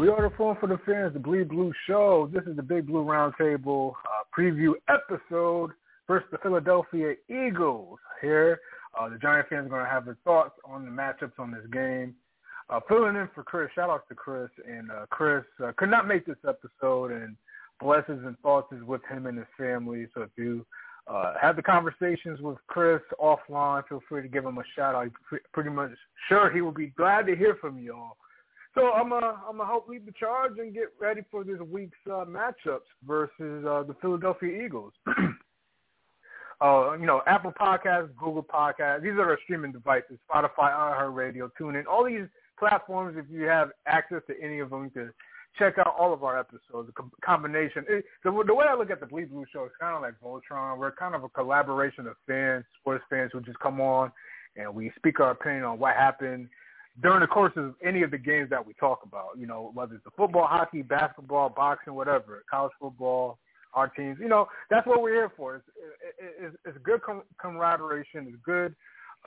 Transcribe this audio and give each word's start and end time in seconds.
We 0.00 0.08
are 0.08 0.22
the 0.22 0.34
Forum 0.34 0.56
for 0.58 0.66
the 0.66 0.78
Fans, 0.86 1.12
the 1.12 1.18
Bleed 1.18 1.50
Blue 1.50 1.74
Show. 1.86 2.30
This 2.32 2.44
is 2.44 2.56
the 2.56 2.62
Big 2.62 2.86
Blue 2.86 3.04
Roundtable 3.04 3.90
uh, 3.90 4.24
preview 4.34 4.72
episode 4.88 5.72
versus 6.08 6.26
the 6.32 6.38
Philadelphia 6.38 7.16
Eagles. 7.28 7.98
Here, 8.22 8.60
uh, 8.98 9.10
the 9.10 9.18
Giant 9.18 9.48
fans 9.50 9.66
are 9.66 9.68
going 9.68 9.84
to 9.84 9.90
have 9.90 10.06
their 10.06 10.16
thoughts 10.24 10.54
on 10.64 10.86
the 10.86 10.90
matchups 10.90 11.38
on 11.38 11.50
this 11.50 11.66
game. 11.70 12.14
Uh, 12.70 12.80
filling 12.88 13.14
in 13.14 13.28
for 13.34 13.42
Chris, 13.42 13.68
shout 13.74 13.90
out 13.90 14.08
to 14.08 14.14
Chris. 14.14 14.48
And 14.66 14.90
uh, 14.90 15.04
Chris 15.10 15.44
uh, 15.62 15.72
could 15.76 15.90
not 15.90 16.08
make 16.08 16.24
this 16.24 16.38
episode, 16.48 17.12
and 17.12 17.36
blessings 17.78 18.22
and 18.24 18.38
thoughts 18.38 18.72
is 18.72 18.82
with 18.82 19.02
him 19.10 19.26
and 19.26 19.36
his 19.36 19.46
family. 19.58 20.06
So 20.14 20.22
if 20.22 20.30
you 20.38 20.64
uh, 21.08 21.34
have 21.38 21.56
the 21.56 21.62
conversations 21.62 22.40
with 22.40 22.56
Chris 22.68 23.02
offline, 23.22 23.86
feel 23.86 24.00
free 24.08 24.22
to 24.22 24.28
give 24.28 24.46
him 24.46 24.56
a 24.56 24.64
shout 24.74 24.94
out. 24.94 25.10
Pretty 25.52 25.68
much 25.68 25.90
sure 26.30 26.50
he 26.50 26.62
will 26.62 26.72
be 26.72 26.86
glad 26.96 27.26
to 27.26 27.36
hear 27.36 27.58
from 27.60 27.78
you 27.78 27.92
all. 27.92 28.16
So 28.74 28.92
I'm 28.92 29.08
gonna 29.08 29.40
I'm 29.48 29.56
gonna 29.56 29.66
help 29.66 29.88
lead 29.88 30.06
the 30.06 30.12
charge 30.12 30.58
and 30.58 30.72
get 30.72 30.92
ready 31.00 31.22
for 31.30 31.42
this 31.42 31.58
week's 31.70 31.98
uh, 32.06 32.24
matchups 32.24 32.86
versus 33.06 33.64
uh, 33.66 33.82
the 33.82 33.96
Philadelphia 34.00 34.64
Eagles. 34.64 34.92
uh, 36.60 36.92
you 36.92 37.06
know, 37.06 37.20
Apple 37.26 37.52
Podcasts, 37.60 38.14
Google 38.16 38.44
Podcasts. 38.44 39.02
These 39.02 39.12
are 39.12 39.30
our 39.30 39.38
streaming 39.42 39.72
devices: 39.72 40.18
Spotify, 40.30 40.70
iHeartRadio, 40.70 41.50
TuneIn. 41.60 41.84
All 41.90 42.04
these 42.04 42.28
platforms. 42.58 43.16
If 43.18 43.26
you 43.28 43.42
have 43.46 43.70
access 43.86 44.22
to 44.28 44.34
any 44.40 44.60
of 44.60 44.70
them, 44.70 44.88
can 44.90 45.12
check 45.58 45.78
out 45.78 45.96
all 45.98 46.12
of 46.12 46.22
our 46.22 46.38
episodes. 46.38 46.86
The 46.86 46.92
com- 46.92 47.10
combination. 47.24 47.84
It, 47.88 48.04
the, 48.22 48.30
the 48.46 48.54
way 48.54 48.66
I 48.68 48.76
look 48.76 48.90
at 48.90 49.00
the 49.00 49.06
Bleed 49.06 49.30
Blue 49.30 49.46
Show 49.52 49.64
is 49.64 49.72
kind 49.80 49.96
of 49.96 50.02
like 50.02 50.14
Voltron. 50.22 50.78
We're 50.78 50.92
kind 50.92 51.16
of 51.16 51.24
a 51.24 51.28
collaboration 51.28 52.06
of 52.06 52.14
fans, 52.28 52.64
sports 52.80 53.02
fans 53.10 53.30
who 53.32 53.40
just 53.40 53.58
come 53.58 53.80
on 53.80 54.12
and 54.56 54.74
we 54.74 54.90
speak 54.96 55.20
our 55.20 55.30
opinion 55.30 55.64
on 55.64 55.78
what 55.78 55.94
happened 55.94 56.48
during 57.02 57.20
the 57.20 57.26
course 57.26 57.52
of 57.56 57.74
any 57.84 58.02
of 58.02 58.10
the 58.10 58.18
games 58.18 58.50
that 58.50 58.64
we 58.64 58.72
talk 58.74 59.00
about, 59.04 59.38
you 59.38 59.46
know, 59.46 59.70
whether 59.74 59.94
it's 59.94 60.04
the 60.04 60.10
football, 60.16 60.46
hockey, 60.46 60.82
basketball, 60.82 61.48
boxing, 61.48 61.94
whatever, 61.94 62.42
college 62.50 62.72
football, 62.80 63.38
our 63.74 63.88
teams, 63.88 64.18
you 64.20 64.28
know, 64.28 64.46
that's 64.68 64.86
what 64.86 65.00
we're 65.00 65.14
here 65.14 65.32
for. 65.36 65.56
It's, 65.56 65.64
it's, 66.40 66.56
it's 66.64 66.78
good 66.82 67.02
com- 67.02 67.22
camaraderie. 67.40 68.04
It's 68.12 68.36
good 68.44 68.74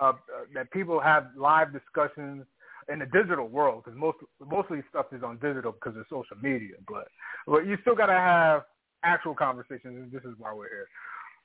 uh, 0.01 0.13
that 0.53 0.69
people 0.71 0.99
have 0.99 1.27
live 1.37 1.71
discussions 1.71 2.45
in 2.91 2.99
the 2.99 3.05
digital 3.05 3.47
world 3.47 3.83
because 3.83 3.97
most 3.97 4.17
mostly 4.45 4.81
stuff 4.89 5.05
is 5.13 5.23
on 5.23 5.37
digital 5.37 5.71
because 5.71 5.97
of 5.97 6.05
social 6.09 6.37
media. 6.41 6.75
But 6.87 7.07
but 7.47 7.65
you 7.65 7.77
still 7.81 7.95
got 7.95 8.07
to 8.07 8.13
have 8.13 8.63
actual 9.03 9.35
conversations, 9.35 9.95
and 9.95 10.11
this 10.11 10.23
is 10.23 10.35
why 10.37 10.53
we're 10.53 10.69
here. 10.69 10.87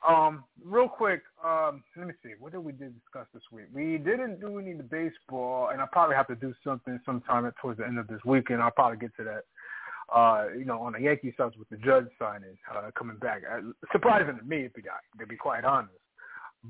Um, 0.07 0.45
real 0.65 0.89
quick, 0.89 1.23
um, 1.45 1.83
let 1.97 2.07
me 2.07 2.15
see. 2.23 2.31
What 2.39 2.53
did 2.53 2.59
we 2.59 2.73
discuss 2.73 3.27
this 3.35 3.43
week? 3.51 3.67
We 3.73 3.99
didn't 3.99 4.41
do 4.41 4.59
any 4.59 4.75
baseball, 4.75 5.71
and 5.73 5.83
I 5.83 5.87
probably 5.91 6.15
have 6.15 6.29
to 6.29 6.37
do 6.37 6.55
something 6.63 7.01
sometime 7.05 7.51
towards 7.61 7.79
the 7.79 7.87
end 7.87 7.99
of 7.99 8.07
this 8.07 8.21
weekend. 8.25 8.63
I'll 8.63 8.71
probably 8.71 8.99
get 8.99 9.17
to 9.17 9.25
that. 9.25 9.43
Uh, 10.15 10.47
you 10.57 10.65
know, 10.65 10.81
on 10.81 10.95
the 10.95 11.01
Yankee 11.01 11.35
subs 11.37 11.59
with 11.59 11.69
the 11.69 11.77
Judge 11.77 12.07
signing 12.19 12.57
uh, 12.75 12.91
coming 12.97 13.19
back. 13.19 13.43
Uh, 13.45 13.61
surprising 13.93 14.39
to 14.39 14.45
me, 14.45 14.63
to 14.63 14.71
be, 14.71 14.83
to 15.19 15.27
be 15.27 15.37
quite 15.37 15.65
honest. 15.65 15.93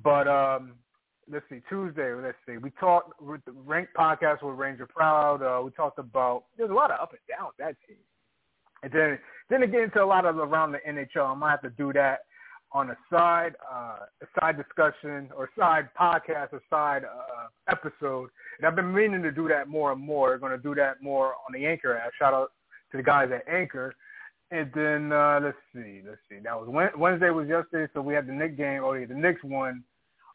But 0.03 0.27
um, 0.27 0.73
let's 1.31 1.45
see, 1.49 1.61
Tuesday. 1.69 2.13
Let's 2.15 2.37
see. 2.47 2.57
We 2.57 2.71
talked 2.81 3.21
with 3.21 3.45
the 3.45 3.53
Rank 3.53 3.91
podcast 3.97 4.43
with 4.43 4.57
Ranger 4.57 4.87
Proud. 4.87 5.43
Uh, 5.43 5.63
we 5.63 5.71
talked 5.71 6.01
about 6.01 6.45
there's 6.57 6.71
a 6.71 6.75
lot 6.75 6.91
of 6.91 6.99
up 6.99 7.13
and 7.13 7.21
down 7.29 7.51
that 7.61 7.77
team, 7.87 7.99
and 8.83 8.91
then 8.91 9.19
then 9.51 9.63
again 9.63 9.83
into 9.83 10.03
a 10.03 10.05
lot 10.05 10.25
of 10.25 10.39
around 10.39 10.73
the 10.73 10.79
NHL. 10.79 11.31
I 11.31 11.35
might 11.35 11.51
have 11.53 11.63
to 11.63 11.71
do 11.71 11.93
that 11.93 12.21
on 12.73 12.91
a 12.91 12.97
side 13.11 13.55
uh, 13.73 13.97
a 14.23 14.27
side 14.39 14.57
discussion 14.57 15.31
or 15.37 15.49
side 15.59 15.89
podcast 15.99 16.53
or 16.53 16.63
side 16.69 17.05
uh, 17.05 17.47
episode. 17.71 18.31
And 18.59 18.67
I've 18.67 18.77
been 18.77 18.93
meaning 18.93 19.23
to 19.23 19.33
do 19.33 19.49
that 19.49 19.69
more 19.69 19.93
and 19.93 20.01
more. 20.01 20.31
We're 20.31 20.39
going 20.39 20.53
to 20.53 20.59
do 20.59 20.75
that 20.75 21.03
more 21.03 21.29
on 21.29 21.53
the 21.53 21.67
Anchor 21.67 21.97
app. 21.97 22.13
Shout 22.19 22.35
out 22.35 22.53
to 22.91 22.97
the 22.97 23.03
guys 23.03 23.31
at 23.35 23.49
Anchor. 23.53 23.95
And 24.51 24.71
then 24.75 25.13
uh, 25.13 25.41
let's 25.43 25.57
see, 25.75 26.01
let's 26.07 26.21
see. 26.29 26.39
That 26.43 26.59
was 26.59 26.93
Wednesday 26.97 27.31
was 27.31 27.49
yesterday, 27.49 27.91
so 27.93 28.01
we 28.01 28.15
had 28.15 28.27
the 28.27 28.33
Knicks 28.33 28.57
game. 28.57 28.83
Oh 28.83 28.95
yeah, 28.95 29.07
the 29.07 29.15
Knicks 29.15 29.43
won 29.45 29.85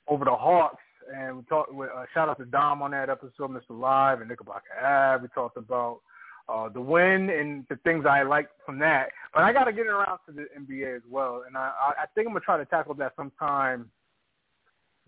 over 0.07 0.25
the 0.25 0.35
Hawks, 0.35 0.83
and 1.15 1.37
we 1.37 1.43
talked. 1.43 1.71
Uh, 1.71 2.05
shout 2.13 2.29
out 2.29 2.37
to 2.37 2.45
Dom 2.45 2.83
on 2.83 2.91
that 2.91 3.09
episode, 3.09 3.49
Mr. 3.49 3.71
Live 3.71 4.19
and 4.19 4.29
Knickerbocker 4.29 4.61
Ave. 4.79 5.23
We 5.23 5.29
talked 5.29 5.57
about 5.57 6.01
uh, 6.49 6.69
the 6.69 6.81
win 6.81 7.29
and 7.29 7.65
the 7.69 7.77
things 7.77 8.05
I 8.05 8.23
like 8.23 8.47
from 8.65 8.79
that. 8.79 9.09
But 9.33 9.43
I 9.43 9.53
got 9.53 9.65
to 9.65 9.73
get 9.73 9.87
around 9.87 10.19
to 10.27 10.33
the 10.33 10.45
NBA 10.59 10.95
as 10.97 11.01
well, 11.09 11.43
and 11.47 11.55
I, 11.57 11.71
I 11.97 12.05
think 12.13 12.27
I'm 12.27 12.33
gonna 12.33 12.45
try 12.45 12.57
to 12.57 12.65
tackle 12.65 12.93
that 12.95 13.13
sometime, 13.15 13.89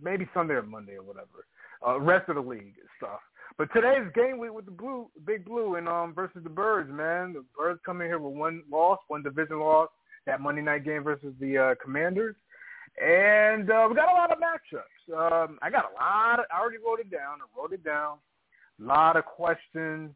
maybe 0.02 0.28
Sunday 0.34 0.54
or 0.54 0.64
Monday 0.64 0.96
or 0.96 1.04
whatever. 1.04 1.46
Uh, 1.86 2.00
rest 2.00 2.30
of 2.30 2.36
the 2.36 2.42
league 2.42 2.74
stuff. 2.98 3.20
But 3.58 3.70
today's 3.74 4.12
game 4.16 4.40
week 4.40 4.54
with 4.54 4.66
the 4.66 4.72
blue, 4.72 5.08
big 5.26 5.46
blue, 5.46 5.76
and 5.76 5.88
um 5.88 6.14
versus 6.14 6.44
the 6.44 6.50
Birds, 6.50 6.90
man. 6.92 7.34
The 7.34 7.44
Birds 7.58 7.80
come 7.86 8.02
in 8.02 8.08
here 8.08 8.20
with 8.20 8.36
one 8.36 8.64
loss, 8.72 9.00
one 9.08 9.24
division 9.24 9.60
loss. 9.60 9.90
That 10.26 10.42
Monday 10.42 10.64
night 10.64 10.84
game 10.84 11.04
versus 11.04 11.36
the 11.40 11.58
uh, 11.58 11.76
Commanders, 11.84 12.36
and 13.00 13.70
uh, 13.70 13.86
we 13.88 13.96
got 13.96 14.12
a 14.12 14.16
lot 14.16 14.32
of 14.32 14.40
matchups. 14.40 15.44
Um, 15.46 15.60
I 15.62 15.70
got 15.70 15.86
a 15.92 15.94
lot. 15.94 16.40
Of, 16.40 16.46
I 16.52 16.60
already 16.60 16.78
wrote 16.84 17.00
it 17.00 17.12
down. 17.12 17.38
I 17.42 17.60
wrote 17.60 17.74
it 17.74 17.84
down. 17.84 18.18
A 18.82 18.84
lot 18.84 19.18
of 19.18 19.26
questions 19.26 20.10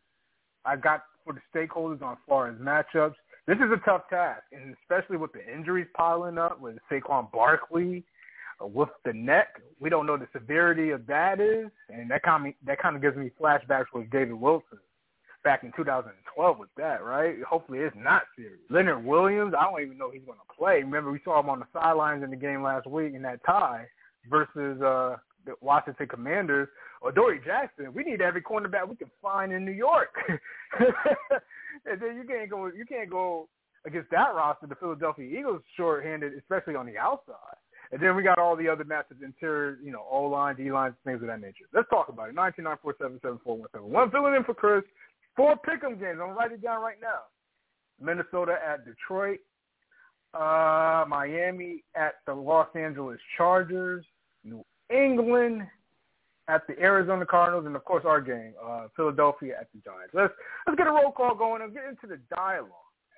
I 0.65 0.75
got 0.75 1.03
for 1.25 1.33
the 1.33 1.41
stakeholders 1.53 2.01
on 2.01 2.13
as 2.13 2.17
far 2.27 2.49
as 2.49 2.55
matchups. 2.57 3.15
This 3.47 3.57
is 3.57 3.71
a 3.71 3.81
tough 3.85 4.03
task, 4.09 4.43
and 4.51 4.75
especially 4.81 5.17
with 5.17 5.31
the 5.33 5.41
injuries 5.51 5.87
piling 5.95 6.37
up 6.37 6.59
with 6.61 6.75
Saquon 6.91 7.31
Barkley, 7.31 8.03
uh, 8.61 8.67
with 8.67 8.89
the 9.05 9.13
neck, 9.13 9.61
we 9.79 9.89
don't 9.89 10.05
know 10.05 10.17
the 10.17 10.27
severity 10.33 10.91
of 10.91 11.07
that 11.07 11.39
is, 11.39 11.69
and 11.89 12.11
that 12.11 12.21
kind 12.23 12.47
of 12.47 12.53
that 12.65 12.79
kind 12.79 12.95
of 12.95 13.01
gives 13.01 13.17
me 13.17 13.31
flashbacks 13.41 13.85
with 13.93 14.09
David 14.11 14.33
Wilson 14.33 14.77
back 15.43 15.63
in 15.63 15.71
2012 15.75 16.59
with 16.59 16.69
that, 16.77 17.03
right? 17.03 17.41
Hopefully 17.43 17.79
it's 17.79 17.95
not 17.97 18.23
serious. 18.35 18.59
Leonard 18.69 19.03
Williams, 19.03 19.53
I 19.57 19.63
don't 19.63 19.81
even 19.81 19.97
know 19.97 20.11
he's 20.11 20.25
going 20.25 20.37
to 20.37 20.55
play. 20.55 20.83
Remember 20.83 21.11
we 21.11 21.21
saw 21.23 21.39
him 21.39 21.49
on 21.49 21.59
the 21.59 21.67
sidelines 21.73 22.23
in 22.23 22.29
the 22.29 22.35
game 22.35 22.61
last 22.61 22.87
week 22.87 23.13
in 23.13 23.21
that 23.21 23.39
tie 23.45 23.87
versus 24.29 24.81
uh 24.81 25.15
the 25.45 25.53
Washington 25.61 26.07
Commanders 26.07 26.67
or 27.01 27.11
Dory 27.11 27.39
Jackson. 27.45 27.93
We 27.93 28.03
need 28.03 28.21
every 28.21 28.41
cornerback 28.41 28.87
we 28.87 28.95
can 28.95 29.11
find 29.21 29.51
in 29.51 29.65
New 29.65 29.71
York. 29.71 30.09
and 30.79 32.01
then 32.01 32.15
you 32.15 32.23
can't 32.27 32.49
go 32.49 32.67
you 32.67 32.85
can't 32.85 33.09
go 33.09 33.47
against 33.85 34.11
that 34.11 34.35
roster. 34.35 34.67
The 34.67 34.75
Philadelphia 34.75 35.39
Eagles 35.39 35.61
short-handed, 35.77 36.33
especially 36.33 36.75
on 36.75 36.85
the 36.85 36.97
outside. 36.97 37.57
And 37.91 38.01
then 38.01 38.15
we 38.15 38.21
got 38.21 38.37
all 38.37 38.55
the 38.55 38.67
other 38.67 38.83
matches, 38.83 39.17
interior, 39.23 39.79
you 39.83 39.91
know, 39.91 40.05
O-line, 40.11 40.55
D-line, 40.55 40.93
things 41.05 41.21
of 41.21 41.27
that 41.27 41.41
nature. 41.41 41.65
Let's 41.73 41.89
talk 41.89 42.09
about 42.09 42.29
it. 42.29 42.35
Nine 42.35 42.53
two 42.55 42.61
nine 42.61 42.77
four 42.81 42.93
seven 43.01 43.19
seven 43.21 43.39
four 43.43 43.57
one 43.57 43.69
seven. 43.71 43.89
One 43.89 44.11
filling 44.11 44.35
in 44.35 44.43
for 44.43 44.53
Chris. 44.53 44.83
Four 45.35 45.55
pick'em 45.55 45.99
games. 45.99 46.19
I'm 46.21 46.35
write 46.35 46.51
it 46.51 46.61
down 46.61 46.81
right 46.81 46.97
now. 47.01 47.21
Minnesota 47.99 48.57
at 48.65 48.85
Detroit. 48.85 49.39
Uh, 50.33 51.05
Miami 51.07 51.83
at 51.95 52.15
the 52.27 52.33
Los 52.33 52.67
Angeles 52.75 53.19
Chargers. 53.37 54.05
New 54.43 54.63
England 54.89 55.63
at 56.47 56.65
the 56.67 56.77
Arizona 56.79 57.25
Cardinals, 57.25 57.65
and 57.65 57.75
of 57.75 57.85
course 57.85 58.03
our 58.05 58.19
game, 58.19 58.53
uh, 58.63 58.87
Philadelphia 58.95 59.55
at 59.59 59.67
the 59.73 59.79
Giants. 59.79 60.13
Let's 60.13 60.33
let's 60.67 60.77
get 60.77 60.87
a 60.87 60.91
roll 60.91 61.11
call 61.11 61.35
going 61.35 61.61
and 61.61 61.73
get 61.73 61.85
into 61.85 62.07
the 62.07 62.19
dialogue. 62.35 62.71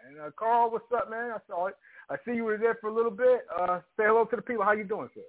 And 0.07 0.19
uh, 0.19 0.31
Carl, 0.37 0.71
what's 0.71 0.85
up, 0.95 1.09
man? 1.09 1.31
I 1.31 1.37
saw 1.47 1.67
it. 1.67 1.75
I 2.09 2.15
see 2.25 2.35
you 2.35 2.43
were 2.43 2.57
there 2.57 2.77
for 2.81 2.89
a 2.89 2.93
little 2.93 3.11
bit. 3.11 3.45
Uh, 3.57 3.79
say 3.97 4.03
hello 4.05 4.25
to 4.25 4.35
the 4.35 4.41
people. 4.41 4.65
How 4.65 4.73
you 4.73 4.83
doing, 4.83 5.09
sir? 5.13 5.21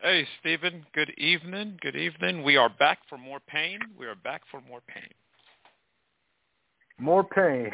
Hey, 0.00 0.26
Stephen. 0.40 0.84
Good 0.94 1.10
evening. 1.16 1.78
Good 1.80 1.96
evening. 1.96 2.42
We 2.42 2.56
are 2.56 2.68
back 2.68 2.98
for 3.08 3.18
more 3.18 3.40
pain. 3.40 3.80
We 3.98 4.06
are 4.06 4.16
back 4.16 4.42
for 4.50 4.60
more 4.68 4.80
pain. 4.86 5.08
More 6.98 7.24
pain. 7.24 7.70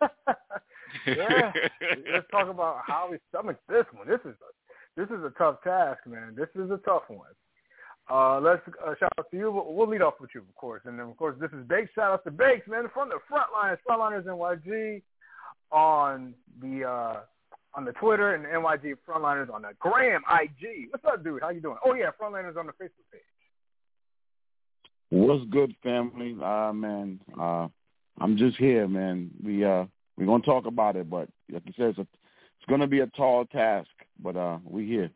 yeah. 1.06 1.52
Let's 2.12 2.26
talk 2.30 2.48
about 2.48 2.80
how 2.86 3.08
we 3.10 3.18
stomach 3.28 3.58
this 3.68 3.84
one. 3.92 4.06
This 4.06 4.20
is 4.24 4.36
a 4.40 4.52
this 4.96 5.06
is 5.06 5.24
a 5.24 5.32
tough 5.38 5.62
task, 5.62 6.00
man. 6.06 6.34
This 6.36 6.48
is 6.54 6.70
a 6.70 6.78
tough 6.78 7.04
one. 7.08 7.28
Uh, 8.10 8.40
let's 8.40 8.62
uh, 8.84 8.94
shout 8.98 9.12
out 9.18 9.30
to 9.30 9.36
you. 9.36 9.52
We'll, 9.52 9.72
we'll 9.72 9.88
lead 9.88 10.02
off 10.02 10.14
with 10.20 10.30
you, 10.34 10.40
of 10.40 10.54
course, 10.56 10.82
and 10.84 10.98
then 10.98 11.06
of 11.06 11.16
course 11.16 11.36
this 11.40 11.50
is 11.52 11.64
Bakes. 11.68 11.90
Shout 11.94 12.12
out 12.12 12.24
to 12.24 12.30
Bakes, 12.30 12.66
man, 12.66 12.88
from 12.92 13.08
the 13.08 13.18
Frontlines, 13.30 13.78
Frontliners 13.88 14.24
NYG 14.24 15.02
on 15.70 16.34
the 16.60 16.84
uh, 16.84 17.20
on 17.74 17.84
the 17.84 17.92
Twitter 17.92 18.34
and 18.34 18.44
NYG 18.44 18.96
Frontliners 19.08 19.52
on 19.52 19.62
the 19.62 19.70
Gram 19.78 20.22
IG. 20.28 20.88
What's 20.90 21.04
up, 21.04 21.22
dude? 21.22 21.42
How 21.42 21.50
you 21.50 21.60
doing? 21.60 21.76
Oh 21.84 21.94
yeah, 21.94 22.10
Frontliners 22.20 22.56
on 22.56 22.66
the 22.66 22.72
Facebook 22.72 23.06
page. 23.12 23.20
What's 25.10 25.44
good, 25.50 25.74
family? 25.82 26.36
Uh, 26.42 26.72
man, 26.72 27.20
uh, 27.38 27.68
I'm 28.20 28.36
just 28.36 28.56
here, 28.56 28.88
man. 28.88 29.30
We 29.44 29.64
uh, 29.64 29.84
we're 30.16 30.26
gonna 30.26 30.42
talk 30.42 30.66
about 30.66 30.96
it, 30.96 31.08
but 31.08 31.28
like 31.50 31.62
you 31.64 31.72
said, 31.76 31.90
it's 31.90 31.98
a 31.98 32.06
it's 32.60 32.68
going 32.68 32.80
to 32.80 32.86
be 32.86 33.00
a 33.00 33.06
tall 33.06 33.46
task, 33.46 33.88
but 34.22 34.36
uh, 34.36 34.58
we 34.64 34.86
here. 34.86 35.10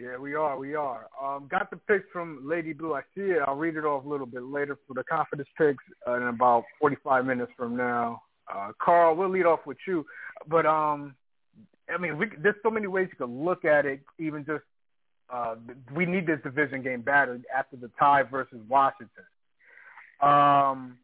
Yeah, 0.00 0.16
we 0.16 0.34
are. 0.34 0.56
We 0.56 0.74
are. 0.74 1.08
Um, 1.20 1.48
got 1.50 1.70
the 1.70 1.76
picks 1.76 2.06
from 2.12 2.40
Lady 2.44 2.72
Blue. 2.72 2.94
I 2.94 3.02
see 3.14 3.22
it. 3.22 3.42
I'll 3.46 3.56
read 3.56 3.76
it 3.76 3.84
off 3.84 4.04
a 4.04 4.08
little 4.08 4.26
bit 4.26 4.44
later 4.44 4.78
for 4.86 4.94
the 4.94 5.04
confidence 5.04 5.48
picks 5.58 5.84
in 6.06 6.22
about 6.28 6.64
45 6.80 7.26
minutes 7.26 7.52
from 7.56 7.76
now. 7.76 8.22
Uh, 8.52 8.72
Carl, 8.80 9.16
we'll 9.16 9.28
lead 9.28 9.44
off 9.44 9.60
with 9.66 9.76
you. 9.86 10.06
But 10.48 10.66
um, 10.66 11.14
I 11.92 11.98
mean, 11.98 12.16
we, 12.16 12.26
there's 12.38 12.54
so 12.62 12.70
many 12.70 12.86
ways 12.86 13.08
you 13.10 13.26
could 13.26 13.34
look 13.34 13.64
at 13.64 13.84
it. 13.84 14.00
Even 14.18 14.44
just 14.44 14.62
uh, 15.30 15.56
we 15.94 16.06
need 16.06 16.26
this 16.26 16.40
division 16.42 16.82
game 16.82 17.02
battered 17.02 17.44
after 17.54 17.76
the 17.76 17.90
tie 17.98 18.22
versus 18.22 18.60
Washington. 18.68 19.24
Um, 20.20 20.98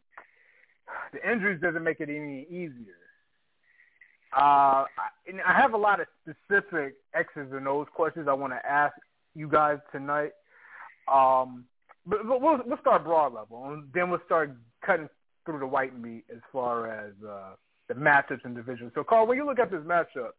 the 1.13 1.31
injuries 1.31 1.61
doesn't 1.61 1.83
make 1.83 2.01
it 2.01 2.09
any 2.09 2.47
easier. 2.49 2.95
Uh, 4.37 4.85
and 5.27 5.41
I 5.47 5.59
have 5.59 5.73
a 5.73 5.79
lot 5.79 6.01
of 6.01 6.07
specific 6.23 6.97
X's 7.15 7.53
and 7.53 7.67
O's 7.67 7.87
questions 7.95 8.29
I 8.29 8.35
want 8.35 8.53
to 8.53 8.67
ask 8.67 8.95
you 9.35 9.49
guys 9.49 9.79
tonight. 9.93 10.33
Um, 11.13 11.65
but, 12.07 12.27
but 12.27 12.41
we'll 12.41 12.61
we'll 12.67 12.79
start 12.81 13.05
broad 13.05 13.35
level, 13.35 13.65
and 13.71 13.89
then 13.95 14.11
we'll 14.11 14.21
start 14.27 14.55
cutting 14.85 15.09
through 15.45 15.61
the 15.61 15.67
white 15.67 15.99
meat 15.99 16.25
as 16.31 16.41
far 16.53 16.91
as 16.91 17.13
uh, 17.27 17.55
the 17.89 17.95
matchups 17.95 18.45
and 18.45 18.55
divisions. 18.55 18.93
So, 18.95 19.03
Carl, 19.03 19.27
when 19.27 19.39
you 19.39 19.47
look 19.47 19.59
at 19.59 19.71
this 19.71 19.81
matchup, 19.81 20.33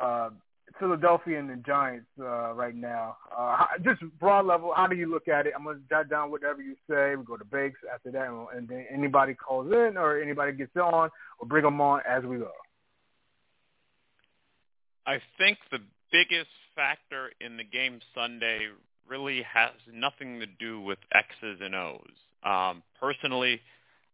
uh, 0.00 0.30
Philadelphia 0.78 1.38
and 1.38 1.48
the 1.48 1.56
Giants 1.56 2.06
uh, 2.20 2.52
right 2.52 2.74
now, 2.74 3.16
uh, 3.36 3.64
just 3.82 4.02
broad 4.18 4.46
level, 4.46 4.72
how 4.74 4.86
do 4.86 4.96
you 4.96 5.10
look 5.10 5.28
at 5.28 5.46
it? 5.46 5.54
I'm 5.56 5.64
going 5.64 5.76
to 5.76 5.82
jot 5.88 6.08
down 6.10 6.30
whatever 6.30 6.62
you 6.62 6.74
say. 6.88 7.16
We 7.16 7.24
go 7.24 7.36
to 7.36 7.44
Bakes 7.44 7.80
after 7.92 8.10
that, 8.12 8.28
and 8.54 8.68
then 8.68 8.86
anybody 8.92 9.34
calls 9.34 9.72
in 9.72 9.96
or 9.96 10.20
anybody 10.20 10.52
gets 10.52 10.76
on, 10.76 11.10
we'll 11.40 11.48
bring 11.48 11.64
them 11.64 11.80
on 11.80 12.00
as 12.08 12.22
we 12.24 12.38
go. 12.38 12.50
I 15.06 15.20
think 15.38 15.58
the 15.70 15.80
biggest 16.10 16.50
factor 16.74 17.30
in 17.40 17.56
the 17.56 17.64
game 17.64 18.00
Sunday 18.14 18.68
really 19.08 19.42
has 19.42 19.72
nothing 19.92 20.40
to 20.40 20.46
do 20.46 20.80
with 20.80 20.98
X's 21.12 21.60
and 21.60 21.74
O's. 21.74 22.00
Um, 22.44 22.82
personally, 23.00 23.60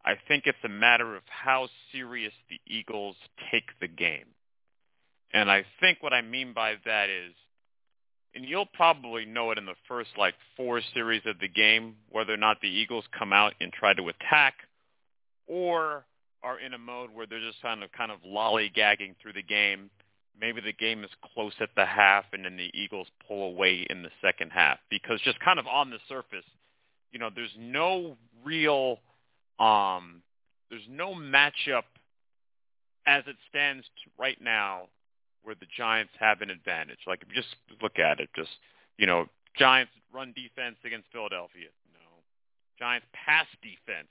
I 0.04 0.14
think 0.26 0.44
it's 0.46 0.58
a 0.64 0.68
matter 0.68 1.16
of 1.16 1.22
how 1.26 1.68
serious 1.92 2.32
the 2.48 2.60
Eagles 2.66 3.16
take 3.50 3.64
the 3.80 3.88
game. 3.88 4.26
And 5.32 5.50
I 5.50 5.64
think 5.80 5.98
what 6.00 6.12
I 6.14 6.22
mean 6.22 6.54
by 6.54 6.74
that 6.86 7.10
is, 7.10 7.34
and 8.34 8.44
you'll 8.44 8.66
probably 8.66 9.24
know 9.24 9.50
it 9.50 9.58
in 9.58 9.66
the 9.66 9.74
first 9.86 10.10
like 10.16 10.34
four 10.56 10.80
series 10.94 11.22
of 11.26 11.38
the 11.40 11.48
game, 11.48 11.96
whether 12.10 12.32
or 12.32 12.38
not 12.38 12.60
the 12.60 12.68
Eagles 12.68 13.04
come 13.18 13.32
out 13.32 13.54
and 13.60 13.72
try 13.72 13.94
to 13.94 14.08
attack 14.08 14.54
or 15.46 16.04
are 16.42 16.60
in 16.60 16.72
a 16.72 16.78
mode 16.78 17.10
where 17.12 17.26
they're 17.26 17.40
just 17.40 17.60
kind 17.60 17.82
of 17.82 17.90
kind 17.92 18.12
of 18.12 18.18
lollygagging 18.26 19.16
through 19.20 19.32
the 19.32 19.42
game 19.42 19.90
maybe 20.40 20.60
the 20.60 20.72
game 20.72 21.04
is 21.04 21.10
close 21.34 21.52
at 21.60 21.70
the 21.76 21.84
half 21.84 22.24
and 22.32 22.44
then 22.44 22.56
the 22.56 22.70
Eagles 22.74 23.08
pull 23.26 23.48
away 23.48 23.86
in 23.90 24.02
the 24.02 24.10
second 24.22 24.50
half 24.50 24.78
because 24.90 25.20
just 25.22 25.40
kind 25.40 25.58
of 25.58 25.66
on 25.66 25.90
the 25.90 25.98
surface, 26.08 26.44
you 27.12 27.18
know, 27.18 27.30
there's 27.34 27.54
no 27.58 28.16
real 28.44 28.98
um 29.58 30.22
there's 30.70 30.86
no 30.88 31.14
matchup 31.14 31.84
as 33.06 33.24
it 33.26 33.36
stands 33.48 33.84
right 34.18 34.38
now 34.40 34.82
where 35.42 35.54
the 35.54 35.66
Giants 35.76 36.12
have 36.20 36.42
an 36.42 36.50
advantage. 36.50 36.98
Like 37.06 37.22
if 37.22 37.28
you 37.28 37.34
just 37.34 37.54
look 37.82 37.98
at 37.98 38.20
it, 38.20 38.28
just 38.36 38.50
you 38.98 39.06
know, 39.06 39.26
Giants 39.56 39.92
run 40.12 40.34
defense 40.34 40.76
against 40.84 41.08
Philadelphia. 41.12 41.68
No. 41.92 42.22
Giants 42.78 43.06
pass 43.12 43.46
defense 43.62 44.08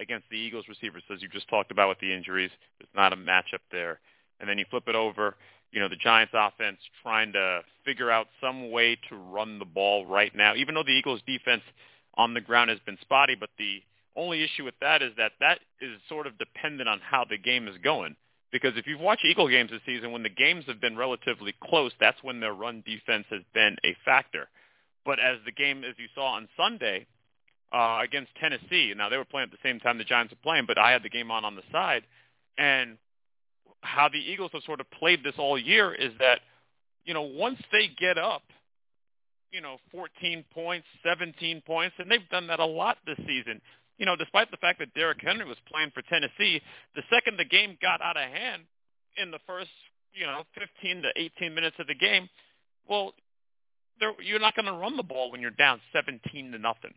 against 0.00 0.28
the 0.30 0.36
Eagles 0.36 0.64
receivers, 0.68 1.02
as 1.12 1.20
you 1.20 1.28
just 1.28 1.48
talked 1.48 1.70
about 1.70 1.88
with 1.88 2.00
the 2.00 2.12
injuries. 2.12 2.50
There's 2.78 2.90
not 2.94 3.12
a 3.12 3.16
matchup 3.16 3.60
there. 3.70 4.00
And 4.40 4.48
then 4.48 4.56
you 4.56 4.64
flip 4.70 4.84
it 4.88 4.94
over 4.94 5.36
you 5.72 5.80
know, 5.80 5.88
the 5.88 5.96
Giants 5.96 6.32
offense 6.36 6.78
trying 7.02 7.32
to 7.32 7.60
figure 7.84 8.10
out 8.10 8.26
some 8.40 8.70
way 8.70 8.98
to 9.08 9.16
run 9.16 9.58
the 9.58 9.64
ball 9.64 10.06
right 10.06 10.34
now, 10.34 10.54
even 10.54 10.74
though 10.74 10.82
the 10.82 10.90
Eagles 10.90 11.20
defense 11.26 11.62
on 12.14 12.34
the 12.34 12.40
ground 12.40 12.70
has 12.70 12.78
been 12.84 12.98
spotty, 13.00 13.36
but 13.38 13.50
the 13.58 13.82
only 14.16 14.42
issue 14.42 14.64
with 14.64 14.74
that 14.80 15.02
is 15.02 15.12
that 15.16 15.32
that 15.40 15.60
is 15.80 15.92
sort 16.08 16.26
of 16.26 16.36
dependent 16.38 16.88
on 16.88 17.00
how 17.00 17.24
the 17.28 17.38
game 17.38 17.68
is 17.68 17.76
going. 17.82 18.16
Because 18.52 18.72
if 18.76 18.86
you've 18.86 19.00
watched 19.00 19.24
Eagle 19.24 19.48
games 19.48 19.70
this 19.70 19.80
season, 19.86 20.10
when 20.10 20.24
the 20.24 20.28
games 20.28 20.64
have 20.66 20.80
been 20.80 20.96
relatively 20.96 21.54
close, 21.62 21.92
that's 22.00 22.22
when 22.22 22.40
their 22.40 22.52
run 22.52 22.82
defense 22.84 23.26
has 23.30 23.42
been 23.54 23.76
a 23.84 23.96
factor. 24.04 24.48
But 25.06 25.20
as 25.20 25.38
the 25.46 25.52
game, 25.52 25.84
as 25.84 25.94
you 25.98 26.06
saw 26.16 26.34
on 26.34 26.48
Sunday 26.56 27.06
uh, 27.72 28.00
against 28.02 28.34
Tennessee, 28.40 28.92
now 28.96 29.08
they 29.08 29.16
were 29.16 29.24
playing 29.24 29.44
at 29.44 29.52
the 29.52 29.68
same 29.68 29.78
time 29.78 29.98
the 29.98 30.04
Giants 30.04 30.32
were 30.32 30.42
playing, 30.42 30.64
but 30.66 30.78
I 30.78 30.90
had 30.90 31.04
the 31.04 31.08
game 31.08 31.30
on 31.30 31.44
on 31.44 31.54
the 31.54 31.62
side, 31.70 32.02
and 32.58 32.98
how 33.82 34.08
the 34.08 34.18
Eagles 34.18 34.50
have 34.52 34.62
sort 34.64 34.80
of 34.80 34.90
played 34.90 35.24
this 35.24 35.34
all 35.38 35.58
year 35.58 35.94
is 35.94 36.12
that, 36.18 36.40
you 37.04 37.14
know, 37.14 37.22
once 37.22 37.58
they 37.72 37.88
get 37.98 38.18
up, 38.18 38.42
you 39.52 39.60
know, 39.60 39.78
14 39.92 40.44
points, 40.52 40.86
17 41.04 41.62
points, 41.66 41.96
and 41.98 42.10
they've 42.10 42.28
done 42.30 42.46
that 42.46 42.60
a 42.60 42.66
lot 42.66 42.98
this 43.06 43.18
season. 43.26 43.60
You 43.98 44.06
know, 44.06 44.16
despite 44.16 44.50
the 44.50 44.56
fact 44.56 44.78
that 44.78 44.94
Derrick 44.94 45.18
Henry 45.22 45.44
was 45.44 45.56
playing 45.70 45.90
for 45.92 46.02
Tennessee, 46.02 46.60
the 46.94 47.02
second 47.12 47.38
the 47.38 47.44
game 47.44 47.76
got 47.82 48.00
out 48.00 48.16
of 48.16 48.22
hand 48.22 48.62
in 49.16 49.30
the 49.30 49.40
first, 49.46 49.70
you 50.14 50.24
know, 50.26 50.42
15 50.54 51.02
to 51.02 51.08
18 51.16 51.54
minutes 51.54 51.76
of 51.78 51.86
the 51.86 51.94
game, 51.94 52.28
well, 52.88 53.12
you're 54.22 54.40
not 54.40 54.54
going 54.54 54.66
to 54.66 54.72
run 54.72 54.96
the 54.96 55.02
ball 55.02 55.30
when 55.30 55.40
you're 55.40 55.50
down 55.50 55.80
17 55.92 56.52
to 56.52 56.58
nothing 56.58 56.94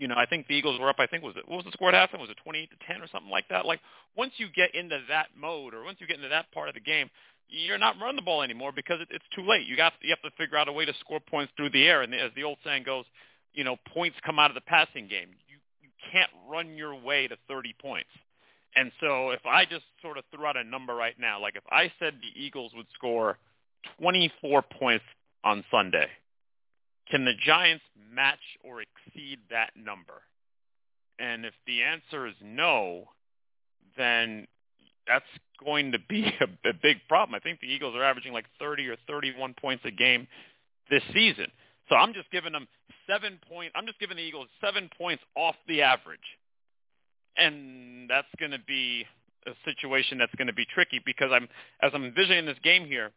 you 0.00 0.08
know, 0.08 0.16
I 0.16 0.24
think 0.24 0.48
the 0.48 0.54
Eagles 0.54 0.80
were 0.80 0.88
up. 0.88 0.96
I 0.98 1.06
think 1.06 1.22
was 1.22 1.36
it 1.36 1.46
what 1.46 1.56
was 1.56 1.66
the 1.66 1.72
score 1.72 1.92
at 1.92 2.10
halftime? 2.10 2.20
Was 2.20 2.30
it 2.30 2.38
28 2.42 2.70
to 2.70 2.76
10 2.88 3.02
or 3.02 3.06
something 3.12 3.30
like 3.30 3.46
that? 3.50 3.66
Like 3.66 3.80
once 4.16 4.32
you 4.38 4.48
get 4.48 4.74
into 4.74 4.98
that 5.08 5.28
mode 5.38 5.74
or 5.74 5.84
once 5.84 5.98
you 6.00 6.06
get 6.06 6.16
into 6.16 6.30
that 6.30 6.50
part 6.52 6.68
of 6.68 6.74
the 6.74 6.80
game, 6.80 7.10
you're 7.48 7.78
not 7.78 7.96
running 8.00 8.16
the 8.16 8.22
ball 8.22 8.42
anymore 8.42 8.72
because 8.74 9.00
it, 9.02 9.08
it's 9.10 9.24
too 9.36 9.46
late. 9.46 9.66
You 9.66 9.76
got 9.76 9.92
you 10.00 10.08
have 10.08 10.22
to 10.22 10.34
figure 10.38 10.56
out 10.56 10.68
a 10.68 10.72
way 10.72 10.86
to 10.86 10.94
score 11.00 11.20
points 11.20 11.52
through 11.54 11.70
the 11.70 11.86
air. 11.86 12.00
And 12.00 12.14
as 12.14 12.30
the 12.34 12.44
old 12.44 12.56
saying 12.64 12.84
goes, 12.84 13.04
you 13.52 13.62
know, 13.62 13.76
points 13.92 14.16
come 14.24 14.38
out 14.38 14.50
of 14.50 14.54
the 14.54 14.62
passing 14.62 15.06
game. 15.06 15.28
You 15.46 15.58
you 15.82 15.90
can't 16.10 16.30
run 16.50 16.76
your 16.78 16.94
way 16.94 17.28
to 17.28 17.36
30 17.46 17.74
points. 17.80 18.10
And 18.76 18.92
so 19.00 19.30
if 19.30 19.44
I 19.44 19.66
just 19.66 19.84
sort 20.00 20.16
of 20.16 20.24
threw 20.34 20.46
out 20.46 20.56
a 20.56 20.64
number 20.64 20.94
right 20.94 21.18
now, 21.20 21.40
like 21.40 21.56
if 21.56 21.64
I 21.70 21.92
said 21.98 22.14
the 22.22 22.40
Eagles 22.40 22.72
would 22.74 22.86
score 22.94 23.36
24 24.00 24.62
points 24.62 25.04
on 25.44 25.62
Sunday, 25.70 26.06
can 27.10 27.24
the 27.24 27.34
Giants 27.44 27.84
match 28.12 28.38
or 28.64 28.82
exceed 28.82 29.38
that 29.50 29.70
number? 29.76 30.22
And 31.18 31.44
if 31.44 31.54
the 31.66 31.82
answer 31.82 32.26
is 32.26 32.34
no, 32.42 33.04
then 33.96 34.46
that's 35.06 35.24
going 35.62 35.92
to 35.92 35.98
be 36.08 36.24
a, 36.40 36.68
a 36.68 36.72
big 36.72 36.98
problem. 37.08 37.34
I 37.34 37.40
think 37.40 37.60
the 37.60 37.66
Eagles 37.66 37.94
are 37.94 38.04
averaging 38.04 38.32
like 38.32 38.46
30 38.58 38.88
or 38.88 38.96
31 39.06 39.54
points 39.60 39.84
a 39.84 39.90
game 39.90 40.26
this 40.88 41.02
season. 41.12 41.46
So 41.88 41.96
I'm 41.96 42.14
just 42.14 42.30
giving 42.30 42.52
them 42.52 42.66
seven 43.06 43.38
point. 43.48 43.72
I'm 43.74 43.86
just 43.86 43.98
giving 43.98 44.16
the 44.16 44.22
Eagles 44.22 44.46
seven 44.60 44.88
points 44.96 45.22
off 45.34 45.56
the 45.66 45.82
average, 45.82 46.20
and 47.36 48.08
that's 48.08 48.28
going 48.38 48.52
to 48.52 48.60
be 48.66 49.04
a 49.46 49.52
situation 49.64 50.18
that's 50.18 50.34
going 50.36 50.46
to 50.46 50.52
be 50.54 50.66
tricky 50.72 51.00
because 51.04 51.30
I'm 51.32 51.48
as 51.82 51.90
I'm 51.94 52.04
envisioning 52.04 52.46
this 52.46 52.58
game 52.62 52.86
here 52.86 53.10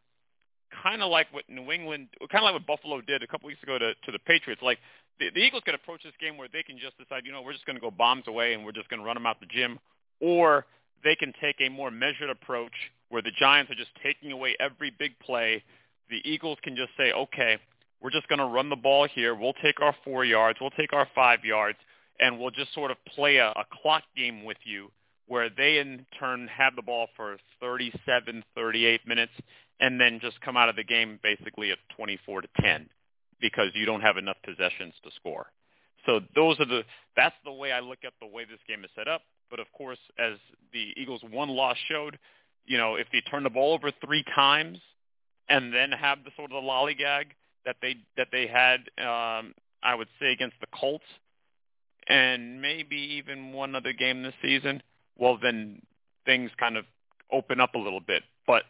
kind 0.81 1.01
of 1.01 1.11
like 1.11 1.27
what 1.31 1.43
New 1.49 1.71
England, 1.71 2.07
kind 2.31 2.43
of 2.43 2.53
like 2.53 2.53
what 2.53 2.67
Buffalo 2.67 3.01
did 3.01 3.23
a 3.23 3.27
couple 3.27 3.47
weeks 3.47 3.61
ago 3.63 3.77
to, 3.77 3.93
to 3.93 4.11
the 4.11 4.19
Patriots. 4.19 4.61
Like 4.61 4.79
the, 5.19 5.29
the 5.33 5.41
Eagles 5.41 5.63
could 5.65 5.75
approach 5.75 6.03
this 6.03 6.13
game 6.19 6.37
where 6.37 6.47
they 6.51 6.63
can 6.63 6.77
just 6.77 6.97
decide, 6.97 7.23
you 7.25 7.31
know, 7.31 7.41
we're 7.41 7.53
just 7.53 7.65
going 7.65 7.75
to 7.75 7.81
go 7.81 7.91
bombs 7.91 8.23
away 8.27 8.53
and 8.53 8.65
we're 8.65 8.71
just 8.71 8.89
going 8.89 8.99
to 8.99 9.05
run 9.05 9.15
them 9.15 9.25
out 9.25 9.39
the 9.39 9.45
gym, 9.45 9.79
or 10.19 10.65
they 11.03 11.15
can 11.15 11.33
take 11.41 11.57
a 11.59 11.69
more 11.69 11.91
measured 11.91 12.29
approach 12.29 12.73
where 13.09 13.21
the 13.21 13.31
Giants 13.37 13.71
are 13.71 13.75
just 13.75 13.91
taking 14.01 14.31
away 14.31 14.55
every 14.59 14.89
big 14.89 15.17
play. 15.19 15.63
The 16.09 16.21
Eagles 16.23 16.57
can 16.63 16.75
just 16.75 16.91
say, 16.97 17.11
okay, 17.11 17.57
we're 18.01 18.11
just 18.11 18.27
going 18.27 18.39
to 18.39 18.45
run 18.45 18.69
the 18.69 18.75
ball 18.75 19.07
here. 19.13 19.35
We'll 19.35 19.53
take 19.63 19.81
our 19.81 19.95
four 20.03 20.25
yards. 20.25 20.59
We'll 20.59 20.71
take 20.71 20.93
our 20.93 21.07
five 21.15 21.45
yards, 21.45 21.77
and 22.19 22.39
we'll 22.39 22.51
just 22.51 22.73
sort 22.73 22.91
of 22.91 22.97
play 23.15 23.37
a, 23.37 23.49
a 23.49 23.65
clock 23.81 24.03
game 24.15 24.43
with 24.43 24.57
you 24.65 24.89
where 25.27 25.49
they 25.49 25.77
in 25.77 26.05
turn 26.19 26.47
have 26.47 26.75
the 26.75 26.81
ball 26.81 27.07
for 27.15 27.37
37, 27.61 28.43
38 28.55 29.07
minutes, 29.07 29.31
and 29.79 29.99
then 29.99 30.19
just 30.21 30.39
come 30.41 30.57
out 30.57 30.69
of 30.69 30.75
the 30.75 30.83
game 30.83 31.19
basically 31.23 31.71
at 31.71 31.77
24 31.95 32.41
to 32.41 32.47
10 32.61 32.89
because 33.41 33.67
you 33.73 33.85
don't 33.85 34.01
have 34.01 34.17
enough 34.17 34.37
possessions 34.43 34.93
to 35.03 35.11
score. 35.15 35.47
So 36.05 36.21
those 36.35 36.59
are 36.59 36.65
the 36.65 36.83
that's 37.15 37.35
the 37.45 37.51
way 37.51 37.71
I 37.71 37.79
look 37.79 37.99
at 38.05 38.13
the 38.19 38.27
way 38.27 38.45
this 38.45 38.59
game 38.67 38.83
is 38.83 38.89
set 38.95 39.07
up. 39.07 39.21
But 39.49 39.59
of 39.59 39.67
course, 39.71 39.99
as 40.17 40.33
the 40.71 40.93
Eagles' 40.97 41.21
one 41.29 41.49
loss 41.49 41.77
showed, 41.87 42.17
you 42.65 42.77
know, 42.77 42.95
if 42.95 43.07
they 43.11 43.21
turn 43.21 43.43
the 43.43 43.49
ball 43.49 43.73
over 43.73 43.91
three 44.03 44.23
times 44.35 44.79
and 45.49 45.73
then 45.73 45.91
have 45.91 46.23
the 46.23 46.31
sort 46.35 46.51
of 46.51 46.61
the 46.61 46.67
lollygag 46.67 47.25
that 47.65 47.77
they 47.81 47.97
that 48.17 48.29
they 48.31 48.47
had, 48.47 48.79
um, 48.97 49.53
I 49.81 49.95
would 49.95 50.07
say 50.19 50.31
against 50.31 50.55
the 50.59 50.67
Colts, 50.73 51.05
and 52.07 52.61
maybe 52.61 52.95
even 52.95 53.53
one 53.53 53.75
other 53.75 53.93
game 53.93 54.23
this 54.23 54.33
season, 54.41 54.81
well 55.17 55.37
then 55.41 55.81
things 56.25 56.51
kind 56.59 56.77
of 56.77 56.85
open 57.31 57.59
up 57.59 57.75
a 57.75 57.79
little 57.79 58.01
bit. 58.01 58.23
But 58.47 58.63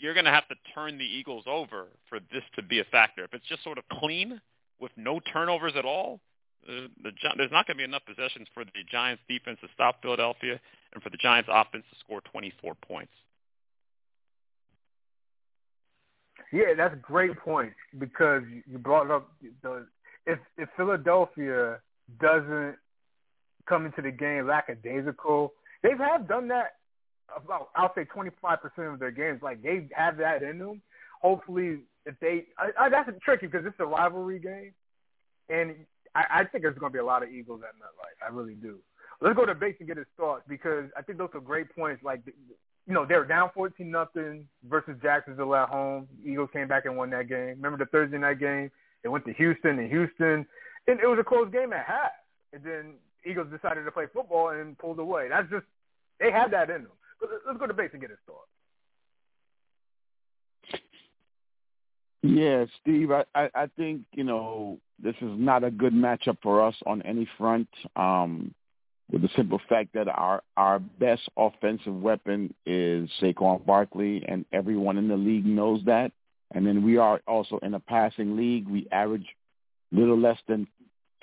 you're 0.00 0.14
going 0.14 0.24
to 0.24 0.30
have 0.30 0.48
to 0.48 0.54
turn 0.74 0.98
the 0.98 1.04
Eagles 1.04 1.44
over 1.46 1.86
for 2.08 2.18
this 2.32 2.42
to 2.56 2.62
be 2.62 2.80
a 2.80 2.84
factor. 2.84 3.24
If 3.24 3.34
it's 3.34 3.46
just 3.46 3.62
sort 3.62 3.78
of 3.78 3.84
clean 3.92 4.40
with 4.80 4.90
no 4.96 5.20
turnovers 5.32 5.74
at 5.76 5.84
all, 5.84 6.20
the, 6.66 6.88
the, 7.02 7.10
there's 7.36 7.50
not 7.50 7.66
going 7.66 7.76
to 7.76 7.80
be 7.80 7.84
enough 7.84 8.02
possessions 8.06 8.48
for 8.52 8.64
the 8.64 8.70
Giants 8.90 9.22
defense 9.28 9.58
to 9.60 9.68
stop 9.74 10.02
Philadelphia 10.02 10.58
and 10.92 11.02
for 11.02 11.10
the 11.10 11.16
Giants 11.16 11.48
offense 11.52 11.84
to 11.92 11.98
score 12.00 12.20
24 12.32 12.74
points. 12.86 13.12
Yeah, 16.52 16.74
that's 16.76 16.94
a 16.94 16.98
great 16.98 17.36
point 17.38 17.72
because 17.98 18.42
you 18.66 18.78
brought 18.78 19.10
up 19.10 19.30
the 19.62 19.86
if 20.26 20.38
if 20.58 20.68
Philadelphia 20.76 21.78
doesn't 22.20 22.76
come 23.68 23.86
into 23.86 24.02
the 24.02 24.10
game 24.10 24.48
lackadaisical, 24.48 25.52
they 25.84 25.90
have 25.96 26.26
done 26.26 26.48
that 26.48 26.79
about 27.36 27.70
I'll 27.74 27.92
say 27.94 28.04
25% 28.04 28.92
of 28.92 28.98
their 28.98 29.10
games. 29.10 29.40
Like 29.42 29.62
they 29.62 29.88
have 29.92 30.16
that 30.18 30.42
in 30.42 30.58
them. 30.58 30.82
Hopefully, 31.22 31.80
if 32.06 32.18
they 32.20 32.46
I, 32.58 32.70
I, 32.78 32.88
that's 32.88 33.10
tricky 33.22 33.46
because 33.46 33.66
it's 33.66 33.78
a 33.78 33.86
rivalry 33.86 34.38
game, 34.38 34.72
and 35.48 35.74
I, 36.14 36.24
I 36.30 36.44
think 36.44 36.62
there's 36.62 36.78
going 36.78 36.92
to 36.92 36.96
be 36.96 37.00
a 37.00 37.04
lot 37.04 37.22
of 37.22 37.30
Eagles 37.30 37.60
at 37.62 37.74
MetLife. 37.74 38.26
I 38.26 38.34
really 38.34 38.54
do. 38.54 38.78
Let's 39.20 39.36
go 39.36 39.44
to 39.44 39.54
Bakes 39.54 39.76
and 39.80 39.88
get 39.88 39.98
his 39.98 40.06
thoughts 40.16 40.42
because 40.48 40.86
I 40.96 41.02
think 41.02 41.18
those 41.18 41.28
are 41.34 41.40
great 41.40 41.74
points. 41.74 42.02
Like 42.02 42.22
you 42.86 42.94
know, 42.94 43.04
they 43.04 43.14
were 43.16 43.24
down 43.26 43.50
14 43.54 43.90
nothing 43.90 44.48
versus 44.68 44.96
Jacksonville 45.02 45.54
at 45.54 45.68
home. 45.68 46.08
Eagles 46.24 46.48
came 46.52 46.68
back 46.68 46.86
and 46.86 46.96
won 46.96 47.10
that 47.10 47.28
game. 47.28 47.56
Remember 47.60 47.78
the 47.78 47.86
Thursday 47.86 48.18
night 48.18 48.40
game? 48.40 48.70
They 49.02 49.08
went 49.08 49.24
to 49.26 49.32
Houston 49.34 49.78
and 49.78 49.88
Houston, 49.90 50.46
and 50.86 51.00
it 51.00 51.06
was 51.06 51.18
a 51.18 51.24
close 51.24 51.50
game 51.52 51.72
at 51.72 51.86
half. 51.86 52.10
And 52.52 52.62
then 52.64 52.94
Eagles 53.24 53.48
decided 53.50 53.84
to 53.84 53.92
play 53.92 54.06
football 54.12 54.48
and 54.50 54.76
pulled 54.78 54.98
away. 54.98 55.28
That's 55.28 55.48
just 55.50 55.66
they 56.18 56.30
had 56.30 56.50
that 56.52 56.70
in 56.70 56.82
them. 56.82 56.92
Let's 57.46 57.58
go 57.58 57.66
to 57.66 57.74
Bakes 57.74 57.92
and 57.92 58.00
get 58.00 58.10
his 58.10 58.18
thoughts. 58.26 58.48
Yeah, 62.22 62.66
Steve, 62.82 63.10
I, 63.10 63.24
I, 63.34 63.48
I 63.54 63.66
think, 63.78 64.02
you 64.12 64.24
know, 64.24 64.78
this 65.02 65.14
is 65.22 65.32
not 65.38 65.64
a 65.64 65.70
good 65.70 65.94
matchup 65.94 66.36
for 66.42 66.64
us 66.66 66.74
on 66.86 67.00
any 67.02 67.26
front. 67.38 67.68
Um, 67.96 68.54
with 69.10 69.22
the 69.22 69.28
simple 69.34 69.60
fact 69.68 69.94
that 69.94 70.08
our 70.08 70.42
our 70.56 70.78
best 70.78 71.22
offensive 71.36 71.94
weapon 71.94 72.54
is 72.66 73.10
Saquon 73.20 73.64
Barkley, 73.66 74.22
and 74.26 74.44
everyone 74.52 74.98
in 74.98 75.08
the 75.08 75.16
league 75.16 75.46
knows 75.46 75.80
that. 75.86 76.12
And 76.52 76.66
then 76.66 76.84
we 76.84 76.96
are 76.96 77.20
also 77.26 77.58
in 77.62 77.74
a 77.74 77.80
passing 77.80 78.36
league. 78.36 78.68
We 78.68 78.86
average 78.92 79.26
little 79.92 80.18
less 80.18 80.38
than 80.48 80.66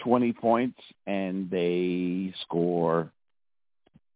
20 0.04 0.34
points, 0.34 0.80
and 1.06 1.50
they 1.50 2.34
score. 2.42 3.12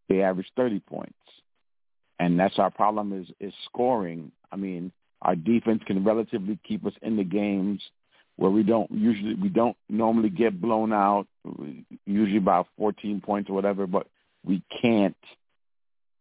They 0.09 0.21
average 0.21 0.47
30 0.57 0.79
points, 0.81 1.13
and 2.21 2.39
that's 2.39 2.59
our 2.59 2.69
problem 2.69 3.19
is 3.19 3.27
is 3.39 3.53
scoring. 3.65 4.31
I 4.51 4.55
mean, 4.55 4.91
our 5.23 5.35
defense 5.35 5.81
can 5.87 6.03
relatively 6.03 6.59
keep 6.63 6.85
us 6.85 6.93
in 7.01 7.17
the 7.17 7.23
games 7.23 7.81
where 8.35 8.51
we 8.51 8.61
don't 8.61 8.89
usually 8.91 9.33
we 9.33 9.49
don't 9.49 9.75
normally 9.89 10.29
get 10.29 10.61
blown 10.61 10.93
out, 10.93 11.25
usually 12.05 12.39
by 12.39 12.63
14 12.77 13.21
points 13.21 13.49
or 13.49 13.53
whatever, 13.53 13.87
but 13.87 14.05
we 14.45 14.61
can't 14.81 15.17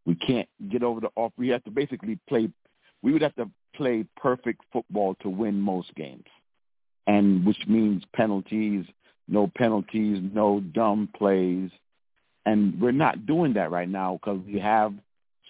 we 0.06 0.14
can't 0.14 0.48
get 0.70 0.82
over 0.82 1.00
the 1.00 1.10
off. 1.16 1.32
We 1.36 1.48
have 1.48 1.64
to 1.64 1.70
basically 1.70 2.18
play. 2.28 2.48
We 3.02 3.12
would 3.12 3.22
have 3.22 3.36
to 3.36 3.50
play 3.76 4.06
perfect 4.16 4.62
football 4.72 5.16
to 5.20 5.28
win 5.28 5.60
most 5.60 5.94
games, 5.94 6.24
and 7.06 7.44
which 7.44 7.66
means 7.68 8.04
penalties, 8.14 8.86
no 9.28 9.50
penalties, 9.54 10.18
no 10.32 10.60
dumb 10.60 11.10
plays, 11.14 11.70
and 12.46 12.80
we're 12.80 12.90
not 12.90 13.26
doing 13.26 13.52
that 13.54 13.70
right 13.70 13.88
now 13.88 14.18
because 14.18 14.40
we 14.46 14.58
have 14.60 14.94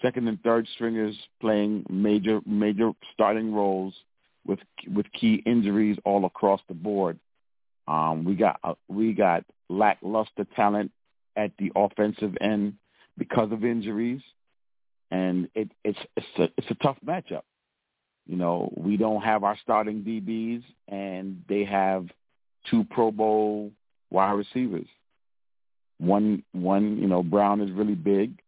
second 0.01 0.27
and 0.27 0.41
third 0.41 0.67
stringers 0.75 1.15
playing 1.39 1.85
major 1.89 2.41
major 2.45 2.91
starting 3.13 3.53
roles 3.53 3.93
with 4.45 4.59
with 4.93 5.05
key 5.11 5.41
injuries 5.45 5.97
all 6.05 6.25
across 6.25 6.61
the 6.67 6.73
board. 6.73 7.19
Um, 7.87 8.23
we 8.23 8.35
got 8.35 8.59
uh, 8.63 8.73
we 8.87 9.13
got 9.13 9.43
lackluster 9.69 10.45
talent 10.55 10.91
at 11.35 11.51
the 11.57 11.71
offensive 11.75 12.37
end 12.41 12.75
because 13.17 13.51
of 13.51 13.63
injuries, 13.63 14.21
and 15.09 15.49
it, 15.55 15.71
it's 15.83 15.99
it's 16.15 16.27
a 16.37 16.43
it's 16.57 16.71
a 16.71 16.75
tough 16.75 16.97
matchup. 17.05 17.43
You 18.27 18.37
know, 18.37 18.71
we 18.77 18.97
don't 18.97 19.21
have 19.21 19.43
our 19.43 19.57
starting 19.63 20.03
DBs, 20.03 20.63
and 20.87 21.43
they 21.49 21.65
have 21.65 22.07
two 22.69 22.83
Pro 22.85 23.11
Bowl 23.11 23.71
wide 24.09 24.31
receivers. 24.33 24.87
One 25.97 26.43
one 26.51 26.97
you 26.97 27.07
know 27.07 27.23
Brown 27.23 27.61
is 27.61 27.71
really 27.71 27.95
big, 27.95 28.39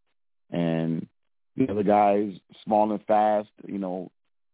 and 0.51 1.07
the 1.55 1.69
other 1.69 1.83
guys 1.83 2.33
small 2.63 2.91
and 2.91 3.03
fast. 3.05 3.50
You 3.67 3.77
know, 3.77 4.12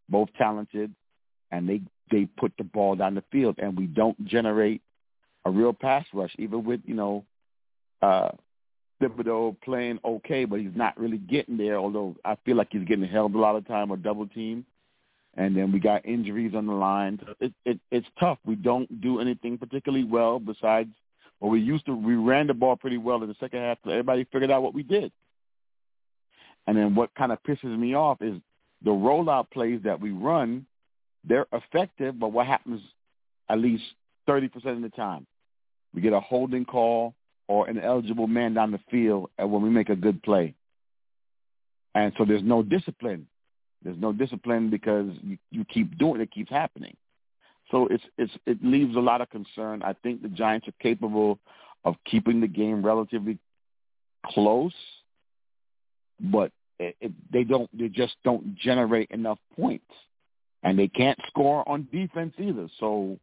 both 0.09 0.29
talented 0.37 0.93
and 1.51 1.67
they 1.67 1.81
they 2.11 2.25
put 2.25 2.53
the 2.57 2.63
ball 2.63 2.95
down 2.95 3.15
the 3.15 3.23
field, 3.31 3.55
and 3.59 3.77
we 3.77 3.85
don't 3.85 4.23
generate 4.25 4.81
a 5.45 5.51
real 5.51 5.73
pass 5.73 6.05
rush, 6.13 6.33
even 6.37 6.63
with 6.63 6.81
you 6.85 6.95
know 6.95 7.25
uh, 8.01 8.29
Thibodeaux 9.01 9.59
playing 9.61 9.99
okay, 10.03 10.45
but 10.45 10.59
he's 10.59 10.75
not 10.75 10.97
really 10.99 11.17
getting 11.17 11.57
there. 11.57 11.77
Although 11.77 12.15
I 12.25 12.35
feel 12.45 12.55
like 12.55 12.69
he's 12.71 12.87
getting 12.87 13.07
held 13.07 13.35
a 13.35 13.39
lot 13.39 13.55
of 13.55 13.67
time 13.67 13.91
or 13.91 13.97
double 13.97 14.27
team, 14.27 14.65
and 15.35 15.55
then 15.55 15.71
we 15.71 15.79
got 15.79 16.05
injuries 16.05 16.53
on 16.55 16.67
the 16.67 16.73
line. 16.73 17.19
It, 17.39 17.53
it, 17.65 17.79
it's 17.91 18.07
tough. 18.19 18.39
We 18.45 18.55
don't 18.55 19.01
do 19.01 19.19
anything 19.19 19.57
particularly 19.57 20.05
well 20.05 20.39
besides. 20.39 20.89
Well, 21.39 21.51
we 21.51 21.61
used 21.61 21.85
to 21.85 21.95
we 21.95 22.15
ran 22.15 22.47
the 22.47 22.53
ball 22.53 22.75
pretty 22.75 22.97
well 22.97 23.21
in 23.21 23.29
the 23.29 23.35
second 23.39 23.59
half. 23.59 23.77
So 23.83 23.91
everybody 23.91 24.25
figured 24.25 24.51
out 24.51 24.63
what 24.63 24.73
we 24.73 24.83
did. 24.83 25.11
And 26.69 26.77
then 26.77 26.93
what 26.93 27.09
kind 27.15 27.31
of 27.31 27.41
pisses 27.41 27.75
me 27.75 27.95
off 27.95 28.21
is 28.21 28.39
the 28.83 28.91
rollout 28.91 29.49
plays 29.49 29.79
that 29.85 29.99
we 29.99 30.11
run 30.11 30.67
they're 31.23 31.47
effective, 31.51 32.19
but 32.19 32.31
what 32.31 32.45
happens 32.45 32.79
at 33.49 33.57
least 33.57 33.83
30% 34.27 34.53
of 34.67 34.81
the 34.83 34.89
time? 34.89 35.25
We 35.95 36.01
get 36.01 36.13
a 36.13 36.19
holding 36.19 36.65
call 36.65 37.15
or 37.47 37.67
an 37.67 37.79
eligible 37.79 38.27
man 38.27 38.53
down 38.53 38.69
the 38.69 38.79
field 38.91 39.31
when 39.39 39.63
we 39.63 39.71
make 39.71 39.89
a 39.89 39.95
good 39.95 40.21
play. 40.21 40.53
And 41.95 42.13
so 42.19 42.23
there's 42.23 42.43
no 42.43 42.61
discipline. 42.61 43.25
There's 43.83 43.97
no 43.97 44.13
discipline 44.13 44.69
because 44.69 45.09
you, 45.23 45.39
you 45.49 45.65
keep 45.65 45.97
doing 45.97 46.21
it, 46.21 46.25
it 46.25 46.31
keeps 46.31 46.51
happening. 46.51 46.95
So 47.71 47.87
it's 47.87 48.03
it's 48.19 48.31
it 48.45 48.63
leaves 48.63 48.95
a 48.95 48.99
lot 48.99 49.21
of 49.21 49.29
concern. 49.31 49.81
I 49.81 49.93
think 49.93 50.21
the 50.21 50.29
Giants 50.29 50.67
are 50.67 50.73
capable 50.79 51.39
of 51.83 51.95
keeping 52.05 52.41
the 52.41 52.47
game 52.47 52.85
relatively 52.85 53.39
close, 54.23 54.73
but 56.19 56.51
it, 56.79 57.11
they 57.31 57.43
don't 57.43 57.69
they 57.77 57.87
just 57.87 58.15
don't 58.23 58.55
generate 58.55 59.11
enough 59.11 59.39
points 59.55 59.93
and 60.63 60.77
they 60.77 60.87
can't 60.87 61.19
score 61.27 61.67
on 61.67 61.87
defense 61.91 62.33
either. 62.37 62.67
So, 62.79 63.17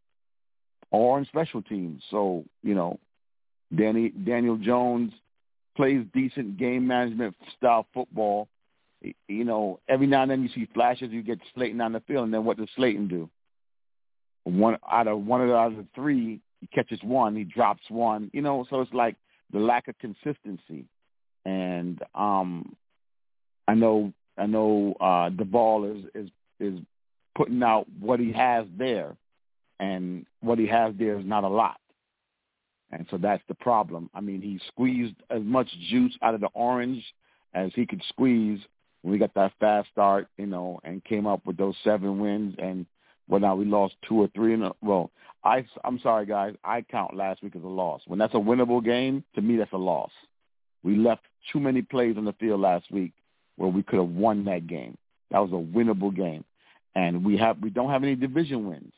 or 0.91 1.19
on 1.19 1.27
special 1.27 1.63
teams. 1.63 2.03
So, 2.11 2.45
you 2.63 2.75
know, 2.75 2.99
Danny 3.75 4.11
Daniel 4.11 4.57
Jones 4.57 5.13
plays 5.77 6.07
decent 6.15 6.59
game 6.59 6.87
management 6.87 7.35
style 7.57 7.87
football. 7.93 8.49
You 9.29 9.45
know, 9.45 9.81
every 9.89 10.07
now 10.07 10.23
and 10.23 10.31
then 10.31 10.43
you 10.43 10.49
see 10.55 10.69
flashes. 10.73 11.11
You 11.11 11.23
get 11.23 11.39
Slayton 11.55 11.81
on 11.81 11.93
the 11.93 12.01
field, 12.01 12.25
and 12.25 12.35
then 12.35 12.45
what 12.45 12.57
does 12.57 12.69
Slayton 12.77 13.09
do? 13.09 13.29
One 14.45 14.79
out 14.91 15.09
of 15.09 15.21
one 15.25 15.43
out 15.51 15.73
of 15.73 15.77
the 15.77 15.87
three, 15.95 16.41
he 16.61 16.67
catches 16.69 17.03
one, 17.03 17.37
he 17.37 17.45
drops 17.45 17.83
one. 17.89 18.31
You 18.33 18.43
know, 18.43 18.65
so 18.71 18.81
it's 18.81 18.95
like 18.95 19.17
the 19.53 19.59
lack 19.59 19.89
of 19.89 19.99
consistency. 19.99 20.87
And 21.45 22.01
um 22.15 22.75
I 23.69 23.75
know 23.75 24.13
I 24.39 24.47
know 24.47 24.95
uh 25.01 25.31
ball 25.31 25.85
is 25.85 26.05
is 26.15 26.31
is 26.61 26.79
putting 27.37 27.63
out 27.63 27.87
what 28.01 28.21
he 28.21 28.33
has 28.33 28.67
there, 28.77 29.17
and 29.79 30.27
what 30.41 30.59
he 30.59 30.67
has 30.67 30.95
there 30.99 31.19
is 31.19 31.27
not 31.27 31.45
a 31.45 31.49
lot. 31.49 31.79
And 32.93 33.07
so 33.11 33.19
that's 33.19 33.43
the 33.49 33.55
problem. 33.55 34.09
I 34.15 34.21
mean, 34.21 34.41
he 34.41 34.61
squeezed 34.69 35.17
as 35.31 35.43
much 35.43 35.69
juice 35.91 36.17
out 36.23 36.35
of 36.35 36.41
the 36.41 36.49
orange 36.55 37.05
as 37.53 37.73
he 37.75 37.85
could 37.85 38.03
squeeze 38.09 38.61
when 39.03 39.13
we 39.13 39.19
got 39.19 39.35
that 39.35 39.53
fast 39.59 39.89
start, 39.91 40.29
you 40.39 40.47
know, 40.47 40.81
and 40.85 41.05
came 41.05 41.27
up 41.27 41.45
with 41.45 41.57
those 41.57 41.75
seven 41.83 42.21
wins. 42.21 42.55
And 42.59 42.87
well, 43.29 43.41
now 43.41 43.57
we 43.57 43.65
lost 43.65 43.95
two 44.09 44.21
or 44.21 44.29
three 44.35 44.55
in 44.55 44.63
a 44.63 44.73
well. 44.83 45.11
I 45.45 45.67
I'm 45.85 45.99
sorry, 46.01 46.27
guys. 46.27 46.55
I 46.65 46.83
count 46.83 47.15
last 47.15 47.43
week 47.43 47.57
as 47.57 47.63
a 47.63 47.69
loss. 47.69 48.03
When 48.07 48.19
that's 48.19 48.35
a 48.35 48.39
winnable 48.39 48.85
game, 48.85 49.25
to 49.35 49.43
me, 49.43 49.57
that's 49.57 49.73
a 49.73 49.79
loss. 49.79 50.11
We 50.83 50.97
left 50.97 51.23
too 51.53 51.61
many 51.61 51.83
plays 51.83 52.17
on 52.17 52.25
the 52.25 52.33
field 52.35 52.61
last 52.61 52.91
week 52.91 53.13
where 53.57 53.71
we 53.71 53.83
could 53.83 53.99
have 53.99 54.09
won 54.09 54.45
that 54.45 54.67
game. 54.67 54.97
That 55.31 55.41
was 55.41 55.51
a 55.53 55.77
winnable 55.77 56.15
game 56.15 56.45
and 56.97 57.23
we 57.23 57.37
have 57.37 57.59
we 57.61 57.71
don't 57.71 57.91
have 57.91 58.03
any 58.03 58.17
division 58.17 58.67
wins. 58.67 58.93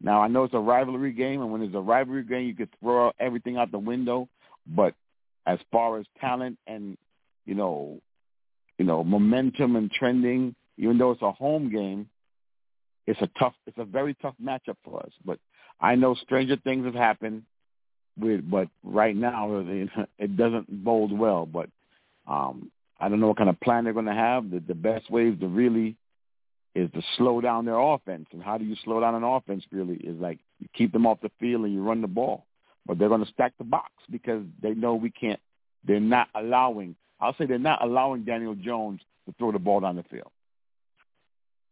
Now 0.00 0.22
I 0.22 0.28
know 0.28 0.44
it's 0.44 0.54
a 0.54 0.58
rivalry 0.58 1.12
game, 1.12 1.42
and 1.42 1.52
when 1.52 1.62
it's 1.62 1.74
a 1.74 1.80
rivalry 1.80 2.24
game, 2.24 2.46
you 2.46 2.54
could 2.54 2.70
throw 2.80 3.12
everything 3.20 3.58
out 3.58 3.70
the 3.70 3.78
window. 3.78 4.28
But 4.66 4.94
as 5.46 5.58
far 5.70 5.98
as 5.98 6.06
talent 6.20 6.58
and 6.66 6.96
you 7.44 7.54
know, 7.54 8.00
you 8.78 8.86
know 8.86 9.04
momentum 9.04 9.76
and 9.76 9.92
trending, 9.92 10.54
even 10.78 10.96
though 10.96 11.10
it's 11.10 11.22
a 11.22 11.32
home 11.32 11.70
game, 11.70 12.08
it's 13.06 13.20
a 13.20 13.28
tough, 13.38 13.54
it's 13.66 13.78
a 13.78 13.84
very 13.84 14.14
tough 14.14 14.34
matchup 14.42 14.76
for 14.82 15.00
us. 15.00 15.12
But 15.24 15.38
I 15.80 15.96
know 15.96 16.14
stranger 16.14 16.56
things 16.56 16.86
have 16.86 16.94
happened. 16.94 17.44
With, 18.16 18.48
but 18.48 18.68
right 18.84 19.14
now 19.14 19.64
it 20.18 20.36
doesn't 20.36 20.84
bode 20.84 21.12
well. 21.12 21.44
But 21.44 21.68
um, 22.26 22.70
I 23.00 23.08
don't 23.08 23.20
know 23.20 23.28
what 23.28 23.36
kind 23.36 23.50
of 23.50 23.60
plan 23.60 23.84
they're 23.84 23.92
going 23.92 24.06
to 24.06 24.12
have. 24.14 24.50
The, 24.50 24.60
the 24.60 24.74
best 24.74 25.10
way 25.10 25.28
is 25.28 25.40
to 25.40 25.48
really 25.48 25.96
is 26.74 26.90
to 26.92 27.02
slow 27.16 27.40
down 27.40 27.64
their 27.64 27.78
offense. 27.78 28.26
And 28.32 28.42
how 28.42 28.58
do 28.58 28.64
you 28.64 28.76
slow 28.84 29.00
down 29.00 29.14
an 29.14 29.24
offense 29.24 29.64
really 29.70 29.96
is 29.96 30.18
like 30.20 30.38
you 30.58 30.68
keep 30.74 30.92
them 30.92 31.06
off 31.06 31.20
the 31.20 31.30
field 31.38 31.64
and 31.64 31.74
you 31.74 31.82
run 31.82 32.00
the 32.00 32.08
ball. 32.08 32.46
But 32.86 32.98
they're 32.98 33.08
going 33.08 33.24
to 33.24 33.30
stack 33.32 33.54
the 33.58 33.64
box 33.64 33.90
because 34.10 34.42
they 34.60 34.74
know 34.74 34.94
we 34.94 35.10
can't, 35.10 35.40
they're 35.86 36.00
not 36.00 36.28
allowing, 36.34 36.96
I'll 37.20 37.34
say 37.36 37.46
they're 37.46 37.58
not 37.58 37.82
allowing 37.82 38.24
Daniel 38.24 38.54
Jones 38.54 39.00
to 39.26 39.34
throw 39.38 39.52
the 39.52 39.58
ball 39.58 39.80
down 39.80 39.96
the 39.96 40.02
field. 40.04 40.30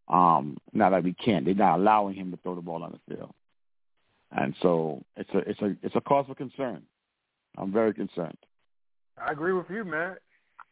Um, 0.09 0.59
not 0.73 0.91
that 0.91 1.05
we 1.05 1.14
can't. 1.14 1.45
They're 1.45 1.55
not 1.55 1.79
allowing 1.79 2.14
him 2.14 2.31
to 2.31 2.37
throw 2.38 2.55
the 2.55 2.61
ball 2.61 2.83
on 2.83 2.93
the 2.93 3.14
field, 3.14 3.33
and 4.31 4.55
so 4.61 5.02
it's 5.17 5.31
a 5.33 5.38
it's 5.38 5.62
a 5.62 5.76
it's 5.83 5.95
a 5.95 6.00
cause 6.00 6.26
for 6.26 6.35
concern. 6.35 6.83
I'm 7.57 7.73
very 7.73 7.95
concerned. 7.95 8.37
I 9.17 9.33
agree 9.33 9.52
with 9.52 9.71
you, 9.71 9.85
man. 9.85 10.17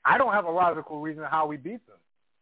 I 0.04 0.18
don't 0.18 0.32
have 0.32 0.46
a 0.46 0.50
logical 0.50 1.00
reason 1.00 1.24
how 1.30 1.46
we 1.46 1.56
beat 1.56 1.86
them. 1.86 1.96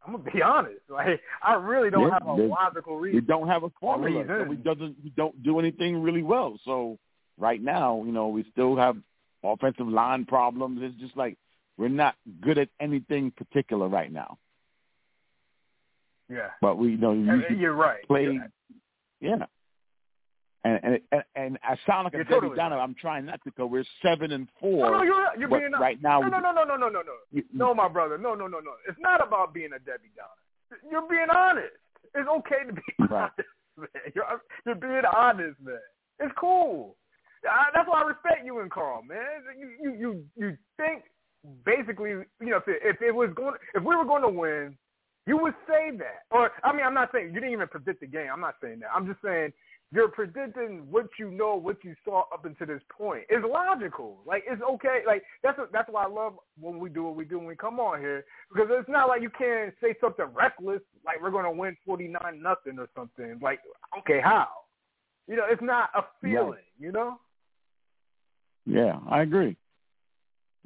I'm 0.04 0.12
gonna 0.12 0.30
be 0.30 0.42
honest. 0.44 0.80
Like 0.88 1.20
I 1.42 1.54
really 1.54 1.90
don't 1.90 2.08
yeah, 2.08 2.14
have 2.14 2.26
a 2.26 2.32
logical 2.32 2.96
reason. 2.96 3.20
We 3.20 3.26
don't 3.26 3.48
have 3.48 3.62
a 3.62 3.70
formula. 3.80 4.22
Reason. 4.22 4.44
So 4.44 4.48
we 4.48 4.56
doesn't 4.56 4.96
we 5.02 5.10
don't 5.10 5.42
do 5.42 5.58
anything 5.58 6.02
really 6.02 6.22
well. 6.22 6.58
So 6.64 6.98
right 7.36 7.60
now, 7.60 8.02
you 8.04 8.12
know, 8.12 8.28
we 8.28 8.44
still 8.52 8.76
have 8.76 8.96
offensive 9.42 9.88
line 9.88 10.24
problems. 10.24 10.80
It's 10.82 11.00
just 11.00 11.16
like 11.16 11.36
we're 11.76 11.88
not 11.88 12.14
good 12.40 12.58
at 12.58 12.68
anything 12.80 13.32
particular 13.32 13.88
right 13.88 14.12
now. 14.12 14.38
Yeah. 16.28 16.50
But 16.60 16.76
we 16.78 16.90
you 16.90 16.96
know 16.96 17.12
you 17.12 17.42
you're 17.56 17.74
right. 17.74 18.06
Play, 18.06 18.38
yeah. 19.20 19.46
And 20.64 20.80
and, 20.82 20.98
and 21.12 21.22
and 21.36 21.58
I 21.62 21.76
sound 21.86 22.04
like 22.04 22.14
a 22.14 22.18
You're 22.18 22.24
Debbie 22.24 22.34
totally 22.34 22.56
Downer. 22.56 22.78
I'm 22.78 22.94
trying 23.00 23.26
not 23.26 23.40
to 23.44 23.50
go. 23.56 23.66
We're 23.66 23.84
seven 24.02 24.32
and 24.32 24.48
four. 24.60 24.90
No, 24.90 24.98
no, 24.98 25.02
you're 25.04 25.26
you're 25.38 25.48
being 25.48 25.72
right 25.78 26.02
now. 26.02 26.20
No, 26.20 26.28
no, 26.28 26.40
no, 26.40 26.52
no, 26.52 26.64
no, 26.64 26.76
no, 26.76 26.88
no, 26.88 27.02
no. 27.02 27.42
No, 27.52 27.74
my 27.74 27.88
brother. 27.88 28.18
No, 28.18 28.34
no, 28.34 28.46
no, 28.48 28.58
no. 28.58 28.72
It's 28.88 28.98
not 29.00 29.24
about 29.24 29.54
being 29.54 29.70
a 29.74 29.78
Debbie 29.78 30.10
Downer. 30.16 30.80
You're 30.90 31.08
being 31.08 31.28
honest. 31.34 31.72
It's 32.14 32.28
okay 32.28 32.66
to 32.66 32.72
be 32.72 32.82
Right. 33.08 33.30
honest, 33.30 33.48
man. 33.78 33.88
You're 34.14 34.24
you're 34.66 34.74
being 34.74 35.02
honest, 35.16 35.60
man. 35.60 35.78
It's 36.18 36.34
cool. 36.38 36.96
I, 37.48 37.70
that's 37.72 37.88
why 37.88 38.02
I 38.02 38.08
respect 38.08 38.44
you 38.44 38.58
and 38.58 38.70
Carl, 38.70 39.02
man. 39.02 39.18
You 39.56 39.70
you 39.80 39.96
you 39.98 40.24
you 40.36 40.56
think 40.76 41.04
basically, 41.64 42.10
you 42.10 42.26
know, 42.40 42.56
if 42.56 42.66
it, 42.66 42.80
if 42.82 43.00
it 43.00 43.14
was 43.14 43.30
going, 43.36 43.54
if 43.74 43.82
we 43.84 43.94
were 43.94 44.04
going 44.04 44.22
to 44.22 44.28
win, 44.28 44.76
you 45.26 45.36
would 45.38 45.54
say 45.68 45.96
that. 45.98 46.24
Or 46.30 46.50
I 46.64 46.72
mean, 46.72 46.84
I'm 46.84 46.94
not 46.94 47.10
saying 47.12 47.28
you 47.28 47.34
didn't 47.34 47.52
even 47.52 47.68
predict 47.68 48.00
the 48.00 48.06
game. 48.06 48.28
I'm 48.32 48.40
not 48.40 48.56
saying 48.62 48.80
that. 48.80 48.88
I'm 48.94 49.06
just 49.06 49.22
saying 49.22 49.52
you're 49.90 50.08
predicting 50.08 50.86
what 50.90 51.06
you 51.18 51.30
know, 51.30 51.56
what 51.56 51.82
you 51.82 51.94
saw 52.04 52.24
up 52.32 52.44
until 52.44 52.66
this 52.66 52.82
point. 52.90 53.24
It's 53.30 53.44
logical. 53.46 54.18
Like 54.26 54.44
it's 54.46 54.60
okay. 54.60 55.00
Like 55.06 55.22
that's 55.42 55.56
what, 55.56 55.72
that's 55.72 55.88
why 55.90 56.04
I 56.04 56.08
love 56.08 56.34
when 56.60 56.78
we 56.78 56.90
do 56.90 57.04
what 57.04 57.16
we 57.16 57.24
do 57.24 57.38
when 57.38 57.46
we 57.46 57.56
come 57.56 57.80
on 57.80 57.98
here 57.98 58.24
because 58.52 58.68
it's 58.70 58.88
not 58.88 59.08
like 59.08 59.22
you 59.22 59.30
can 59.30 59.72
say 59.80 59.94
something 60.00 60.26
reckless 60.34 60.80
like 61.06 61.22
we're 61.22 61.30
gonna 61.30 61.50
win 61.50 61.76
forty 61.86 62.08
nine 62.08 62.42
nothing 62.42 62.78
or 62.78 62.88
something. 62.94 63.38
Like 63.40 63.60
okay, 64.00 64.20
how? 64.22 64.48
You 65.26 65.36
know, 65.36 65.44
it's 65.48 65.62
not 65.62 65.90
a 65.94 66.02
feeling. 66.22 66.58
You 66.78 66.92
know. 66.92 67.18
Yeah, 68.66 68.98
I 69.08 69.22
agree. 69.22 69.56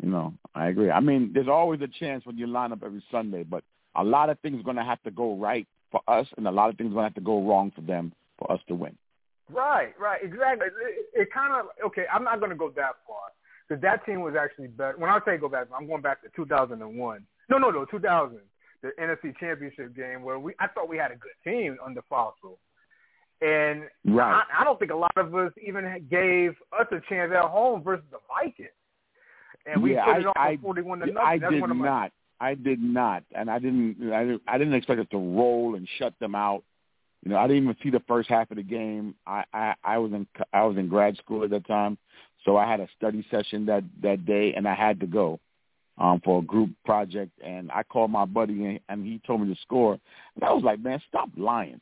You 0.02 0.08
know, 0.08 0.34
I 0.54 0.66
agree. 0.66 0.90
I 0.90 0.98
mean, 0.98 1.30
there's 1.32 1.48
always 1.48 1.80
a 1.80 1.86
chance 1.86 2.26
when 2.26 2.36
you 2.36 2.48
line 2.48 2.72
up 2.72 2.82
every 2.84 3.02
Sunday, 3.12 3.44
but 3.44 3.62
a 3.94 4.02
lot 4.02 4.30
of 4.30 4.38
things 4.40 4.58
are 4.58 4.64
going 4.64 4.76
to 4.76 4.82
have 4.82 5.00
to 5.04 5.12
go 5.12 5.36
right 5.36 5.66
for 5.92 6.00
us, 6.08 6.26
and 6.36 6.48
a 6.48 6.50
lot 6.50 6.70
of 6.70 6.76
things 6.76 6.90
are 6.90 6.94
going 6.94 7.04
to 7.04 7.08
have 7.08 7.14
to 7.14 7.20
go 7.20 7.46
wrong 7.46 7.70
for 7.74 7.82
them 7.82 8.12
for 8.38 8.50
us 8.50 8.58
to 8.66 8.74
win. 8.74 8.96
Right, 9.50 9.92
right, 9.98 10.20
exactly. 10.22 10.68
It, 10.68 11.22
it 11.22 11.28
kind 11.32 11.52
of 11.52 11.66
okay. 11.86 12.04
I'm 12.12 12.24
not 12.24 12.38
going 12.38 12.50
to 12.50 12.56
go 12.56 12.70
that 12.70 12.96
far 13.06 13.32
because 13.68 13.82
that 13.82 14.04
team 14.06 14.20
was 14.20 14.34
actually 14.38 14.68
better. 14.68 14.96
When 14.96 15.10
I 15.10 15.18
say 15.24 15.36
go 15.36 15.48
back, 15.48 15.68
I'm 15.76 15.86
going 15.86 16.02
back 16.02 16.22
to 16.22 16.28
2001. 16.34 17.26
No, 17.50 17.58
no, 17.58 17.70
no, 17.70 17.84
2000, 17.84 18.38
the 18.82 18.90
NFC 19.00 19.36
Championship 19.38 19.94
game 19.96 20.22
where 20.22 20.38
we 20.38 20.54
I 20.58 20.68
thought 20.68 20.88
we 20.88 20.96
had 20.96 21.10
a 21.10 21.16
good 21.16 21.32
team 21.44 21.76
under 21.84 22.02
Fassel, 22.10 22.58
and 23.40 23.84
Right. 24.04 24.42
I, 24.42 24.60
I 24.60 24.64
don't 24.64 24.78
think 24.78 24.90
a 24.90 24.96
lot 24.96 25.12
of 25.16 25.34
us 25.34 25.52
even 25.64 26.06
gave 26.10 26.52
us 26.78 26.86
a 26.92 27.00
chance 27.08 27.32
at 27.34 27.44
home 27.44 27.82
versus 27.82 28.04
the 28.10 28.18
Vikings, 28.28 28.68
and 29.66 29.82
we 29.82 29.94
yeah, 29.94 30.04
put 30.04 30.14
I, 30.14 30.18
it 30.18 30.26
off 30.26 30.36
I, 30.36 30.56
41 30.62 30.98
to 31.00 31.06
nothing. 31.06 31.18
I 31.18 31.38
That's 31.38 31.52
did 31.52 31.60
one 31.60 31.70
of 31.70 31.76
my 31.76 31.86
not. 31.86 32.12
I 32.40 32.54
did 32.54 32.82
not, 32.82 33.22
and 33.36 33.48
I 33.48 33.58
didn't. 33.60 34.12
I 34.12 34.24
didn't, 34.24 34.42
I 34.48 34.58
didn't 34.58 34.74
expect 34.74 35.00
us 35.00 35.06
to 35.12 35.18
roll 35.18 35.76
and 35.76 35.86
shut 35.98 36.14
them 36.18 36.34
out. 36.34 36.64
You 37.24 37.30
know, 37.30 37.38
I 37.38 37.46
didn't 37.46 37.64
even 37.64 37.76
see 37.82 37.90
the 37.90 38.02
first 38.08 38.28
half 38.28 38.50
of 38.50 38.56
the 38.56 38.62
game. 38.62 39.14
I, 39.26 39.44
I, 39.54 39.74
I 39.84 39.98
was 39.98 40.12
in 40.12 40.26
I 40.52 40.64
was 40.64 40.76
in 40.76 40.88
grad 40.88 41.16
school 41.18 41.44
at 41.44 41.50
that 41.50 41.66
time, 41.66 41.96
so 42.44 42.56
I 42.56 42.68
had 42.68 42.80
a 42.80 42.88
study 42.96 43.24
session 43.30 43.66
that 43.66 43.84
that 44.02 44.26
day, 44.26 44.54
and 44.54 44.66
I 44.66 44.74
had 44.74 44.98
to 45.00 45.06
go 45.06 45.38
um, 45.98 46.20
for 46.24 46.40
a 46.40 46.42
group 46.42 46.70
project. 46.84 47.30
And 47.44 47.70
I 47.70 47.84
called 47.84 48.10
my 48.10 48.24
buddy, 48.24 48.64
and, 48.64 48.80
and 48.88 49.06
he 49.06 49.20
told 49.24 49.40
me 49.40 49.54
to 49.54 49.60
score. 49.60 49.98
And 50.34 50.44
I 50.44 50.52
was 50.52 50.64
like, 50.64 50.80
"Man, 50.80 51.00
stop 51.08 51.28
lying." 51.36 51.80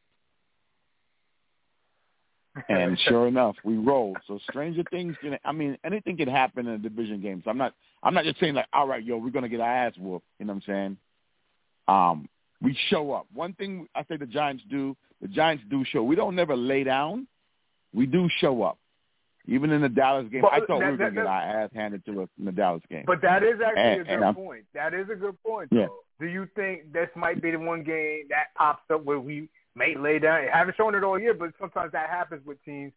And 2.69 2.99
sure 3.09 3.27
enough, 3.27 3.57
we 3.65 3.77
rolled. 3.77 4.19
So 4.27 4.39
stranger 4.51 4.83
things 4.91 5.17
can. 5.23 5.39
I 5.45 5.53
mean, 5.53 5.79
anything 5.85 6.19
can 6.19 6.29
happen 6.29 6.67
in 6.67 6.75
a 6.75 6.79
division 6.79 7.23
game. 7.23 7.41
So 7.45 7.51
I'm 7.51 7.59
not. 7.59 7.75
I'm 8.03 8.15
not 8.15 8.25
just 8.25 8.41
saying 8.41 8.55
like, 8.55 8.69
all 8.75 8.87
right, 8.87 9.05
yo, 9.05 9.17
we're 9.17 9.31
gonna 9.31 9.49
get 9.49 9.61
our 9.61 9.87
ass 9.87 9.95
whooped. 9.99 10.27
You 10.39 10.47
know 10.47 10.53
what 10.53 10.63
I'm 10.69 10.75
saying? 10.75 10.97
Um, 11.89 12.29
we 12.63 12.77
show 12.89 13.13
up. 13.13 13.27
One 13.33 13.55
thing 13.55 13.87
I 13.95 14.05
say 14.05 14.17
the 14.17 14.27
Giants 14.27 14.63
do. 14.71 14.97
The 15.21 15.29
Giants 15.29 15.65
do 15.69 15.85
show. 15.85 16.03
We 16.03 16.17
don't 16.17 16.35
never 16.35 16.57
lay 16.57 16.85
down. 16.85 17.27
We 17.93 18.07
do 18.07 18.29
show 18.39 18.63
up. 18.63 18.79
Even 19.47 19.71
in 19.71 19.81
the 19.81 19.89
Dallas 19.89 20.29
game, 20.31 20.43
But 20.43 20.53
I 20.53 20.61
thought 20.61 20.81
that- 20.81 20.87
we 20.87 20.91
were 20.93 20.97
gonna 20.97 21.11
get 21.13 21.27
our 21.27 21.41
ass 21.43 21.71
handed 21.75 22.05
to 22.07 22.23
us 22.23 22.29
in 22.39 22.45
the 22.45 22.53
Dallas 22.53 22.83
game. 22.89 23.05
But 23.07 23.21
that 23.23 23.43
is 23.43 23.61
actually 23.61 23.83
And- 23.83 24.01
a 24.03 24.05
good 24.05 24.23
and 24.23 24.37
point. 24.37 24.65
That 24.75 24.95
is 24.95 25.09
a 25.11 25.17
good 25.17 25.43
point, 25.43 25.69
Yeah. 25.73 25.87
though. 25.87 25.99
Do 26.21 26.27
you 26.27 26.47
think 26.55 26.93
this 26.93 27.09
might 27.17 27.41
be 27.41 27.51
the 27.51 27.59
one 27.59 27.83
game 27.83 28.27
that 28.29 28.55
pops 28.55 28.89
up 28.91 29.03
where 29.05 29.19
we 29.19 29.49
may 29.75 29.95
lay 29.95 30.19
down? 30.19 30.41
I 30.49 30.57
haven't 30.57 30.77
shown 30.77 30.95
it 30.95 31.03
all 31.03 31.19
year, 31.19 31.35
but 31.35 31.53
sometimes 31.59 31.93
that 31.93 32.11
happens 32.11 32.45
with 32.45 32.63
teams. 32.65 32.93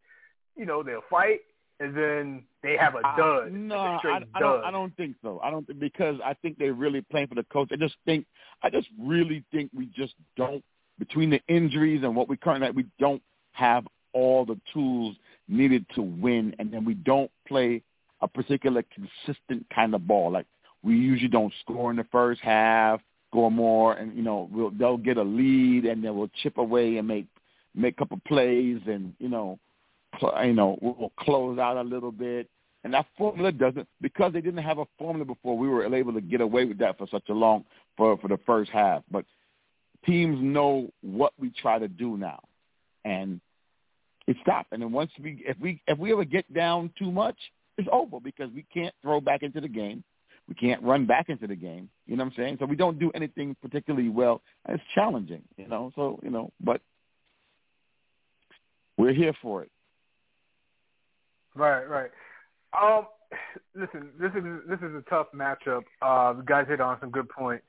You 0.55 0.65
know, 0.65 0.83
they'll 0.83 1.01
fight 1.09 1.41
and 1.79 1.95
then 1.95 2.45
they 2.61 2.75
have 2.77 2.95
a 2.95 2.99
Uh, 3.07 3.15
dud. 3.15 3.53
no, 3.53 3.75
a 3.75 3.79
I, 3.79 3.95
I 4.15 4.19
dud. 4.19 4.39
don't. 4.39 4.63
I 4.65 4.71
don't 4.71 4.95
think 4.97 5.15
so. 5.21 5.39
I 5.41 5.49
don't 5.49 5.79
because 5.79 6.19
I 6.23 6.33
think 6.35 6.57
they're 6.57 6.73
really 6.73 7.01
playing 7.01 7.27
for 7.27 7.35
the 7.35 7.43
coach. 7.45 7.69
I 7.71 7.77
just 7.77 7.95
think. 8.05 8.27
I 8.61 8.69
just 8.69 8.89
really 8.99 9.43
think 9.51 9.71
we 9.73 9.85
just 9.87 10.13
don't 10.35 10.63
between 10.99 11.29
the 11.29 11.41
injuries 11.47 12.01
and 12.03 12.15
what 12.15 12.29
we 12.29 12.37
currently 12.37 12.71
we 12.71 12.85
don't 12.99 13.21
have 13.51 13.87
all 14.13 14.45
the 14.45 14.59
tools 14.73 15.15
needed 15.47 15.85
to 15.95 16.01
win, 16.01 16.55
and 16.59 16.71
then 16.71 16.85
we 16.85 16.93
don't 16.93 17.31
play 17.47 17.81
a 18.21 18.27
particular 18.27 18.83
consistent 18.93 19.65
kind 19.73 19.93
of 19.95 20.07
ball. 20.07 20.31
Like 20.31 20.45
we 20.83 20.95
usually 20.95 21.29
don't 21.29 21.53
score 21.61 21.91
in 21.91 21.97
the 21.97 22.05
first 22.11 22.41
half, 22.41 23.01
score 23.29 23.51
more, 23.51 23.93
and 23.93 24.15
you 24.15 24.23
know 24.23 24.49
we'll, 24.51 24.71
they'll 24.71 24.97
get 24.97 25.17
a 25.17 25.23
lead, 25.23 25.85
and 25.85 26.03
then 26.03 26.15
we'll 26.15 26.31
chip 26.41 26.57
away 26.57 26.97
and 26.97 27.07
make 27.07 27.27
make 27.75 27.95
a 27.95 27.97
couple 27.97 28.21
plays, 28.25 28.79
and 28.85 29.13
you 29.19 29.29
know 29.29 29.59
cl- 30.19 30.45
you 30.45 30.53
know, 30.53 30.77
we'll 30.81 31.11
close 31.17 31.59
out 31.59 31.77
a 31.77 31.81
little 31.81 32.11
bit. 32.11 32.49
And 32.83 32.93
that 32.93 33.05
formula 33.17 33.51
doesn't 33.51 33.87
because 34.01 34.33
they 34.33 34.41
didn't 34.41 34.63
have 34.63 34.77
a 34.77 34.85
formula 34.97 35.25
before. 35.25 35.57
We 35.57 35.69
were 35.69 35.93
able 35.93 36.13
to 36.13 36.21
get 36.21 36.41
away 36.41 36.65
with 36.65 36.79
that 36.79 36.97
for 36.97 37.07
such 37.09 37.29
a 37.29 37.33
long 37.33 37.63
for 37.95 38.17
for 38.17 38.27
the 38.27 38.39
first 38.45 38.71
half. 38.71 39.03
But 39.09 39.25
teams 40.05 40.37
know 40.41 40.89
what 41.01 41.33
we 41.39 41.49
try 41.49 41.79
to 41.79 41.87
do 41.87 42.17
now, 42.17 42.39
and 43.05 43.39
it 44.27 44.37
stopped. 44.41 44.71
And 44.71 44.81
then 44.81 44.91
once 44.91 45.11
we 45.21 45.43
if 45.45 45.57
we 45.59 45.81
if 45.87 45.97
we 45.97 46.11
ever 46.11 46.25
get 46.25 46.51
down 46.53 46.91
too 46.97 47.11
much, 47.11 47.37
it's 47.77 47.87
over 47.91 48.19
because 48.19 48.49
we 48.53 48.65
can't 48.73 48.93
throw 49.01 49.19
back 49.21 49.43
into 49.43 49.61
the 49.61 49.67
game. 49.67 50.03
We 50.47 50.55
can't 50.55 50.83
run 50.83 51.05
back 51.05 51.29
into 51.29 51.47
the 51.47 51.55
game. 51.55 51.89
You 52.05 52.17
know 52.17 52.25
what 52.25 52.33
I'm 52.33 52.37
saying? 52.37 52.57
So 52.59 52.65
we 52.65 52.75
don't 52.75 52.99
do 52.99 53.11
anything 53.15 53.55
particularly 53.61 54.09
well. 54.09 54.41
It's 54.67 54.83
challenging, 54.93 55.41
you 55.57 55.67
know. 55.67 55.91
So 55.95 56.19
you 56.21 56.29
know, 56.29 56.51
but 56.59 56.81
we're 58.97 59.13
here 59.13 59.33
for 59.41 59.63
it. 59.63 59.71
Right, 61.55 61.83
right. 61.85 62.11
Um, 62.79 63.07
listen, 63.75 64.09
this 64.19 64.31
is 64.35 64.43
this 64.67 64.79
is 64.79 64.95
a 64.95 65.03
tough 65.09 65.27
matchup. 65.33 65.83
Uh, 66.01 66.33
the 66.33 66.43
guys 66.43 66.65
hit 66.67 66.81
on 66.81 66.97
some 66.99 67.09
good 67.09 67.29
points, 67.29 67.65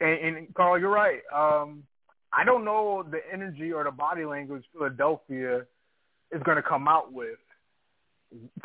and, 0.00 0.36
and 0.36 0.54
Carl, 0.54 0.78
you're 0.78 0.90
right. 0.90 1.20
Um, 1.34 1.84
I 2.32 2.44
don't 2.44 2.64
know 2.64 3.04
the 3.08 3.20
energy 3.32 3.72
or 3.72 3.84
the 3.84 3.90
body 3.90 4.24
language 4.24 4.64
Philadelphia 4.72 5.62
is 6.32 6.42
going 6.42 6.56
to 6.56 6.62
come 6.62 6.88
out 6.88 7.12
with. 7.12 7.38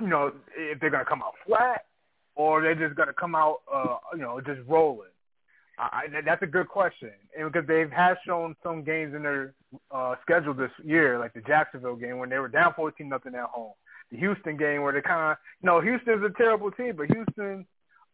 You 0.01 0.07
know, 0.07 0.31
if 0.57 0.79
they're 0.79 0.89
going 0.89 1.03
to 1.03 1.09
come 1.09 1.21
out 1.21 1.33
flat 1.45 1.85
or 2.35 2.61
they're 2.61 2.75
just 2.75 2.95
going 2.95 3.07
to 3.07 3.13
come 3.13 3.35
out, 3.35 3.59
uh, 3.73 3.97
you 4.13 4.21
know, 4.21 4.41
just 4.41 4.59
rolling. 4.67 5.07
I, 5.77 6.03
that's 6.25 6.43
a 6.43 6.47
good 6.47 6.67
question, 6.67 7.09
and 7.35 7.51
because 7.51 7.67
they've 7.67 7.89
have 7.89 8.17
shown 8.27 8.55
some 8.61 8.83
games 8.83 9.15
in 9.15 9.23
their 9.23 9.55
uh, 9.89 10.13
schedule 10.21 10.53
this 10.53 10.69
year, 10.83 11.17
like 11.17 11.33
the 11.33 11.41
Jacksonville 11.41 11.95
game 11.95 12.19
when 12.19 12.29
they 12.29 12.37
were 12.37 12.49
down 12.49 12.73
fourteen 12.75 13.09
nothing 13.09 13.33
at 13.33 13.45
home 13.45 13.71
the 14.11 14.17
Houston 14.17 14.57
game 14.57 14.81
where 14.81 14.93
they 14.93 15.01
kind 15.01 15.31
of 15.31 15.37
no 15.63 15.81
Houston's 15.81 16.23
a 16.23 16.37
terrible 16.37 16.71
team, 16.71 16.95
but 16.95 17.07
Houston 17.07 17.65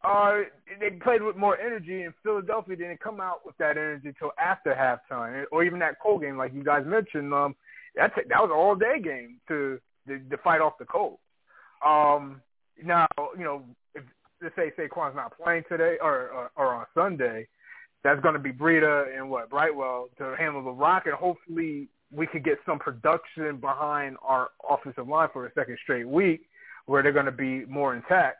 uh 0.03 0.41
they 0.79 0.91
played 0.91 1.21
with 1.23 1.35
more 1.35 1.59
energy 1.59 2.03
and 2.03 2.13
Philadelphia 2.23 2.75
didn't 2.75 2.99
come 2.99 3.19
out 3.19 3.45
with 3.45 3.57
that 3.57 3.71
energy 3.71 4.09
until 4.09 4.31
after 4.39 4.73
halftime 4.73 5.45
or 5.51 5.63
even 5.63 5.79
that 5.79 5.95
cold 6.01 6.21
game 6.21 6.37
like 6.37 6.53
you 6.53 6.63
guys 6.63 6.83
mentioned 6.85 7.33
um 7.33 7.55
that 7.95 8.11
that 8.15 8.39
was 8.39 8.49
an 8.51 8.57
all 8.57 8.75
day 8.75 9.01
game 9.03 9.37
to, 9.47 9.79
to 10.07 10.19
to 10.29 10.37
fight 10.43 10.61
off 10.61 10.73
the 10.77 10.85
Colts. 10.85 11.21
Um 11.85 12.41
now 12.83 13.07
you 13.37 13.43
know 13.43 13.63
if 13.95 14.03
let's 14.41 14.55
say 14.55 14.71
Saquon's 14.77 15.15
not 15.15 15.35
playing 15.37 15.63
today 15.69 15.97
or 16.01 16.29
or, 16.29 16.51
or 16.55 16.73
on 16.75 16.85
Sunday, 16.93 17.47
that's 18.03 18.21
going 18.21 18.35
to 18.35 18.39
be 18.39 18.51
Breida 18.51 19.17
and 19.17 19.29
what 19.29 19.49
Brightwell 19.49 20.09
to 20.19 20.35
handle 20.37 20.63
the 20.63 20.71
rock 20.71 21.07
and 21.07 21.15
hopefully 21.15 21.87
we 22.11 22.27
could 22.27 22.43
get 22.43 22.57
some 22.65 22.79
production 22.79 23.57
behind 23.57 24.15
our 24.21 24.49
offensive 24.69 25.07
line 25.07 25.29
for 25.33 25.45
a 25.45 25.53
second 25.53 25.77
straight 25.83 26.07
week 26.07 26.41
where 26.85 27.03
they're 27.03 27.11
going 27.11 27.25
to 27.25 27.31
be 27.31 27.65
more 27.65 27.95
intact. 27.95 28.37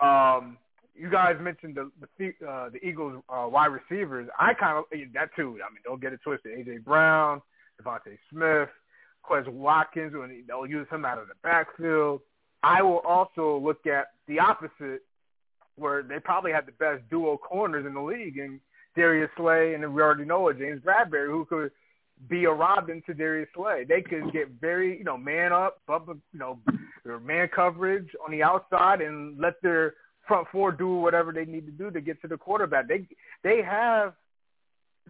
Um, 0.00 0.58
you 0.94 1.10
guys 1.10 1.36
mentioned 1.40 1.76
the 1.76 1.90
the, 2.18 2.46
uh, 2.46 2.70
the 2.70 2.84
Eagles 2.86 3.22
uh, 3.28 3.46
wide 3.48 3.66
receivers. 3.66 4.28
I 4.38 4.54
kind 4.54 4.78
of 4.78 4.84
that 5.14 5.30
too. 5.36 5.58
I 5.64 5.72
mean, 5.72 5.82
don't 5.84 6.00
get 6.00 6.12
it 6.12 6.20
twisted. 6.22 6.56
AJ 6.56 6.84
Brown, 6.84 7.42
DeVonta 7.82 8.16
Smith, 8.30 8.68
Quez 9.28 9.48
Watkins, 9.48 10.12
when 10.14 10.44
they'll 10.46 10.66
use 10.66 10.86
him 10.90 11.04
out 11.04 11.18
of 11.18 11.28
the 11.28 11.34
backfield. 11.42 12.20
I 12.62 12.82
will 12.82 13.00
also 13.00 13.58
look 13.58 13.86
at 13.86 14.06
the 14.26 14.38
opposite, 14.38 15.02
where 15.76 16.02
they 16.02 16.18
probably 16.18 16.52
had 16.52 16.66
the 16.66 16.72
best 16.72 17.02
duo 17.10 17.36
corners 17.36 17.84
in 17.86 17.94
the 17.94 18.00
league, 18.00 18.38
and 18.38 18.60
Darius 18.96 19.30
Slay, 19.36 19.74
and 19.74 19.94
we 19.94 20.00
already 20.00 20.24
know 20.24 20.48
it, 20.48 20.58
James 20.58 20.80
Bradberry, 20.80 21.26
who 21.26 21.44
could 21.44 21.70
be 22.28 22.44
a 22.44 22.50
Robin 22.50 23.02
to 23.06 23.12
Darius 23.14 23.48
Slay. 23.54 23.84
They 23.86 24.00
could 24.00 24.32
get 24.32 24.48
very, 24.60 24.96
you 24.96 25.04
know, 25.04 25.18
man 25.18 25.52
up, 25.52 25.80
up, 25.92 26.08
you 26.08 26.38
know, 26.38 26.58
man 27.20 27.48
coverage 27.54 28.08
on 28.24 28.30
the 28.30 28.42
outside, 28.42 29.00
and 29.00 29.38
let 29.38 29.60
their 29.62 29.94
front 30.26 30.46
four 30.50 30.72
do 30.72 30.96
whatever 30.96 31.32
they 31.32 31.44
need 31.44 31.66
to 31.66 31.72
do 31.72 31.90
to 31.90 32.00
get 32.00 32.20
to 32.22 32.28
the 32.28 32.36
quarterback. 32.36 32.88
They 32.88 33.06
they 33.42 33.62
have, 33.62 34.14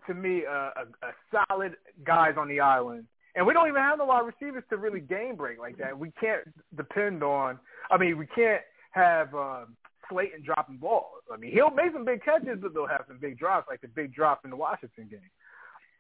to 0.07 0.15
me, 0.15 0.45
a, 0.45 0.53
a, 0.53 1.07
a 1.07 1.47
solid 1.49 1.77
guys 2.05 2.35
on 2.39 2.49
the 2.49 2.61
island, 2.61 3.07
and 3.35 3.47
we 3.47 3.53
don't 3.53 3.69
even 3.69 3.83
have 3.83 3.99
the 3.99 4.05
wide 4.05 4.27
receivers 4.27 4.65
to 4.71 4.77
really 4.77 5.01
game 5.01 5.37
break 5.37 5.59
like 5.59 5.79
that. 5.79 5.99
We 5.99 6.13
can't 6.21 6.43
depend 6.77 7.23
on. 7.23 7.59
I 7.91 7.99
mean, 7.99 8.19
we 8.19 8.27
can't 8.27 8.63
have. 8.93 9.35
Um, 9.35 9.77
Slayton 10.11 10.43
dropping 10.45 10.77
balls. 10.77 11.23
I 11.33 11.39
mean, 11.39 11.51
he'll 11.51 11.71
make 11.71 11.91
some 11.95 12.05
big 12.05 12.23
catches, 12.23 12.59
but 12.61 12.75
they'll 12.75 12.87
have 12.87 13.05
some 13.09 13.19
big 13.19 13.39
drops, 13.39 13.69
like 13.71 13.81
the 13.81 13.89
big 13.89 14.15
drop 14.15 14.45
in 14.45 14.51
the 14.51 14.57
Washington 14.57 15.09
game. 15.11 15.21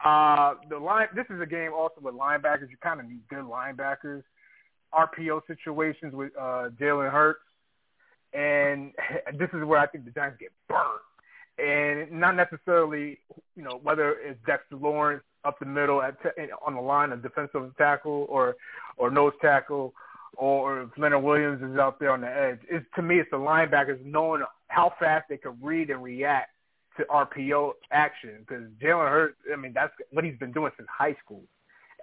Uh, 0.05 0.55
the 0.69 0.79
line. 0.79 1.09
This 1.15 1.25
is 1.31 1.41
a 1.41 1.47
game 1.47 1.73
also 1.73 2.01
with 2.03 2.15
linebackers. 2.15 2.71
You 2.71 2.77
kind 2.83 3.01
of 3.01 3.07
need 3.07 3.21
good 3.31 3.45
linebackers. 3.45 4.23
RPO 4.93 5.41
situations 5.47 6.15
with 6.15 6.33
uh, 6.39 6.69
Jalen 6.81 7.11
Hurts, 7.11 7.41
and 8.35 8.93
this 9.39 9.49
is 9.53 9.65
where 9.65 9.79
I 9.79 9.87
think 9.87 10.05
the 10.05 10.11
Giants 10.11 10.39
get 10.39 10.51
burnt. 10.69 11.01
And 11.57 12.21
not 12.21 12.35
necessarily, 12.35 13.19
you 13.55 13.63
know, 13.63 13.81
whether 13.83 14.13
it's 14.13 14.39
Dexter 14.45 14.77
Lawrence 14.77 15.23
up 15.45 15.59
the 15.61 15.67
middle 15.67 16.03
at 16.03 16.21
t- 16.23 16.29
on 16.67 16.75
the 16.75 16.81
line, 16.81 17.13
a 17.13 17.17
defensive 17.17 17.71
tackle 17.79 18.27
or 18.29 18.57
or 18.97 19.11
nose 19.11 19.35
tackle, 19.41 19.95
or 20.37 20.83
if 20.83 20.91
Leonard 20.99 21.23
Williams 21.23 21.63
is 21.63 21.79
out 21.79 22.01
there 22.01 22.11
on 22.11 22.23
the 22.23 22.29
edge. 22.29 22.59
It's 22.69 22.87
to 22.97 23.03
me, 23.03 23.21
it's 23.21 23.31
the 23.31 23.37
linebackers 23.37 24.05
knowing 24.05 24.43
how 24.67 24.93
fast 24.99 25.27
they 25.29 25.37
can 25.37 25.57
read 25.63 25.91
and 25.91 26.03
react 26.03 26.51
to 26.97 27.05
RPO 27.05 27.73
action 27.93 28.39
because 28.41 28.65
Jalen 28.83 29.09
Hurts. 29.09 29.37
I 29.53 29.57
mean, 29.57 29.73
that's 29.73 29.93
what 30.11 30.25
he's 30.25 30.39
been 30.39 30.53
doing 30.53 30.73
since 30.77 30.89
high 30.91 31.17
school. 31.25 31.43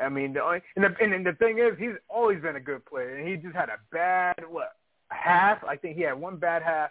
I 0.01 0.07
mean, 0.07 0.31
the 0.31 0.41
only, 0.41 0.61
and, 0.77 0.85
the, 0.85 1.03
and 1.03 1.25
the 1.25 1.33
thing 1.33 1.59
is, 1.59 1.77
he's 1.77 1.99
always 2.09 2.41
been 2.41 2.55
a 2.55 2.61
good 2.61 2.85
player, 2.85 3.17
and 3.17 3.27
he 3.27 3.35
just 3.35 3.55
had 3.55 3.67
a 3.67 3.77
bad 3.91 4.35
what 4.49 4.71
half. 5.11 5.63
I 5.63 5.75
think 5.75 5.97
he 5.97 6.03
had 6.03 6.19
one 6.19 6.37
bad 6.37 6.63
half 6.63 6.89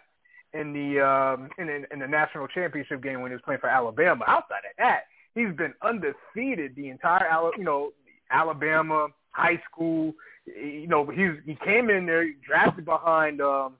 in 0.53 0.73
the 0.73 0.99
um, 0.99 1.49
in, 1.57 1.69
in, 1.69 1.85
in 1.91 1.99
the 1.99 2.07
national 2.07 2.47
championship 2.47 3.01
game 3.01 3.21
when 3.21 3.31
he 3.31 3.35
was 3.35 3.41
playing 3.43 3.61
for 3.61 3.69
Alabama. 3.69 4.25
Outside 4.27 4.65
of 4.69 4.75
that, 4.77 5.03
he's 5.35 5.53
been 5.55 5.73
undefeated 5.81 6.75
the 6.75 6.89
entire 6.89 7.27
you 7.57 7.63
know 7.63 7.91
Alabama 8.29 9.07
high 9.31 9.61
school. 9.69 10.13
You 10.45 10.87
know, 10.87 11.05
he's 11.05 11.31
he 11.45 11.55
came 11.63 11.89
in 11.89 12.05
there 12.05 12.25
drafted 12.45 12.85
behind 12.85 13.41
um, 13.41 13.73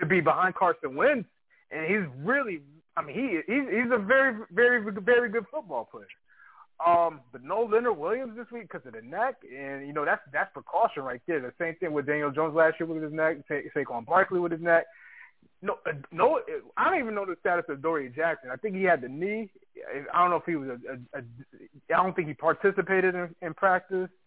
to 0.00 0.06
be 0.06 0.20
behind 0.20 0.54
Carson 0.54 0.94
Wentz, 0.94 1.28
and 1.70 1.86
he's 1.86 2.08
really 2.24 2.60
I 2.96 3.02
mean, 3.02 3.16
he 3.16 3.52
he's, 3.52 3.64
he's 3.70 3.92
a 3.92 3.98
very, 3.98 4.44
very, 4.52 4.82
very 4.92 5.28
good 5.30 5.46
football 5.50 5.88
player. 5.90 6.06
Um, 6.84 7.20
but 7.30 7.44
no 7.44 7.62
Leonard 7.62 7.96
Williams 7.96 8.36
this 8.36 8.50
week 8.50 8.62
because 8.62 8.86
of 8.86 8.94
the 8.94 9.02
neck, 9.02 9.36
and 9.44 9.86
you 9.86 9.92
know 9.92 10.04
that's 10.04 10.22
that's 10.32 10.52
precaution 10.52 11.04
right 11.04 11.20
there. 11.28 11.40
The 11.40 11.52
same 11.58 11.76
thing 11.76 11.92
with 11.92 12.06
Daniel 12.06 12.30
Jones 12.30 12.54
last 12.54 12.80
year 12.80 12.86
with 12.86 13.02
his 13.02 13.12
neck, 13.12 13.38
Sa- 13.46 13.68
Saquon 13.76 14.04
Barkley 14.04 14.40
with 14.40 14.52
his 14.52 14.60
neck. 14.60 14.86
No, 15.60 15.78
uh, 15.86 15.92
no, 16.10 16.40
I 16.76 16.90
don't 16.90 16.98
even 16.98 17.14
know 17.14 17.24
the 17.24 17.36
status 17.40 17.66
of 17.68 17.82
Dory 17.82 18.12
Jackson. 18.14 18.50
I 18.50 18.56
think 18.56 18.74
he 18.74 18.82
had 18.82 19.00
the 19.00 19.08
knee. 19.08 19.50
I 20.12 20.20
don't 20.20 20.30
know 20.30 20.36
if 20.36 20.44
he 20.44 20.56
was 20.56 20.70
a. 20.70 21.18
a, 21.18 21.20
a 21.20 21.22
I 21.94 22.02
don't 22.02 22.16
think 22.16 22.28
he 22.28 22.34
participated 22.34 23.14
in, 23.14 23.34
in 23.42 23.54
practice. 23.54 24.08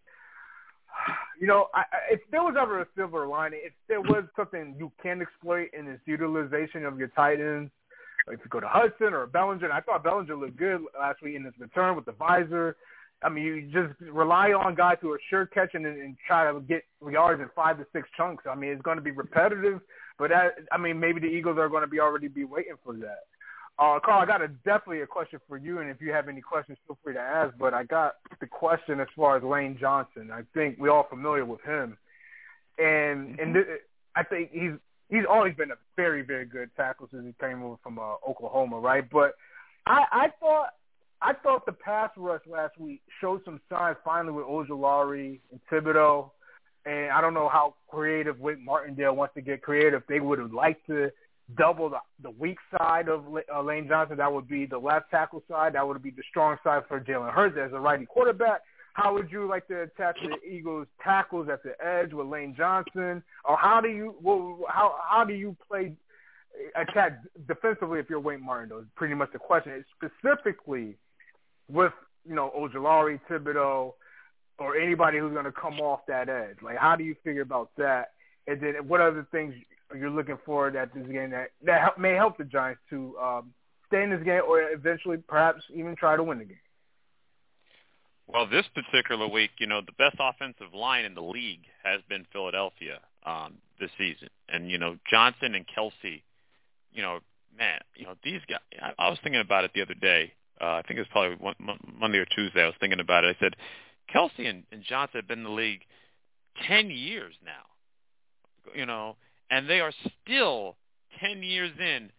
You 1.38 1.48
know, 1.48 1.68
I, 1.74 1.84
if 2.10 2.22
there 2.32 2.44
was 2.44 2.56
ever 2.58 2.80
a 2.80 2.88
silver 2.96 3.28
lining, 3.28 3.60
if 3.62 3.74
there 3.90 4.00
was 4.00 4.24
something 4.38 4.74
you 4.80 4.90
can 5.04 5.22
exploit 5.22 5.68
in 5.78 5.86
this 5.86 6.00
utilization 6.06 6.86
of 6.86 6.98
your 6.98 7.10
tight 7.10 7.42
ends 7.42 7.70
if 8.28 8.40
you 8.44 8.50
go 8.50 8.60
to 8.60 8.68
Hudson 8.68 9.14
or 9.14 9.28
Bellinger, 9.28 9.72
I 9.72 9.82
thought 9.82 10.04
Bellinger 10.04 10.36
looked 10.36 10.58
good 10.58 10.82
last 10.98 11.22
week 11.22 11.36
in 11.36 11.44
his 11.44 11.54
return 11.60 11.96
with 11.96 12.06
the 12.06 12.14
visor. 12.14 12.76
I 13.24 13.30
mean, 13.30 13.44
you 13.44 13.62
just 13.72 14.00
rely 14.12 14.52
on 14.52 14.76
guys 14.76 14.98
who 15.02 15.12
are 15.12 15.22
sure 15.30 15.46
catching 15.46 15.86
and, 15.86 16.00
and 16.00 16.18
try 16.28 16.52
to 16.52 16.60
get 16.60 16.84
yards 17.10 17.42
in 17.42 17.50
five 17.56 17.78
to 17.78 17.86
six 17.94 18.10
chunks. 18.18 18.44
I 18.50 18.56
mean, 18.56 18.72
it's 18.72 18.82
going 18.82 18.98
to 18.98 19.04
be 19.04 19.12
repetitive, 19.12 19.80
but 20.20 20.30
that, 20.30 20.56
I 20.72 20.78
mean, 20.78 21.00
maybe 21.00 21.20
the 21.20 21.28
Eagles 21.28 21.58
are 21.58 21.70
going 21.70 21.82
to 21.82 21.88
be 21.88 22.00
already 22.00 22.28
be 22.28 22.44
waiting 22.44 22.76
for 22.84 22.94
that. 22.94 23.24
Uh, 23.78 24.00
Carl, 24.04 24.22
I 24.22 24.26
got 24.26 24.42
a 24.42 24.48
definitely 24.48 25.02
a 25.02 25.08
question 25.08 25.40
for 25.48 25.58
you, 25.58 25.80
and 25.80 25.90
if 25.90 26.00
you 26.00 26.12
have 26.14 26.30
any 26.30 26.40
questions, 26.40 26.78
feel 26.88 26.98
free 27.04 27.14
to 27.14 27.20
ask. 27.20 27.54
But 27.58 27.74
I 27.74 27.84
got 27.84 28.16
the 28.40 28.48
question 28.48 29.00
as 29.02 29.08
far 29.16 29.36
as 29.36 29.44
Lane 29.44 29.78
Johnson. 29.80 30.32
I 30.32 30.44
think 30.54 30.78
we're 30.80 30.92
all 30.92 31.08
familiar 31.10 31.44
with 31.46 31.62
him, 31.62 31.98
and 32.78 33.38
and 33.38 33.54
th- 33.54 33.68
I 34.16 34.24
think 34.24 34.52
he's 34.52 34.72
he's 35.10 35.26
always 35.30 35.56
been 35.56 35.72
a 35.72 35.78
very, 35.96 36.22
very 36.22 36.46
good 36.46 36.70
tackle 36.76 37.08
since 37.12 37.26
he 37.26 37.34
came 37.40 37.64
over 37.64 37.78
from 37.84 38.00
uh, 38.00 38.16
Oklahoma, 38.28 38.80
right? 38.80 39.08
But 39.10 39.36
I, 39.86 40.06
I 40.12 40.28
thought 40.40 40.70
I 41.22 41.34
thought 41.34 41.66
the 41.66 41.72
pass 41.72 42.12
rush 42.18 42.42
last 42.48 42.78
week 42.80 43.02
showed 43.22 43.42
some 43.46 43.60
signs 43.70 43.98
finally 44.04 44.34
with 44.34 44.46
Ojulari 44.46 45.40
and 45.52 45.60
Thibodeaux. 45.72 46.30
And 46.86 47.12
I 47.12 47.20
don't 47.20 47.34
know 47.34 47.50
how 47.50 47.76
creative 47.88 48.40
Wink 48.40 48.60
Martindale 48.60 49.16
wants 49.16 49.34
to 49.36 49.42
get 49.42 49.64
creative. 49.64 50.04
They 50.08 50.20
would 50.20 50.38
have 50.38 50.54
liked 50.54 50.86
to 50.88 51.12
double 51.58 51.90
the, 51.90 51.98
the 52.22 52.30
weak 52.32 52.58
side 52.78 53.08
of 53.08 53.24
uh, 53.28 53.62
Lane 53.62 53.88
Johnson. 53.88 54.18
That 54.18 54.32
would 54.32 54.48
be 54.48 54.66
the 54.66 54.78
left 54.78 55.10
tackle 55.10 55.42
side. 55.50 55.74
That 55.74 55.88
would 55.88 56.02
be 56.04 56.12
the 56.12 56.22
strong 56.30 56.58
side 56.64 56.84
for 56.88 57.00
Jalen 57.00 57.34
Hurts 57.34 57.58
as 57.60 57.74
a 57.74 57.80
righty 57.80 58.06
quarterback. 58.06 58.62
How 58.96 59.14
would 59.14 59.30
you 59.30 59.46
like 59.46 59.68
to 59.68 59.82
attack 59.82 60.16
the 60.22 60.38
Eagles' 60.50 60.88
tackles 61.04 61.50
at 61.50 61.62
the 61.64 61.76
edge 61.86 62.14
with 62.14 62.28
Lane 62.28 62.56
Johnson, 62.56 63.22
or 63.44 63.58
how 63.58 63.82
do 63.82 63.90
you 63.90 64.16
well, 64.22 64.60
how 64.70 64.96
how 65.06 65.26
do 65.26 65.34
you 65.34 65.54
play 65.68 65.92
attack 66.78 67.20
defensively 67.46 68.00
if 68.00 68.10
you're 68.10 68.22
Wayne 68.22 68.42
Martin? 68.42 68.70
Though 68.70 68.80
is 68.80 68.86
pretty 68.96 69.14
much 69.14 69.34
the 69.34 69.40
question. 69.40 69.74
It's 69.74 69.90
specifically 69.98 70.96
with 71.70 71.92
you 72.26 72.36
know 72.36 72.54
Ojulari, 72.58 73.20
Thibodeaux, 73.30 73.92
or 74.60 74.78
anybody 74.78 75.20
who's 75.20 75.34
going 75.34 75.44
to 75.44 75.52
come 75.52 75.82
off 75.82 76.00
that 76.08 76.30
edge. 76.30 76.56
Like, 76.64 76.78
how 76.78 76.96
do 76.96 77.04
you 77.04 77.18
figure 77.22 77.42
about 77.42 77.72
that? 77.78 78.12
And 78.48 78.62
then 78.62 78.76
what 78.88 79.02
other 79.02 79.28
things 79.30 79.56
are 79.92 79.98
you're 79.98 80.10
looking 80.10 80.38
for 80.46 80.72
that 80.72 80.94
this 80.94 81.06
game 81.08 81.32
that 81.32 81.50
that 81.64 82.00
may 82.00 82.14
help 82.14 82.38
the 82.38 82.46
Giants 82.46 82.80
to 82.92 83.18
um, 83.22 83.54
stay 83.88 84.04
in 84.04 84.10
this 84.10 84.24
game 84.24 84.44
or 84.48 84.62
eventually 84.72 85.18
perhaps 85.18 85.64
even 85.74 85.98
try 85.98 86.16
to 86.16 86.24
win 86.24 86.40
the 86.40 86.46
game? 86.46 86.58
Well, 88.28 88.48
this 88.48 88.66
particular 88.74 89.28
week, 89.28 89.52
you 89.60 89.68
know, 89.68 89.82
the 89.82 89.92
best 89.94 90.18
offensive 90.20 90.74
line 90.74 91.06
in 91.06 91.14
the 91.14 91.22
league 91.22 91.62
has 91.84 92.02
been 92.10 92.26
Philadelphia 92.32 93.00
um, 93.26 93.56
this 93.80 93.92
season, 93.98 94.30
and 94.50 94.70
you 94.70 94.78
know 94.78 94.98
Johnson 95.10 95.56
and 95.56 95.66
Kelce, 95.68 96.22
you 96.92 97.02
know, 97.02 97.20
man, 97.58 97.80
you 97.96 98.06
know 98.06 98.16
these 98.24 98.42
guys. 98.50 98.60
I, 98.82 98.94
I 98.98 99.10
was 99.10 99.20
thinking 99.24 99.42
about 99.42 99.64
it 99.64 99.72
the 99.76 99.82
other 99.82 99.94
day. 99.94 100.34
Uh, 100.60 100.66
I 100.66 100.82
think 100.88 100.98
it 100.98 101.02
was 101.02 101.08
probably 101.12 101.38
one, 101.38 101.56
Monday 102.00 102.18
or 102.18 102.26
Tuesday. 102.26 102.64
I 102.64 102.68
was 102.68 102.76
thinking 102.80 103.00
about 103.00 103.26
it. 103.26 103.36
I 103.36 103.40
said, 103.40 103.56
Kelce 104.14 104.50
and, 104.50 104.64
and 104.72 104.84
Johnson 104.84 105.20
have 105.20 105.28
been 105.28 105.40
in 105.40 105.46
the 105.46 105.52
league 105.52 105.82
ten 106.68 106.90
years 106.90 107.36
now, 107.46 108.72
you 108.74 108.86
know, 108.86 109.18
and 109.52 109.70
they 109.70 109.82
are 109.82 109.94
still 110.24 110.78
ten 111.20 111.44
years 111.44 111.72
in 111.80 112.10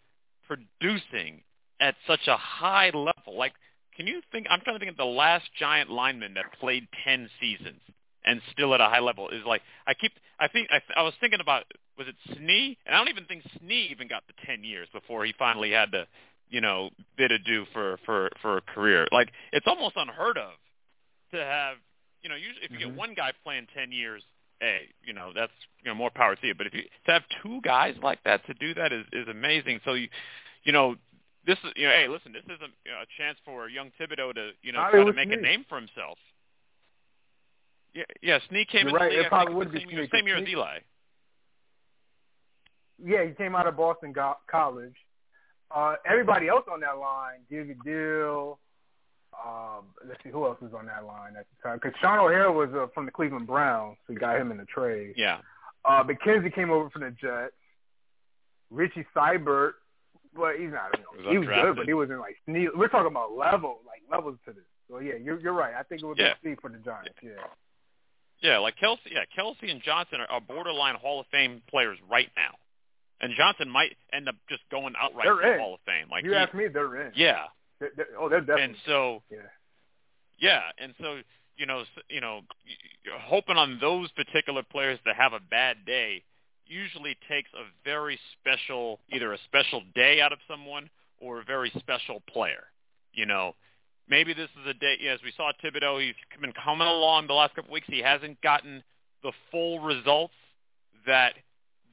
producing 0.46 1.42
at 1.80 1.96
such 2.06 2.26
a 2.28 2.36
high 2.36 2.90
level. 2.90 3.36
Like 3.36 3.54
can 3.96 4.06
you 4.06 4.20
think? 4.30 4.46
I'm 4.50 4.61
trying 4.61 4.76
to 4.76 4.78
think 4.80 4.90
of 4.90 4.96
the 4.96 5.04
last 5.04 5.48
giant 5.59 5.90
lineman 5.90 6.35
that 6.35 6.44
played 6.61 6.87
ten 7.04 7.28
seasons 7.40 7.80
and 8.24 8.40
still 8.52 8.74
at 8.74 8.80
a 8.80 8.87
high 8.87 9.00
level 9.00 9.28
is 9.30 9.42
like 9.46 9.62
I 9.87 9.94
keep. 9.94 10.12
I 10.38 10.48
think 10.48 10.68
I, 10.70 11.00
I 11.00 11.02
was 11.02 11.14
thinking 11.20 11.40
about 11.40 11.64
was 11.96 12.06
it 12.09 12.16
Snee? 12.32 12.76
And 12.85 12.94
I 12.94 12.98
don't 12.98 13.09
even 13.09 13.24
think 13.24 13.42
Snee 13.59 13.90
even 13.90 14.09
got 14.09 14.24
the 14.26 14.35
ten 14.44 14.64
years 14.64 14.88
before 14.92 15.24
he 15.24 15.32
finally 15.38 15.70
had 15.70 15.92
to, 15.92 16.06
you 16.50 16.61
know, 16.61 16.90
bid 17.16 17.32
adieu 17.32 17.64
for 17.72 17.98
for 18.04 18.30
for 18.42 18.59
a 18.59 18.61
career. 18.61 19.06
Like 19.12 19.30
it's 19.52 19.66
almost 19.66 19.94
unheard 19.96 20.37
of 20.37 20.52
to 21.32 21.38
have. 21.38 21.76
You 22.22 22.30
know, 22.30 22.37
usually 22.37 22.64
if 22.64 22.72
you 22.72 22.78
mm-hmm. 22.78 22.88
get 22.88 22.98
one 22.98 23.14
guy 23.14 23.32
playing 23.44 23.68
ten 23.74 23.92
years, 23.92 24.22
hey, 24.61 24.88
you 25.04 25.12
know 25.12 25.30
that's 25.35 25.52
you 25.82 25.90
know 25.90 25.94
more 25.94 26.11
power 26.11 26.35
to 26.35 26.46
you. 26.46 26.54
But 26.54 26.66
if 26.66 26.74
you 26.74 26.82
to 27.06 27.12
have 27.12 27.22
two 27.42 27.61
guys 27.62 27.94
like 28.02 28.18
that 28.24 28.44
to 28.46 28.54
do 28.54 28.74
that 28.74 28.92
is 28.92 29.04
is 29.12 29.28
amazing. 29.28 29.80
So 29.85 29.94
you, 29.94 30.09
you 30.64 30.72
know, 30.72 30.96
this 31.46 31.59
is 31.64 31.72
you 31.76 31.87
know, 31.87 31.94
hey, 31.94 32.09
listen, 32.09 32.32
this 32.32 32.44
is 32.44 32.61
a, 32.61 32.68
you 32.85 32.92
know, 32.92 33.02
a 33.02 33.09
chance 33.16 33.38
for 33.44 33.68
young 33.68 33.90
Thibodeaux 34.00 34.35
to 34.35 34.50
you 34.62 34.72
know 34.72 34.88
try 34.90 35.04
to 35.04 35.12
make 35.12 35.32
a 35.32 35.37
name 35.37 35.64
for 35.68 35.76
himself. 35.76 36.18
Yeah, 37.94 38.04
yeah. 38.20 38.38
Snee 38.50 38.68
came 38.68 38.88
You're 38.88 38.90
in 38.90 38.94
right. 38.94 39.11
the 39.11 39.16
league, 39.16 39.26
it 39.26 39.28
probably 39.28 39.54
would 39.54 39.72
be 39.72 39.80
same, 39.80 39.90
year, 39.90 40.09
same 40.12 40.26
year 40.26 40.37
as 40.37 40.48
Eli. 40.48 40.78
Yeah, 43.02 43.24
he 43.24 43.32
came 43.32 43.54
out 43.54 43.66
of 43.66 43.76
Boston 43.76 44.12
Go- 44.12 44.37
College. 44.50 44.94
Uh, 45.74 45.94
everybody 46.09 46.48
else 46.48 46.64
on 46.72 46.80
that 46.80 46.98
line, 46.98 47.40
David 47.50 47.78
Diehl. 47.87 48.59
Um, 49.44 49.85
let's 50.06 50.22
see 50.22 50.30
who 50.30 50.44
else 50.46 50.59
was 50.61 50.72
on 50.72 50.87
that 50.87 51.04
line 51.04 51.35
at 51.38 51.46
the 51.50 51.68
time. 51.68 51.78
Because 51.82 51.98
Shaun 52.00 52.18
O'Hara 52.18 52.50
was 52.50 52.70
uh, 52.74 52.87
from 52.94 53.04
the 53.04 53.12
Cleveland 53.12 53.46
Browns, 53.46 53.96
so 54.06 54.14
we 54.14 54.18
got 54.18 54.40
him 54.40 54.50
in 54.50 54.56
the 54.56 54.64
trade. 54.64 55.14
Yeah. 55.16 55.38
Uh, 55.85 56.02
McKenzie 56.04 56.54
came 56.54 56.70
over 56.70 56.88
from 56.90 57.02
the 57.02 57.11
Jets. 57.11 57.52
Richie 58.70 59.06
Seubert 59.14 59.76
well, 60.37 60.53
he's 60.59 60.70
not. 60.70 60.94
he 61.31 61.38
was 61.38 61.49
good, 61.49 61.77
but 61.77 61.87
he 61.87 61.94
wasn't 61.94 62.20
like 62.20 62.37
sneak. 62.44 62.68
We're 62.75 62.88
talking 62.88 63.11
about 63.11 63.33
level, 63.37 63.81
like 63.87 64.03
levels 64.11 64.38
to 64.46 64.53
this. 64.53 64.64
So 64.88 65.01
yeah, 65.01 65.14
you're 65.22 65.40
you're 65.40 65.53
right. 65.53 65.75
I 65.79 65.83
think 65.83 66.03
it 66.03 66.07
would 66.07 66.18
yeah. 66.18 66.35
be 66.42 66.55
for 66.61 66.70
the 66.70 66.79
Giants. 66.79 67.18
Yeah. 67.22 67.31
Yeah, 68.40 68.59
like 68.59 68.75
Kelce. 68.77 68.99
Yeah, 69.11 69.25
Kelce 69.37 69.70
and 69.70 69.83
Johnson 69.83 70.20
are, 70.20 70.31
are 70.31 70.40
borderline 70.40 70.94
Hall 70.96 71.20
of 71.20 71.27
Fame 71.33 71.62
players 71.70 71.99
right 72.11 72.29
now, 72.37 72.55
and 73.20 73.33
Johnson 73.37 73.70
might 73.70 73.96
end 74.12 74.29
up 74.29 74.37
just 74.49 74.62
going 74.70 74.94
outright 75.01 75.25
they're 75.25 75.40
to 75.40 75.55
in. 75.55 75.61
Hall 75.61 75.75
of 75.75 75.81
Fame. 75.87 76.09
Like 76.11 76.25
you 76.25 76.33
he, 76.33 76.37
ask 76.37 76.55
me, 76.55 76.66
they're 76.72 77.07
in. 77.07 77.12
Yeah. 77.16 77.44
They're, 77.81 77.90
they're, 77.96 78.07
oh, 78.18 78.29
they're 78.29 78.40
definitely. 78.40 78.64
And 78.64 78.77
so. 78.87 79.22
Yeah. 79.31 79.38
Yeah, 80.38 80.61
and 80.79 80.92
so 81.01 81.20
you 81.57 81.64
know, 81.64 81.85
you 82.11 82.20
know, 82.20 82.40
hoping 83.22 83.57
on 83.57 83.79
those 83.81 84.11
particular 84.12 84.62
players 84.62 84.99
to 85.07 85.14
have 85.14 85.33
a 85.33 85.40
bad 85.40 85.79
day 85.87 86.22
usually 86.68 87.16
takes 87.29 87.50
a 87.55 87.64
very 87.85 88.18
special, 88.38 89.00
either 89.12 89.33
a 89.33 89.38
special 89.46 89.83
day 89.94 90.20
out 90.20 90.33
of 90.33 90.38
someone 90.48 90.90
or 91.20 91.40
a 91.40 91.44
very 91.44 91.72
special 91.79 92.22
player. 92.33 92.64
You 93.12 93.26
know, 93.26 93.55
maybe 94.09 94.35
this 94.35 94.50
is 94.61 94.68
a 94.68 94.74
day. 94.74 94.96
As 95.12 95.20
we 95.22 95.33
saw 95.37 95.52
Thibodeaux, 95.64 96.05
he's 96.05 96.14
been 96.40 96.52
coming 96.52 96.87
along 96.87 97.26
the 97.26 97.35
last 97.35 97.55
couple 97.55 97.70
of 97.70 97.72
weeks. 97.72 97.87
He 97.88 98.00
hasn't 98.00 98.40
gotten 98.42 98.83
the 99.22 99.33
full 99.50 99.81
results 99.81 100.35
that 101.07 101.35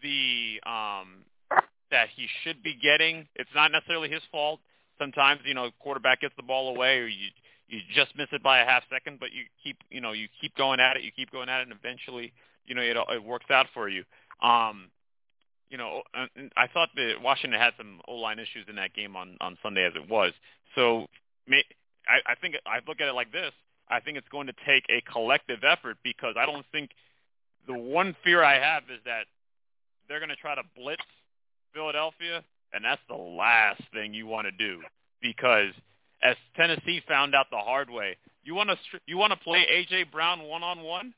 the 0.02 0.60
um, 0.66 1.26
that 1.92 2.10
he 2.16 2.28
should 2.44 2.62
be 2.62 2.78
getting. 2.82 3.28
It's 3.36 3.50
not 3.56 3.72
necessarily 3.72 4.10
his 4.10 4.22
fault. 4.32 4.60
Sometimes, 5.00 5.42
you 5.46 5.54
know, 5.54 5.70
quarterback 5.80 6.22
gets 6.22 6.36
the 6.36 6.44
ball 6.44 6.76
away, 6.76 6.98
or 6.98 7.08
you 7.08 7.30
you 7.68 7.80
just 7.96 8.16
miss 8.18 8.28
it 8.32 8.44
by 8.44 8.60
a 8.60 8.66
half 8.66 8.84
second, 8.92 9.20
but 9.20 9.32
you 9.32 9.44
keep 9.64 9.78
you 9.90 10.02
know 10.02 10.12
you 10.12 10.28
keep 10.40 10.56
going 10.56 10.80
at 10.80 10.98
it, 10.98 11.04
you 11.04 11.12
keep 11.12 11.32
going 11.32 11.50
at 11.50 11.62
it, 11.62 11.68
and 11.70 11.78
eventually 11.78 12.34
you 12.66 12.76
know 12.76 12.82
it 12.82 12.98
it 12.98 13.24
works 13.24 13.50
out 13.50 13.68
for 13.74 13.90
you. 13.90 14.04
Um, 14.44 14.90
you 15.70 15.78
know, 15.78 16.04
I 16.56 16.68
thought 16.72 16.90
that 16.96 17.14
Washington 17.22 17.60
had 17.60 17.74
some 17.78 18.00
O 18.08 18.16
line 18.16 18.38
issues 18.38 18.66
in 18.70 18.76
that 18.76 18.94
game 18.94 19.16
on 19.16 19.38
on 19.42 19.58
Sunday 19.64 19.86
as 19.86 19.94
it 19.96 20.08
was. 20.10 20.34
So 20.76 21.08
I, 22.08 22.32
I 22.32 22.36
think 22.36 22.56
I 22.66 22.80
look 22.88 23.02
at 23.02 23.08
it 23.08 23.14
like 23.14 23.32
this. 23.32 23.52
I 23.90 24.00
think 24.00 24.18
it's 24.18 24.28
going 24.30 24.48
to 24.48 24.54
take 24.66 24.86
a 24.90 25.02
collective 25.12 25.60
effort 25.64 25.98
because 26.04 26.36
I 26.38 26.46
don't 26.46 26.66
think 26.72 26.92
the 27.68 27.74
one 27.74 28.16
fear 28.24 28.44
I 28.44 28.60
have 28.60 28.84
is 28.84 29.00
that 29.06 29.26
they're 30.08 30.20
going 30.20 30.30
to 30.30 30.36
try 30.36 30.56
to 30.56 30.64
blitz 30.76 31.02
Philadelphia, 31.74 32.44
and 32.74 32.84
that's 32.84 33.02
the 33.08 33.16
last 33.16 33.82
thing 33.94 34.14
you 34.14 34.28
want 34.28 34.46
to 34.46 34.52
do 34.52 34.82
because 35.22 35.74
as 36.24 36.36
Tennessee 36.56 37.02
found 37.08 37.36
out 37.36 37.48
the 37.52 37.58
hard 37.58 37.90
way. 37.90 38.18
You 38.44 38.56
want 38.56 38.70
to 38.70 38.78
you 39.06 39.18
want 39.18 39.32
to 39.32 39.40
play 39.40 39.66
AJ 39.72 40.12
Brown 40.12 40.44
one 40.44 40.64
on 40.64 40.82
one? 40.82 41.14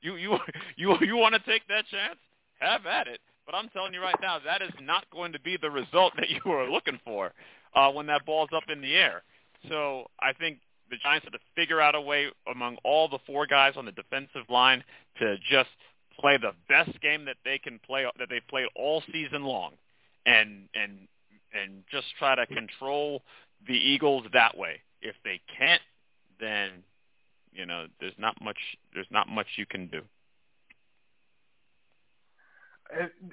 You 0.00 0.16
you 0.16 0.38
you 0.76 0.96
you 1.00 1.16
want 1.16 1.34
to 1.34 1.40
take 1.50 1.66
that 1.68 1.86
chance? 1.90 2.18
Have 2.62 2.86
at 2.86 3.08
it. 3.08 3.20
But 3.44 3.56
I'm 3.56 3.68
telling 3.70 3.92
you 3.92 4.00
right 4.00 4.14
now, 4.22 4.38
that 4.44 4.62
is 4.62 4.72
not 4.80 5.04
going 5.10 5.32
to 5.32 5.40
be 5.40 5.56
the 5.60 5.70
result 5.70 6.12
that 6.16 6.30
you 6.30 6.52
are 6.52 6.70
looking 6.70 7.00
for 7.04 7.32
uh, 7.74 7.90
when 7.90 8.06
that 8.06 8.24
ball's 8.24 8.50
up 8.54 8.64
in 8.72 8.80
the 8.80 8.94
air. 8.94 9.22
So 9.68 10.06
I 10.20 10.32
think 10.32 10.58
the 10.90 10.96
Giants 11.02 11.24
have 11.24 11.32
to 11.32 11.38
figure 11.56 11.80
out 11.80 11.94
a 11.94 12.00
way 12.00 12.26
among 12.50 12.76
all 12.84 13.08
the 13.08 13.18
four 13.26 13.46
guys 13.46 13.74
on 13.76 13.84
the 13.84 13.92
defensive 13.92 14.48
line 14.48 14.84
to 15.18 15.36
just 15.50 15.70
play 16.20 16.36
the 16.36 16.52
best 16.68 17.00
game 17.00 17.24
that 17.24 17.36
they 17.44 17.58
can 17.58 17.80
play 17.84 18.04
that 18.18 18.28
they've 18.28 18.46
played 18.48 18.66
all 18.76 19.02
season 19.12 19.44
long, 19.44 19.72
and 20.26 20.68
and 20.74 21.08
and 21.54 21.82
just 21.90 22.06
try 22.18 22.34
to 22.34 22.46
control 22.46 23.22
the 23.66 23.74
Eagles 23.74 24.24
that 24.32 24.56
way. 24.56 24.80
If 25.00 25.14
they 25.24 25.40
can't, 25.58 25.82
then 26.40 26.70
you 27.52 27.64
know 27.64 27.86
there's 28.00 28.12
not 28.18 28.36
much 28.42 28.58
there's 28.94 29.06
not 29.10 29.28
much 29.28 29.46
you 29.56 29.66
can 29.66 29.86
do. 29.86 30.02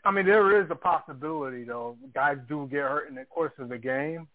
I 0.05 0.11
mean, 0.11 0.25
there 0.25 0.61
is 0.61 0.69
a 0.69 0.75
possibility 0.75 1.63
though. 1.63 1.97
Guys 2.13 2.37
do 2.47 2.67
get 2.71 2.81
hurt 2.81 3.09
in 3.09 3.15
the 3.15 3.25
course 3.25 3.53
of 3.59 3.69
the 3.69 3.77
game, 3.77 4.27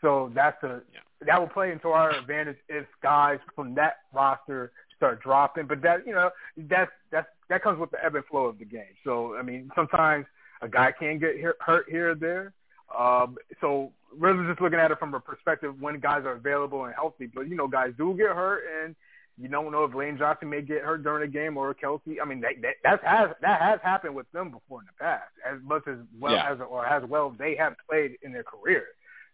so 0.00 0.30
that's 0.34 0.62
a 0.62 0.82
yeah. 0.92 1.00
that 1.26 1.40
will 1.40 1.48
play 1.48 1.72
into 1.72 1.88
our 1.88 2.10
advantage 2.10 2.56
if 2.68 2.86
guys 3.02 3.38
from 3.54 3.74
that 3.76 3.98
roster 4.12 4.72
start 4.96 5.22
dropping. 5.22 5.66
But 5.66 5.82
that 5.82 6.06
you 6.06 6.12
know 6.12 6.30
that's 6.56 6.90
that's 7.10 7.28
that 7.48 7.62
comes 7.62 7.78
with 7.78 7.90
the 7.90 8.04
ebb 8.04 8.16
and 8.16 8.24
flow 8.26 8.46
of 8.46 8.58
the 8.58 8.64
game. 8.64 8.94
So 9.04 9.36
I 9.36 9.42
mean, 9.42 9.70
sometimes 9.74 10.26
a 10.60 10.68
guy 10.68 10.92
can 10.92 11.18
get 11.18 11.36
hurt 11.60 11.86
here 11.88 12.10
or 12.10 12.14
there. 12.14 12.52
Um, 12.96 13.36
so 13.60 13.92
really 14.16 14.46
just 14.46 14.60
looking 14.60 14.78
at 14.78 14.90
it 14.90 14.98
from 14.98 15.14
a 15.14 15.20
perspective 15.20 15.80
when 15.80 15.98
guys 16.00 16.24
are 16.24 16.32
available 16.32 16.84
and 16.84 16.94
healthy. 16.94 17.26
But 17.26 17.48
you 17.48 17.56
know, 17.56 17.68
guys 17.68 17.92
do 17.96 18.14
get 18.16 18.28
hurt, 18.28 18.64
and 18.82 18.94
you 19.38 19.48
don't 19.48 19.72
know 19.72 19.84
if 19.84 19.94
Lane 19.94 20.18
Johnson 20.18 20.50
may 20.50 20.62
get 20.62 20.82
hurt 20.82 21.02
during 21.02 21.28
a 21.28 21.32
game 21.32 21.56
or 21.56 21.74
Kelce. 21.74 22.16
I 22.22 22.24
mean, 22.24 22.40
that 22.40 22.52
that, 22.62 22.74
that 22.84 23.04
has 23.04 23.30
that 23.40 23.60
has 23.60 23.80
happened 23.82 24.14
with 24.14 24.30
them 24.32 24.50
before 24.50 24.80
in 24.80 24.86
the 24.86 25.04
past, 25.04 25.30
as 25.50 25.58
much 25.64 25.82
as 25.88 25.96
well 26.20 26.32
yeah. 26.32 26.52
as 26.52 26.58
or 26.60 26.86
as 26.86 27.02
well 27.08 27.34
they 27.38 27.56
have 27.56 27.74
played 27.88 28.16
in 28.22 28.32
their 28.32 28.44
career. 28.44 28.84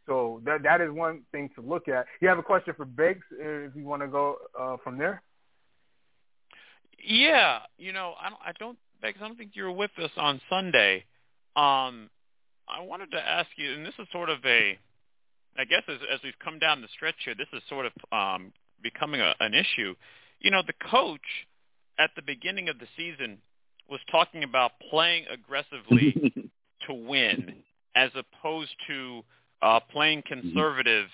So 0.07 0.41
that 0.45 0.63
that 0.63 0.81
is 0.81 0.91
one 0.91 1.23
thing 1.33 1.51
to 1.57 1.61
look 1.61 1.89
at. 1.89 2.07
You 2.21 2.29
have 2.29 2.39
a 2.39 2.43
question 2.43 2.75
for 2.77 2.85
Biggs 2.85 3.27
if 3.33 3.75
you 3.75 3.85
want 3.85 4.03
to 4.03 4.09
go 4.09 4.37
uh, 4.59 4.77
from 4.83 4.99
there. 4.99 5.23
Yeah, 7.05 7.61
you 7.77 7.93
know, 7.93 8.15
I 8.21 8.29
don't, 8.29 8.41
I 8.45 8.53
don't, 8.59 8.79
Biggs, 9.01 9.19
I 9.23 9.29
don't 9.29 9.37
think 9.39 9.53
you 9.55 9.65
were 9.65 9.73
with 9.73 9.91
us 10.03 10.11
on 10.17 10.41
Sunday. 10.51 11.05
Um, 11.57 12.11
I 12.69 12.81
wanted 12.83 13.13
to 13.13 13.19
ask 13.19 13.49
you, 13.57 13.73
and 13.73 13.87
this 13.87 13.95
is 13.99 14.07
sort 14.13 14.31
of 14.31 14.39
a, 14.45 14.79
I 15.57 15.65
guess 15.65 15.83
as, 15.89 15.99
as 16.13 16.21
we've 16.25 16.39
come 16.43 16.59
down 16.59 16.83
the 16.83 16.89
stretch 16.95 17.15
here, 17.25 17.35
this 17.37 17.49
is 17.53 17.63
sort 17.69 17.87
of 17.87 17.93
um, 18.13 18.53
becoming 18.83 19.21
a, 19.21 19.35
an 19.41 19.55
issue. 19.55 19.95
You 20.41 20.51
know, 20.51 20.63
the 20.67 20.75
coach 20.91 21.21
at 21.99 22.11
the 22.17 22.23
beginning 22.23 22.69
of 22.69 22.79
the 22.79 22.87
season 22.97 23.39
was 23.91 24.01
talking 24.11 24.45
about 24.45 24.73
playing 24.91 25.25
aggressively 25.33 26.33
to 26.87 26.95
win 26.95 27.55
as 27.95 28.11
opposed 28.15 28.71
to 28.87 29.23
uh, 29.63 29.81
playing 29.91 30.23
conservative 30.27 31.07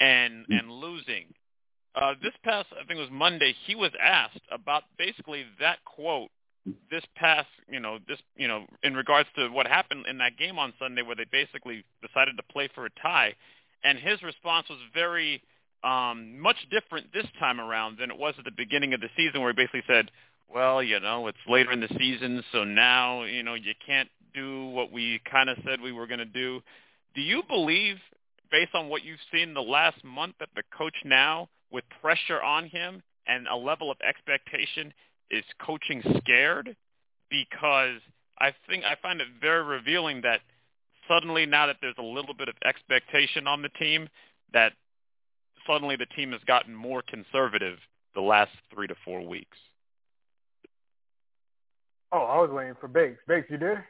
and 0.00 0.44
and 0.50 0.70
losing. 0.70 1.26
Uh, 1.94 2.14
this 2.22 2.34
past, 2.44 2.68
I 2.72 2.84
think 2.86 2.98
it 2.98 3.02
was 3.02 3.10
Monday, 3.10 3.54
he 3.66 3.74
was 3.74 3.90
asked 4.00 4.42
about 4.52 4.84
basically 4.98 5.44
that 5.58 5.78
quote 5.84 6.30
this 6.90 7.02
past, 7.16 7.48
you 7.68 7.80
know, 7.80 7.98
this, 8.06 8.18
you 8.36 8.46
know, 8.46 8.66
in 8.82 8.94
regards 8.94 9.28
to 9.36 9.48
what 9.48 9.66
happened 9.66 10.06
in 10.08 10.18
that 10.18 10.36
game 10.36 10.58
on 10.58 10.72
Sunday 10.78 11.02
where 11.02 11.16
they 11.16 11.24
basically 11.30 11.84
decided 12.06 12.36
to 12.36 12.42
play 12.52 12.68
for 12.74 12.86
a 12.86 12.90
tie, 13.02 13.34
and 13.84 13.98
his 13.98 14.22
response 14.22 14.68
was 14.68 14.78
very 14.94 15.42
um, 15.84 16.38
much 16.40 16.56
different 16.70 17.12
this 17.12 17.26
time 17.38 17.60
around 17.60 17.98
than 17.98 18.10
it 18.10 18.18
was 18.18 18.34
at 18.38 18.44
the 18.44 18.50
beginning 18.56 18.94
of 18.94 19.00
the 19.00 19.10
season, 19.16 19.40
where 19.40 19.50
he 19.50 19.56
basically 19.56 19.84
said, 19.86 20.10
"Well, 20.52 20.82
you 20.82 21.00
know, 21.00 21.26
it's 21.28 21.38
later 21.46 21.72
in 21.72 21.80
the 21.80 21.94
season, 21.98 22.42
so 22.52 22.64
now, 22.64 23.22
you 23.24 23.42
know, 23.42 23.54
you 23.54 23.74
can't 23.84 24.08
do 24.34 24.66
what 24.68 24.92
we 24.92 25.20
kind 25.30 25.48
of 25.48 25.58
said 25.64 25.80
we 25.80 25.92
were 25.92 26.06
going 26.06 26.18
to 26.18 26.24
do." 26.24 26.62
Do 27.14 27.20
you 27.20 27.42
believe, 27.48 27.96
based 28.50 28.74
on 28.74 28.88
what 28.88 29.04
you've 29.04 29.18
seen 29.32 29.54
the 29.54 29.62
last 29.62 30.02
month, 30.04 30.36
that 30.40 30.50
the 30.54 30.62
coach 30.76 30.96
now, 31.04 31.48
with 31.70 31.84
pressure 32.00 32.42
on 32.42 32.68
him 32.68 33.02
and 33.26 33.46
a 33.46 33.56
level 33.56 33.90
of 33.90 33.98
expectation, 34.06 34.92
is 35.30 35.44
coaching 35.60 36.02
scared? 36.18 36.76
Because 37.30 38.00
I 38.38 38.54
think 38.68 38.84
I 38.84 38.96
find 39.02 39.20
it 39.20 39.28
very 39.40 39.62
revealing 39.62 40.22
that 40.22 40.40
suddenly 41.08 41.46
now 41.46 41.66
that 41.66 41.76
there's 41.80 41.98
a 41.98 42.02
little 42.02 42.34
bit 42.34 42.48
of 42.48 42.54
expectation 42.64 43.46
on 43.46 43.62
the 43.62 43.68
team, 43.70 44.08
that 44.52 44.72
suddenly 45.68 45.94
the 45.96 46.06
team 46.06 46.32
has 46.32 46.40
gotten 46.46 46.74
more 46.74 47.02
conservative 47.02 47.78
the 48.14 48.20
last 48.20 48.50
three 48.74 48.88
to 48.88 48.94
four 49.04 49.24
weeks. 49.26 49.56
Oh, 52.10 52.22
I 52.22 52.38
was 52.40 52.50
waiting 52.50 52.74
for 52.80 52.88
Bakes. 52.88 53.20
Bakes, 53.28 53.48
you 53.50 53.58
there? 53.58 53.86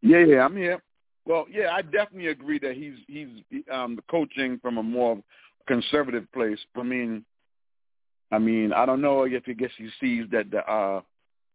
Yeah, 0.00 0.24
yeah, 0.24 0.44
I'm 0.44 0.56
here. 0.56 0.80
Well, 1.26 1.46
yeah, 1.50 1.72
I 1.72 1.82
definitely 1.82 2.28
agree 2.28 2.58
that 2.60 2.74
he's 2.74 2.94
he's 3.06 3.62
um 3.70 3.96
the 3.96 4.02
coaching 4.10 4.58
from 4.60 4.78
a 4.78 4.82
more 4.82 5.20
conservative 5.66 6.30
place. 6.32 6.58
I 6.76 6.82
mean, 6.82 7.24
I 8.30 8.38
mean, 8.38 8.72
I 8.72 8.86
don't 8.86 9.00
know 9.00 9.24
if 9.24 9.44
he 9.44 9.54
gets 9.54 9.74
he 9.76 9.88
sees 10.00 10.24
that 10.32 10.50
the 10.50 10.58
uh, 10.68 11.02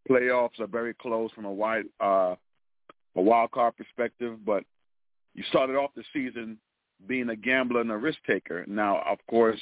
playoffs 0.10 0.60
are 0.60 0.68
very 0.68 0.94
close 0.94 1.32
from 1.32 1.46
a 1.46 1.52
wide 1.52 1.86
uh, 2.00 2.36
a 3.16 3.22
wild 3.22 3.52
card 3.52 3.76
perspective, 3.76 4.38
but 4.46 4.64
you 5.34 5.44
started 5.50 5.76
off 5.76 5.92
the 5.96 6.04
season 6.14 6.58
being 7.06 7.30
a 7.30 7.36
gambler 7.36 7.82
and 7.82 7.92
a 7.92 7.98
risk 7.98 8.20
taker. 8.26 8.66
Now, 8.68 9.02
of 9.08 9.20
course, 9.30 9.60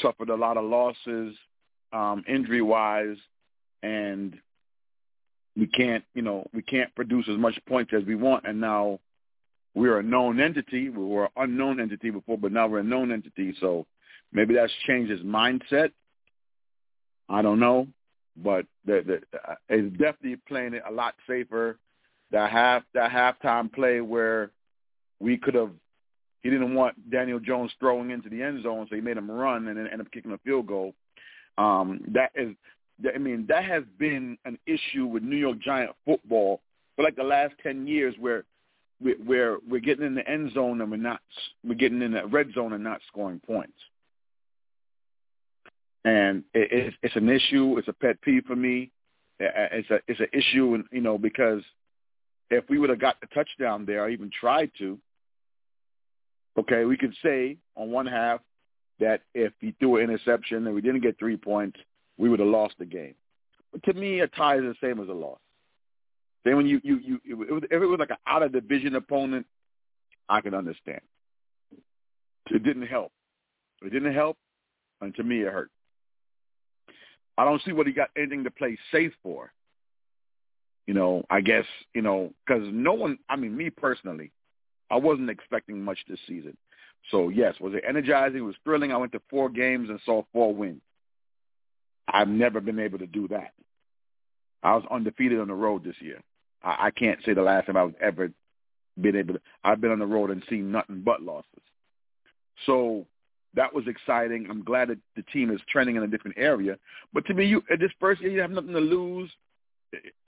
suffered 0.00 0.30
a 0.30 0.34
lot 0.34 0.56
of 0.56 0.64
losses 0.64 1.36
um, 1.92 2.24
injury 2.28 2.62
wise, 2.62 3.16
and 3.82 4.36
we 5.56 5.66
can't, 5.66 6.04
you 6.14 6.22
know, 6.22 6.46
we 6.52 6.62
can't 6.62 6.94
produce 6.94 7.26
as 7.30 7.38
much 7.38 7.58
points 7.68 7.92
as 7.96 8.04
we 8.04 8.14
want. 8.14 8.46
And 8.46 8.60
now 8.60 9.00
we're 9.74 9.98
a 9.98 10.02
known 10.02 10.40
entity. 10.40 10.88
We 10.88 11.04
were 11.04 11.24
an 11.24 11.30
unknown 11.36 11.80
entity 11.80 12.10
before, 12.10 12.38
but 12.38 12.52
now 12.52 12.66
we're 12.66 12.80
a 12.80 12.84
known 12.84 13.12
entity. 13.12 13.54
So 13.60 13.86
maybe 14.32 14.54
that's 14.54 14.72
changed 14.86 15.10
his 15.10 15.20
mindset 15.20 15.90
I 17.28 17.42
don't 17.42 17.58
know, 17.60 17.88
but 18.36 18.66
the, 18.84 19.02
the, 19.06 19.38
uh, 19.38 19.54
it's 19.68 19.90
definitely 19.96 20.36
playing 20.48 20.74
it 20.74 20.82
a 20.88 20.92
lot 20.92 21.14
safer. 21.26 21.78
That 22.32 22.50
half 22.50 22.82
that 22.94 23.10
halftime 23.10 23.72
play 23.72 24.00
where 24.00 24.50
we 25.20 25.36
could 25.36 25.54
have, 25.54 25.70
he 26.42 26.50
didn't 26.50 26.74
want 26.74 27.10
Daniel 27.10 27.40
Jones 27.40 27.72
throwing 27.78 28.10
into 28.10 28.28
the 28.28 28.42
end 28.42 28.62
zone, 28.62 28.86
so 28.88 28.94
he 28.94 29.02
made 29.02 29.16
him 29.16 29.30
run 29.30 29.68
and 29.68 29.76
then 29.76 29.88
end 29.88 30.00
up 30.00 30.10
kicking 30.12 30.32
a 30.32 30.38
field 30.38 30.66
goal. 30.66 30.94
Um, 31.58 32.02
that 32.08 32.30
is, 32.34 32.54
I 33.14 33.18
mean, 33.18 33.46
that 33.48 33.64
has 33.64 33.82
been 33.98 34.38
an 34.44 34.58
issue 34.66 35.06
with 35.06 35.22
New 35.22 35.36
York 35.36 35.58
Giant 35.58 35.92
football 36.04 36.60
for 36.94 37.02
like 37.02 37.16
the 37.16 37.24
last 37.24 37.54
ten 37.62 37.86
years, 37.86 38.14
where 38.18 38.44
we're 39.00 39.58
we're 39.68 39.80
getting 39.80 40.06
in 40.06 40.14
the 40.14 40.28
end 40.28 40.52
zone 40.52 40.80
and 40.80 40.90
we're 40.90 40.96
not 40.96 41.20
we're 41.64 41.74
getting 41.74 42.02
in 42.02 42.12
the 42.12 42.26
red 42.26 42.52
zone 42.54 42.72
and 42.72 42.84
not 42.84 43.00
scoring 43.08 43.40
points. 43.44 43.76
And 46.04 46.44
it, 46.54 46.68
it's, 46.70 46.96
it's 47.02 47.16
an 47.16 47.28
issue. 47.28 47.76
It's 47.78 47.88
a 47.88 47.92
pet 47.92 48.20
peeve 48.22 48.44
for 48.46 48.56
me. 48.56 48.90
It's 49.38 49.90
a 49.90 50.00
it's 50.08 50.20
an 50.20 50.28
issue, 50.32 50.74
and 50.74 50.84
you 50.90 51.00
know 51.00 51.18
because 51.18 51.62
if 52.50 52.64
we 52.70 52.78
would 52.78 52.90
have 52.90 53.00
got 53.00 53.20
the 53.20 53.26
touchdown 53.28 53.84
there, 53.84 54.04
or 54.04 54.08
even 54.08 54.30
tried 54.30 54.70
to, 54.78 54.98
okay, 56.58 56.84
we 56.84 56.96
could 56.96 57.14
say 57.22 57.56
on 57.76 57.90
one 57.90 58.06
half 58.06 58.40
that 58.98 59.22
if 59.34 59.52
he 59.60 59.74
threw 59.78 59.96
an 59.96 60.04
interception 60.04 60.66
and 60.66 60.74
we 60.74 60.80
didn't 60.80 61.02
get 61.02 61.18
three 61.18 61.36
points, 61.36 61.78
we 62.16 62.28
would 62.28 62.40
have 62.40 62.48
lost 62.48 62.74
the 62.78 62.86
game. 62.86 63.14
But 63.72 63.82
to 63.84 63.92
me, 63.92 64.20
a 64.20 64.28
tie 64.28 64.56
is 64.56 64.62
the 64.62 64.74
same 64.80 65.00
as 65.00 65.08
a 65.08 65.12
loss. 65.12 65.38
Then 66.44 66.56
when 66.56 66.66
you 66.66 66.80
you 66.84 67.00
you 67.02 67.20
if 67.26 67.82
it 67.82 67.86
was 67.86 67.98
like 67.98 68.10
an 68.10 68.16
out 68.26 68.42
of 68.42 68.52
division 68.52 68.94
opponent, 68.94 69.46
I 70.28 70.40
can 70.40 70.54
understand. 70.54 71.00
It 72.50 72.62
didn't 72.62 72.86
help. 72.86 73.12
It 73.82 73.92
didn't 73.92 74.14
help, 74.14 74.36
and 75.00 75.14
to 75.16 75.24
me, 75.24 75.42
it 75.42 75.52
hurt. 75.52 75.70
I 77.36 77.44
don't 77.44 77.60
see 77.62 77.72
what 77.72 77.86
he 77.86 77.92
got 77.92 78.10
anything 78.16 78.44
to 78.44 78.50
play 78.50 78.78
safe 78.92 79.12
for. 79.22 79.52
You 80.86 80.94
know, 80.94 81.24
I 81.28 81.40
guess 81.40 81.64
you 81.94 82.02
know 82.02 82.32
because 82.46 82.62
no 82.72 82.94
one. 82.94 83.18
I 83.28 83.36
mean, 83.36 83.56
me 83.56 83.68
personally, 83.70 84.30
I 84.90 84.96
wasn't 84.96 85.30
expecting 85.30 85.82
much 85.82 85.98
this 86.08 86.18
season. 86.26 86.56
So 87.10 87.28
yes, 87.28 87.54
was 87.60 87.74
it 87.74 87.84
energizing? 87.86 88.38
It 88.38 88.42
was 88.42 88.56
thrilling. 88.64 88.92
I 88.92 88.96
went 88.96 89.12
to 89.12 89.22
four 89.30 89.48
games 89.48 89.90
and 89.90 90.00
saw 90.04 90.22
four 90.32 90.54
wins. 90.54 90.82
I've 92.08 92.28
never 92.28 92.60
been 92.60 92.78
able 92.78 92.98
to 92.98 93.06
do 93.06 93.28
that. 93.28 93.52
I 94.62 94.74
was 94.74 94.84
undefeated 94.90 95.40
on 95.40 95.48
the 95.48 95.54
road 95.54 95.84
this 95.84 95.96
year. 96.00 96.20
I, 96.62 96.86
I 96.86 96.90
can't 96.90 97.20
say 97.24 97.34
the 97.34 97.42
last 97.42 97.66
time 97.66 97.76
I 97.76 97.84
was 97.84 97.94
ever 98.00 98.30
been 99.00 99.16
able 99.16 99.34
to. 99.34 99.40
I've 99.64 99.80
been 99.80 99.90
on 99.90 99.98
the 99.98 100.06
road 100.06 100.30
and 100.30 100.42
seen 100.48 100.72
nothing 100.72 101.02
but 101.04 101.22
losses. 101.22 101.62
So 102.64 103.06
that 103.54 103.72
was 103.74 103.86
exciting. 103.86 104.46
I'm 104.48 104.64
glad 104.64 104.88
that 104.88 104.98
the 105.14 105.22
team 105.32 105.50
is 105.50 105.60
trending 105.68 105.96
in 105.96 106.02
a 106.02 106.08
different 106.08 106.38
area. 106.38 106.78
But 107.12 107.26
to 107.26 107.34
me, 107.34 107.46
you 107.46 107.62
at 107.70 107.80
this 107.80 107.92
first 108.00 108.20
year, 108.20 108.30
you 108.30 108.40
have 108.40 108.50
nothing 108.50 108.72
to 108.72 108.80
lose. 108.80 109.30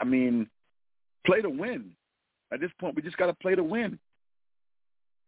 I 0.00 0.04
mean, 0.04 0.48
play 1.26 1.40
to 1.42 1.50
win. 1.50 1.90
At 2.52 2.60
this 2.60 2.70
point, 2.80 2.96
we 2.96 3.02
just 3.02 3.16
got 3.16 3.26
to 3.26 3.34
play 3.34 3.54
to 3.54 3.62
win 3.62 3.98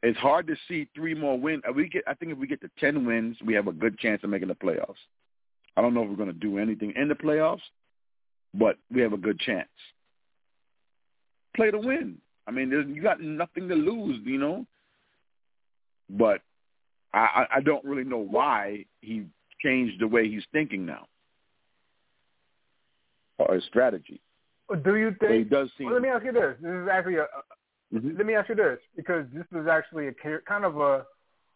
it's 0.03 0.19
hard 0.19 0.47
to 0.47 0.57
see 0.69 0.89
three 0.95 1.15
more 1.15 1.39
wins. 1.39 1.63
We 1.75 1.89
get, 1.89 2.05
I 2.07 2.15
think 2.15 2.33
if 2.33 2.39
we 2.39 2.47
get 2.47 2.61
to 2.63 2.71
ten 2.79 3.05
wins, 3.05 3.37
we 3.45 3.55
have 3.55 3.67
a 3.67 3.73
good 3.73 3.99
chance 3.99 4.23
of 4.25 4.31
making 4.31 4.49
the 4.49 4.55
playoffs. 4.55 4.95
I 5.77 5.83
don't 5.83 5.95
know 5.95 6.03
if 6.03 6.09
we're 6.09 6.17
going 6.17 6.33
to 6.33 6.35
do 6.35 6.59
anything 6.59 6.93
in 6.97 7.09
the 7.09 7.15
playoffs, 7.15 7.61
but 8.55 8.77
we 8.93 9.01
have 9.03 9.13
a 9.13 9.19
good 9.19 9.39
chance. 9.39 9.69
Play 11.55 11.71
to 11.71 11.79
win. 11.79 12.19
I 12.47 12.51
mean, 12.51 12.71
there's, 12.71 12.87
you 12.89 13.03
got 13.03 13.21
nothing 13.21 13.69
to 13.69 13.75
lose, 13.75 14.21
you 14.25 14.39
know. 14.39 14.67
But 16.09 16.41
I, 17.13 17.47
I 17.57 17.61
don't 17.61 17.85
really 17.85 18.05
know 18.05 18.19
why 18.19 18.87
he 19.01 19.25
changed 19.63 20.01
the 20.01 20.09
way 20.09 20.29
he's 20.29 20.43
thinking 20.53 20.87
now, 20.87 21.07
or 23.39 23.55
his 23.55 23.65
strategy. 23.65 24.21
Do 24.85 24.97
you 24.97 25.11
think? 25.11 25.21
But 25.21 25.31
he 25.31 25.45
does 25.45 25.69
seem. 25.77 25.87
Well, 25.87 25.95
let 25.95 26.03
me 26.03 26.09
ask 26.09 26.25
you 26.25 26.33
this: 26.33 26.57
This 26.61 26.71
is 26.71 26.89
actually 26.91 27.17
a, 27.17 27.27
Mm-hmm. 27.94 28.16
Let 28.16 28.26
me 28.26 28.35
ask 28.35 28.48
you 28.48 28.55
this, 28.55 28.79
because 28.96 29.26
this 29.33 29.46
is 29.53 29.66
actually 29.66 30.09
a 30.09 30.12
kind 30.46 30.64
of 30.64 30.79
a 30.79 31.05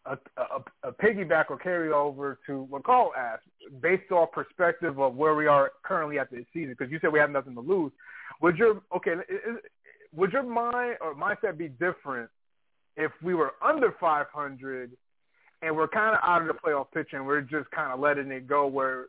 a, 0.05 0.17
a, 0.37 0.89
a 0.89 0.91
piggyback 0.91 1.45
or 1.49 1.57
carryover 1.57 2.37
to 2.45 2.63
what 2.63 2.83
Carl 2.83 3.11
asked, 3.17 3.45
based 3.81 4.11
off 4.11 4.31
perspective 4.31 4.99
of 4.99 5.15
where 5.15 5.35
we 5.35 5.47
are 5.47 5.71
currently 5.83 6.19
at 6.19 6.29
this 6.29 6.45
season. 6.53 6.75
Because 6.77 6.91
you 6.91 6.99
said 7.01 7.11
we 7.11 7.19
have 7.19 7.31
nothing 7.31 7.55
to 7.55 7.61
lose. 7.61 7.91
Would 8.41 8.57
your 8.57 8.81
okay? 8.95 9.13
Is, 9.29 9.57
would 10.15 10.31
your 10.31 10.43
mind 10.43 10.97
or 11.01 11.15
mindset 11.15 11.57
be 11.57 11.69
different 11.69 12.29
if 12.95 13.11
we 13.21 13.33
were 13.33 13.53
under 13.61 13.93
500 13.99 14.91
and 15.61 15.75
we're 15.75 15.87
kind 15.87 16.15
of 16.15 16.21
out 16.23 16.41
of 16.41 16.47
the 16.47 16.53
playoff 16.53 16.91
picture 16.93 17.17
and 17.17 17.25
we're 17.25 17.41
just 17.41 17.69
kind 17.71 17.91
of 17.91 17.99
letting 17.99 18.31
it 18.31 18.47
go? 18.47 18.67
Where 18.67 19.07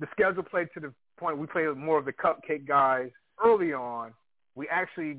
the 0.00 0.06
schedule 0.12 0.42
played 0.42 0.68
to 0.74 0.80
the 0.80 0.92
point 1.18 1.38
we 1.38 1.46
played 1.46 1.68
more 1.76 1.98
of 1.98 2.04
the 2.04 2.12
cupcake 2.12 2.66
guys 2.66 3.10
early 3.42 3.72
on. 3.72 4.12
We 4.54 4.68
actually 4.68 5.18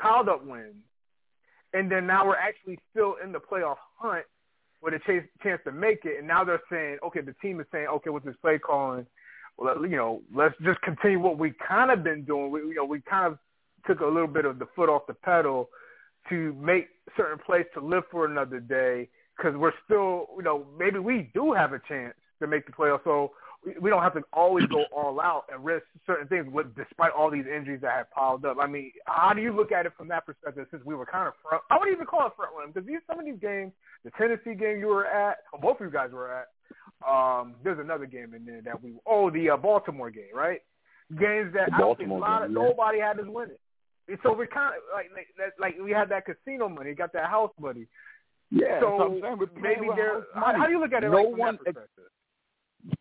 piled 0.00 0.28
up 0.28 0.44
wins, 0.46 0.74
and 1.74 1.90
then 1.90 2.06
now 2.06 2.26
we're 2.26 2.36
actually 2.36 2.78
still 2.90 3.16
in 3.22 3.32
the 3.32 3.38
playoff 3.38 3.76
hunt 3.96 4.24
with 4.82 4.94
a 4.94 4.98
chance, 5.06 5.24
chance 5.42 5.60
to 5.64 5.72
make 5.72 6.04
it. 6.04 6.18
And 6.18 6.26
now 6.26 6.44
they're 6.44 6.60
saying, 6.70 6.98
okay, 7.06 7.20
the 7.20 7.34
team 7.40 7.60
is 7.60 7.66
saying, 7.72 7.86
okay, 7.86 8.10
with 8.10 8.24
this 8.24 8.34
play 8.42 8.58
calling, 8.58 9.06
well, 9.56 9.86
you 9.86 9.96
know, 9.96 10.22
let's 10.34 10.54
just 10.62 10.80
continue 10.82 11.20
what 11.20 11.38
we 11.38 11.52
kind 11.66 11.90
of 11.90 12.02
been 12.02 12.24
doing. 12.24 12.50
We, 12.50 12.60
you 12.60 12.74
know, 12.74 12.84
we 12.84 13.00
kind 13.00 13.26
of 13.26 13.38
took 13.86 14.00
a 14.00 14.06
little 14.06 14.28
bit 14.28 14.44
of 14.44 14.58
the 14.58 14.66
foot 14.74 14.88
off 14.88 15.06
the 15.06 15.14
pedal 15.14 15.68
to 16.28 16.52
make 16.54 16.88
certain 17.16 17.38
plays 17.38 17.66
to 17.74 17.80
live 17.80 18.04
for 18.10 18.26
another 18.26 18.60
day 18.60 19.08
because 19.36 19.56
we're 19.56 19.72
still, 19.84 20.28
you 20.36 20.42
know, 20.42 20.66
maybe 20.78 20.98
we 20.98 21.30
do 21.34 21.52
have 21.52 21.72
a 21.72 21.80
chance 21.88 22.14
to 22.40 22.46
make 22.46 22.66
the 22.66 22.72
playoffs. 22.72 23.04
So 23.04 23.32
we 23.80 23.90
don't 23.90 24.02
have 24.02 24.14
to 24.14 24.22
always 24.32 24.66
go 24.66 24.84
all 24.94 25.20
out 25.20 25.44
and 25.52 25.64
risk 25.64 25.84
certain 26.06 26.26
things 26.26 26.46
with 26.50 26.74
despite 26.74 27.12
all 27.12 27.30
these 27.30 27.44
injuries 27.46 27.80
that 27.82 27.92
have 27.92 28.10
piled 28.10 28.44
up. 28.44 28.56
I 28.60 28.66
mean, 28.66 28.90
how 29.06 29.32
do 29.32 29.40
you 29.40 29.52
look 29.52 29.70
at 29.70 29.86
it 29.86 29.92
from 29.96 30.08
that 30.08 30.26
perspective 30.26 30.66
since 30.70 30.84
we 30.84 30.94
were 30.94 31.06
kind 31.06 31.28
of 31.28 31.34
front 31.48 31.62
I 31.70 31.78
wouldn't 31.78 31.94
even 31.94 32.06
call 32.06 32.26
it 32.26 32.32
front 32.36 32.50
running 32.56 32.72
because 32.72 32.86
these 32.86 32.98
some 33.08 33.20
of 33.20 33.24
these 33.24 33.38
games, 33.40 33.72
the 34.04 34.10
Tennessee 34.18 34.54
game 34.54 34.78
you 34.78 34.88
were 34.88 35.06
at, 35.06 35.38
or 35.52 35.60
both 35.60 35.80
of 35.80 35.86
you 35.86 35.92
guys 35.92 36.10
were 36.12 36.32
at, 36.32 36.48
um, 37.08 37.54
there's 37.62 37.78
another 37.78 38.06
game 38.06 38.34
in 38.34 38.44
there 38.44 38.62
that 38.62 38.82
we 38.82 38.94
oh 39.06 39.30
the 39.30 39.50
uh, 39.50 39.56
Baltimore 39.56 40.10
game, 40.10 40.34
right? 40.34 40.60
Games 41.18 41.52
that 41.54 41.72
I 41.72 41.94
think 41.94 42.10
a 42.10 42.14
lot 42.14 42.42
of, 42.42 42.50
yeah. 42.50 42.54
nobody 42.54 42.98
had 42.98 43.20
us 43.20 43.26
winning. 43.28 43.56
And 44.08 44.18
so 44.24 44.32
we 44.32 44.46
kind 44.48 44.74
of 44.74 44.82
like, 44.92 45.10
like 45.14 45.52
like 45.58 45.76
we 45.82 45.92
had 45.92 46.08
that 46.08 46.24
casino 46.26 46.68
money, 46.68 46.94
got 46.94 47.12
that 47.12 47.30
house 47.30 47.52
money. 47.60 47.86
Yeah, 48.50 48.80
so 48.80 49.20
maybe 49.56 49.86
there. 49.96 50.24
How, 50.34 50.52
how, 50.58 50.66
do 50.66 50.72
you 50.72 50.80
look 50.80 50.92
at 50.92 51.04
it? 51.04 51.10
No 51.10 51.22
like, 51.22 51.38
one. 51.38 51.58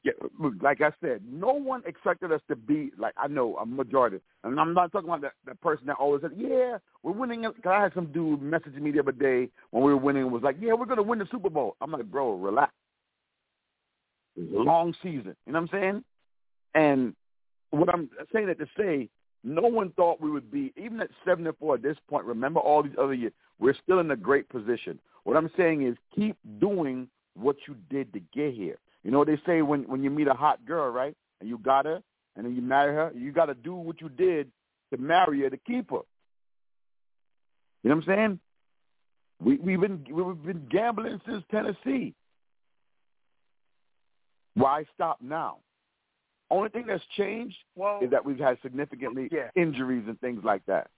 Yeah, 0.04 0.14
like 0.62 0.82
I 0.82 0.92
said, 1.02 1.22
no 1.28 1.54
one 1.54 1.82
expected 1.88 2.32
us 2.32 2.42
to 2.50 2.56
be 2.56 2.92
like 3.00 3.14
I 3.18 3.28
know 3.28 3.56
a 3.58 3.66
majority, 3.66 4.20
and 4.44 4.60
I'm 4.60 4.74
not 4.74 4.92
talking 4.92 5.10
about 5.10 5.22
that, 5.22 5.34
that 5.46 5.60
person 5.62 5.88
that 5.88 5.98
always 5.98 6.22
said, 6.22 6.34
"Yeah, 6.36 6.78
we're 7.02 7.14
winning." 7.14 7.44
Cause 7.44 7.54
I 7.66 7.82
had 7.82 7.94
some 7.96 8.12
dude 8.12 8.42
messaging 8.42 8.82
me 8.82 8.92
the 8.92 9.00
other 9.00 9.12
day 9.12 9.50
when 9.72 9.84
we 9.84 9.92
were 9.92 9.98
winning 9.98 10.24
and 10.24 10.32
was 10.32 10.44
like, 10.44 10.58
"Yeah, 10.60 10.74
we're 10.74 10.86
gonna 10.86 11.02
win 11.02 11.18
the 11.18 11.28
Super 11.32 11.50
Bowl." 11.50 11.76
I'm 11.82 11.92
like, 11.92 12.06
"Bro, 12.06 12.36
relax. 12.36 12.72
It's 14.36 14.54
a 14.54 14.60
long 14.60 14.94
season." 15.02 15.36
You 15.48 15.54
know 15.54 15.62
what 15.62 15.74
I'm 15.74 15.80
saying? 15.80 16.04
And 16.76 17.16
what 17.72 17.90
I'm 17.90 18.10
saying 18.32 18.48
that 18.48 18.60
to 18.60 18.68
say, 18.78 19.10
no 19.44 19.64
one 19.64 19.92
thought 19.92 20.22
we 20.22 20.30
would 20.30 20.52
be 20.52 20.74
even 20.78 21.02
at 21.02 21.10
seven 21.26 21.48
and 21.48 21.58
four 21.58 21.76
at 21.76 21.82
this 21.82 21.98
point. 22.08 22.26
Remember 22.26 22.60
all 22.60 22.84
these 22.84 22.96
other 23.00 23.14
years, 23.14 23.34
we're 23.60 23.76
still 23.84 24.00
in 24.00 24.12
a 24.12 24.16
great 24.16 24.48
position. 24.50 25.00
What 25.24 25.38
I'm 25.38 25.50
saying 25.58 25.84
is 25.88 25.96
keep 26.16 26.38
doing 26.60 27.08
what 27.34 27.56
you 27.68 27.76
did 27.90 28.14
to 28.14 28.20
get 28.34 28.54
here. 28.54 28.78
You 29.04 29.12
know 29.12 29.20
what 29.20 29.28
they 29.28 29.40
say 29.46 29.62
when 29.62 29.84
when 29.84 30.04
you 30.04 30.10
meet 30.10 30.28
a 30.28 30.34
hot 30.34 30.66
girl, 30.66 30.90
right? 30.90 31.16
And 31.40 31.50
you 31.50 31.58
got 31.58 31.86
her, 31.86 32.02
and 32.36 32.46
then 32.46 32.56
you 32.56 32.62
marry 32.62 32.94
her. 32.94 33.12
You 33.16 33.32
got 33.32 33.48
to 33.48 33.56
do 33.56 33.74
what 33.74 34.00
you 34.02 34.10
did 34.10 34.52
to 34.92 34.98
marry 35.00 35.42
her 35.42 35.50
to 35.50 35.58
keep 35.58 35.90
her. 35.90 36.02
You 37.84 37.90
know 37.90 37.96
what 37.96 38.08
I'm 38.08 38.16
saying? 38.16 38.40
We 39.44 39.58
we've 39.58 39.82
been 39.82 40.06
we've 40.12 40.44
been 40.44 40.68
gambling 40.70 41.20
since 41.26 41.44
Tennessee. 41.50 42.14
Why 44.54 44.86
stop 44.94 45.18
now? 45.22 45.58
Only 46.52 46.70
thing 46.70 46.86
that's 46.86 47.04
changed 47.18 47.56
well, 47.76 48.00
is 48.02 48.12
that 48.12 48.26
we've 48.26 48.38
had 48.38 48.58
significantly 48.62 49.30
yeah. 49.32 49.50
injuries 49.56 50.04
and 50.08 50.20
things 50.20 50.44
like 50.44 50.62
that. 50.66 50.90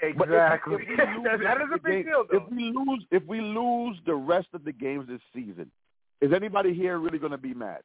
Exactly. 0.00 0.74
If, 0.74 1.00
if 1.00 1.24
that 1.42 1.60
is 1.62 1.68
a 1.74 1.78
big 1.78 2.04
game, 2.04 2.04
deal, 2.04 2.24
though. 2.30 2.38
If 2.38 2.52
we 2.52 2.72
lose, 2.72 3.04
if 3.10 3.24
we 3.26 3.40
lose 3.40 3.96
the 4.04 4.14
rest 4.14 4.48
of 4.52 4.64
the 4.64 4.72
games 4.72 5.08
this 5.08 5.20
season, 5.34 5.70
is 6.22 6.32
anybody 6.34 6.72
here 6.72 6.98
really 6.98 7.18
going 7.18 7.32
to 7.32 7.38
be 7.38 7.52
mad? 7.52 7.80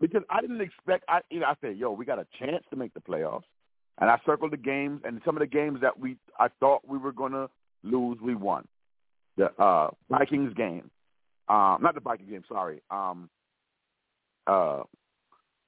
Because 0.00 0.22
I 0.28 0.40
didn't 0.40 0.60
expect. 0.60 1.04
I 1.08 1.20
you 1.30 1.40
know 1.40 1.46
I 1.46 1.54
said, 1.60 1.78
yo, 1.78 1.92
we 1.92 2.04
got 2.04 2.18
a 2.18 2.26
chance 2.38 2.64
to 2.70 2.76
make 2.76 2.92
the 2.92 3.00
playoffs, 3.00 3.44
and 4.00 4.10
I 4.10 4.18
circled 4.26 4.52
the 4.52 4.56
games, 4.56 5.00
and 5.04 5.20
some 5.24 5.36
of 5.36 5.40
the 5.40 5.46
games 5.46 5.78
that 5.80 5.98
we 5.98 6.16
I 6.38 6.48
thought 6.58 6.82
we 6.86 6.98
were 6.98 7.12
going 7.12 7.32
to 7.32 7.48
lose, 7.84 8.18
we 8.20 8.34
won. 8.34 8.66
The 9.36 9.50
uh, 9.62 9.90
Vikings 10.10 10.52
game, 10.54 10.90
um, 11.48 11.78
not 11.80 11.94
the 11.94 12.00
Vikings 12.00 12.28
game. 12.28 12.42
Sorry, 12.48 12.82
um, 12.90 13.30
uh, 14.48 14.82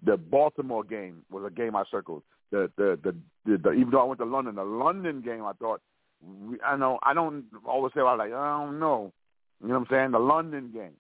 the 0.05 0.17
Baltimore 0.17 0.83
game 0.83 1.23
was 1.31 1.45
a 1.47 1.51
game 1.51 1.77
I 1.77 1.85
circled. 1.89 2.25
The 2.51 2.69
the, 2.77 2.99
the 3.05 3.15
the 3.47 3.59
the 3.59 3.71
even 3.71 3.91
though 3.93 4.01
I 4.01 4.05
went 4.05 4.19
to 4.19 4.27
London, 4.27 4.57
the 4.57 4.65
London 4.65 5.21
game 5.21 5.45
I 5.45 5.53
thought 5.53 5.81
we, 6.21 6.61
I 6.61 6.77
know 6.77 6.99
I 7.05 7.15
don't 7.15 7.45
always 7.65 7.93
say 7.95 8.01
I 8.01 8.15
like 8.17 8.33
I 8.33 8.59
don't 8.59 8.81
know 8.81 9.13
you 9.61 9.69
know 9.69 9.75
what 9.75 9.81
I'm 9.81 9.87
saying? 9.91 10.11
The 10.13 10.19
London 10.19 10.71
game. 10.73 10.95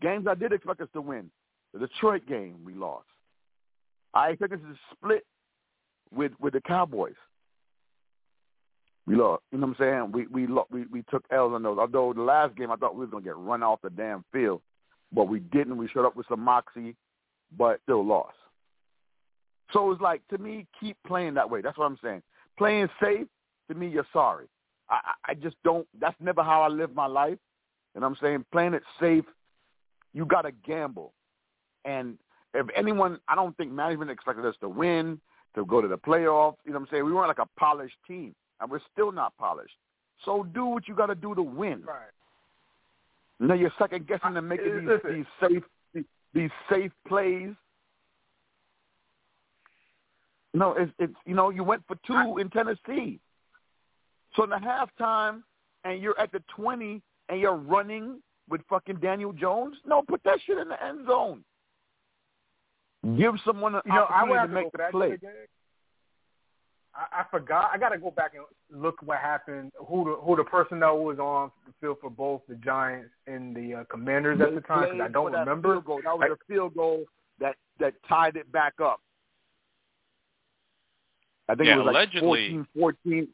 Games 0.00 0.26
I 0.28 0.34
did 0.34 0.52
expect 0.52 0.80
us 0.80 0.88
to 0.94 1.00
win. 1.00 1.30
The 1.72 1.80
Detroit 1.80 2.26
game 2.26 2.56
we 2.64 2.74
lost. 2.74 3.06
I 4.14 4.30
expected 4.30 4.60
us 4.60 4.66
to 4.66 4.96
split 4.96 5.24
with 6.12 6.32
with 6.40 6.54
the 6.54 6.60
Cowboys. 6.60 7.14
We 9.06 9.16
lost. 9.16 9.42
You 9.52 9.58
know 9.58 9.68
what 9.68 9.80
I'm 9.80 10.12
saying? 10.12 10.12
We 10.12 10.26
we 10.26 10.46
we 10.70 10.86
we 10.86 11.04
took 11.10 11.24
L's 11.30 11.52
on 11.52 11.62
those. 11.62 11.78
Although 11.78 12.12
the 12.12 12.22
last 12.22 12.56
game 12.56 12.70
I 12.70 12.76
thought 12.76 12.94
we 12.94 13.00
was 13.00 13.10
gonna 13.10 13.24
get 13.24 13.36
run 13.36 13.62
off 13.62 13.80
the 13.82 13.90
damn 13.90 14.24
field, 14.32 14.62
but 15.12 15.28
we 15.28 15.40
didn't. 15.40 15.76
We 15.76 15.88
showed 15.88 16.06
up 16.06 16.16
with 16.16 16.26
some 16.28 16.40
moxie, 16.40 16.96
but 17.56 17.80
still 17.84 18.04
lost. 18.04 18.36
So 19.72 19.90
it's 19.92 20.00
like 20.00 20.26
to 20.28 20.38
me, 20.38 20.66
keep 20.78 20.96
playing 21.06 21.34
that 21.34 21.48
way. 21.48 21.60
That's 21.60 21.78
what 21.78 21.86
I'm 21.86 21.98
saying. 22.02 22.22
Playing 22.58 22.88
safe 23.00 23.26
to 23.68 23.74
me, 23.74 23.88
you're 23.88 24.06
sorry. 24.12 24.46
I, 24.88 25.14
I 25.28 25.34
just 25.34 25.56
don't. 25.64 25.86
That's 26.00 26.16
never 26.20 26.42
how 26.42 26.62
I 26.62 26.68
live 26.68 26.94
my 26.94 27.06
life. 27.06 27.38
And 27.94 28.04
I'm 28.04 28.16
saying 28.20 28.44
playing 28.52 28.74
it 28.74 28.82
safe, 29.00 29.24
you 30.12 30.24
got 30.24 30.42
to 30.42 30.52
gamble. 30.66 31.12
And 31.84 32.18
if 32.54 32.66
anyone, 32.76 33.18
I 33.28 33.34
don't 33.34 33.56
think 33.56 33.72
management 33.72 34.10
expected 34.10 34.44
us 34.44 34.54
to 34.60 34.68
win, 34.68 35.20
to 35.54 35.64
go 35.64 35.80
to 35.80 35.88
the 35.88 35.98
playoffs. 35.98 36.56
You 36.64 36.72
know 36.72 36.78
what 36.78 36.88
I'm 36.88 36.88
saying? 36.90 37.04
We 37.04 37.12
weren't 37.12 37.28
like 37.28 37.38
a 37.38 37.48
polished 37.58 37.96
team, 38.06 38.34
and 38.60 38.70
we're 38.70 38.80
still 38.92 39.12
not 39.12 39.36
polished. 39.38 39.74
So 40.24 40.44
do 40.54 40.66
what 40.66 40.86
you 40.86 40.94
got 40.94 41.06
to 41.06 41.14
do 41.14 41.34
to 41.34 41.42
win. 41.42 41.82
Right. 41.86 42.10
Now 43.40 43.54
you're 43.54 43.72
second 43.78 44.06
guessing 44.06 44.36
and 44.36 44.48
making 44.48 44.86
these, 44.86 44.98
these 45.10 45.24
safe 45.40 45.62
these, 45.94 46.04
these 46.34 46.50
safe 46.68 46.92
plays. 47.08 47.54
No, 50.52 50.74
it's 50.74 50.92
it's 50.98 51.14
you 51.24 51.34
know 51.34 51.48
you 51.48 51.64
went 51.64 51.82
for 51.86 51.96
two 52.06 52.38
in 52.38 52.50
Tennessee. 52.50 53.18
So 54.36 54.44
in 54.44 54.50
the 54.50 54.56
halftime, 54.56 55.42
and 55.84 56.02
you're 56.02 56.18
at 56.20 56.32
the 56.32 56.42
twenty, 56.54 57.00
and 57.30 57.40
you're 57.40 57.56
running 57.56 58.20
with 58.48 58.60
fucking 58.68 58.96
Daniel 58.96 59.32
Jones. 59.32 59.76
No, 59.86 60.02
put 60.02 60.22
that 60.24 60.38
shit 60.44 60.58
in 60.58 60.68
the 60.68 60.84
end 60.84 61.06
zone. 61.06 61.44
Give 63.16 63.34
someone 63.46 63.76
an 63.76 63.82
you 63.86 63.94
know, 63.94 64.02
opportunity 64.02 64.38
I 64.38 64.46
to 64.46 64.52
make 64.52 64.72
the 64.72 64.78
play. 64.90 65.18
I, 66.94 67.20
I 67.20 67.24
forgot. 67.30 67.70
I 67.72 67.78
got 67.78 67.90
to 67.90 67.98
go 67.98 68.10
back 68.10 68.32
and 68.34 68.82
look 68.82 68.96
what 69.02 69.18
happened. 69.18 69.70
Who 69.86 70.04
the 70.04 70.16
who 70.22 70.36
the 70.36 70.44
personnel 70.44 70.98
was 70.98 71.18
on 71.18 71.50
the 71.66 71.72
field 71.80 71.98
for 72.00 72.10
both 72.10 72.42
the 72.48 72.56
Giants 72.56 73.10
and 73.26 73.56
the 73.56 73.74
uh, 73.74 73.84
Commanders 73.84 74.38
they 74.38 74.44
at 74.44 74.54
the 74.54 74.60
time? 74.60 74.90
Because 74.90 75.08
I 75.08 75.08
don't 75.08 75.32
remember. 75.32 75.74
Field 75.74 75.84
goal. 75.84 76.00
That 76.04 76.18
was 76.18 76.30
a 76.32 76.52
field 76.52 76.74
goal 76.74 77.04
that 77.38 77.56
that 77.78 77.94
tied 78.06 78.36
it 78.36 78.50
back 78.52 78.74
up. 78.82 79.00
I 81.48 81.54
think 81.54 81.68
yeah, 81.68 81.74
it 81.74 81.78
was 81.78 81.86
like 81.86 81.94
allegedly, 81.94 82.66
14, 82.74 82.98
14. 83.04 83.28